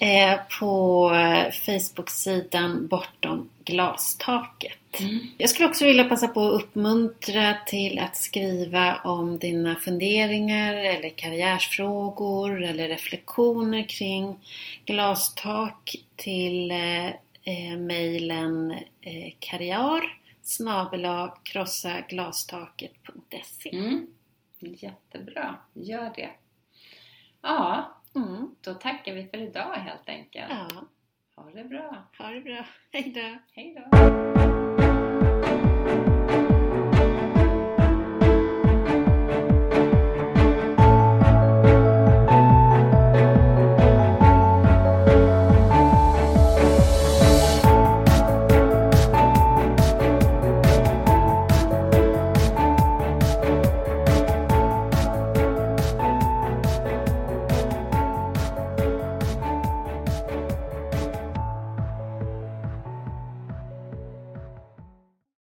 eh, 0.00 0.38
på 0.60 1.10
eh, 1.14 1.50
Facebook-sidan 1.52 2.86
Bortom 2.88 3.48
glastaket. 3.64 5.00
Mm. 5.00 5.18
Jag 5.38 5.50
skulle 5.50 5.68
också 5.68 5.84
vilja 5.84 6.04
passa 6.04 6.28
på 6.28 6.40
att 6.48 6.62
uppmuntra 6.62 7.54
till 7.66 7.98
att 7.98 8.16
skriva 8.16 8.96
om 9.04 9.38
dina 9.38 9.74
funderingar 9.76 10.74
eller 10.74 11.08
karriärsfrågor 11.08 12.62
eller 12.62 12.88
reflektioner 12.88 13.82
kring 13.88 14.36
glastak 14.84 15.96
till 16.16 16.70
eh, 16.70 17.06
eh, 17.44 17.76
mejlen 17.78 18.70
eh, 19.00 19.32
karriär 19.38 20.00
snabela 20.50 21.38
krossaglastaket.se 21.42 23.70
Mm. 23.72 24.06
Jättebra, 24.58 25.56
gör 25.72 26.12
det. 26.16 26.30
Ja, 27.40 27.94
mm. 28.14 28.54
då 28.60 28.74
tackar 28.74 29.14
vi 29.14 29.26
för 29.26 29.38
idag 29.38 29.74
helt 29.74 30.08
enkelt. 30.08 30.50
Ja, 30.50 30.68
Ha 31.36 31.50
det 31.50 31.64
bra. 31.64 32.04
ha 32.18 32.28
det 32.30 32.40
bra. 32.40 32.64
Hej 32.92 33.12
då! 33.14 33.38
Hej 33.52 33.74
då! 33.90 33.96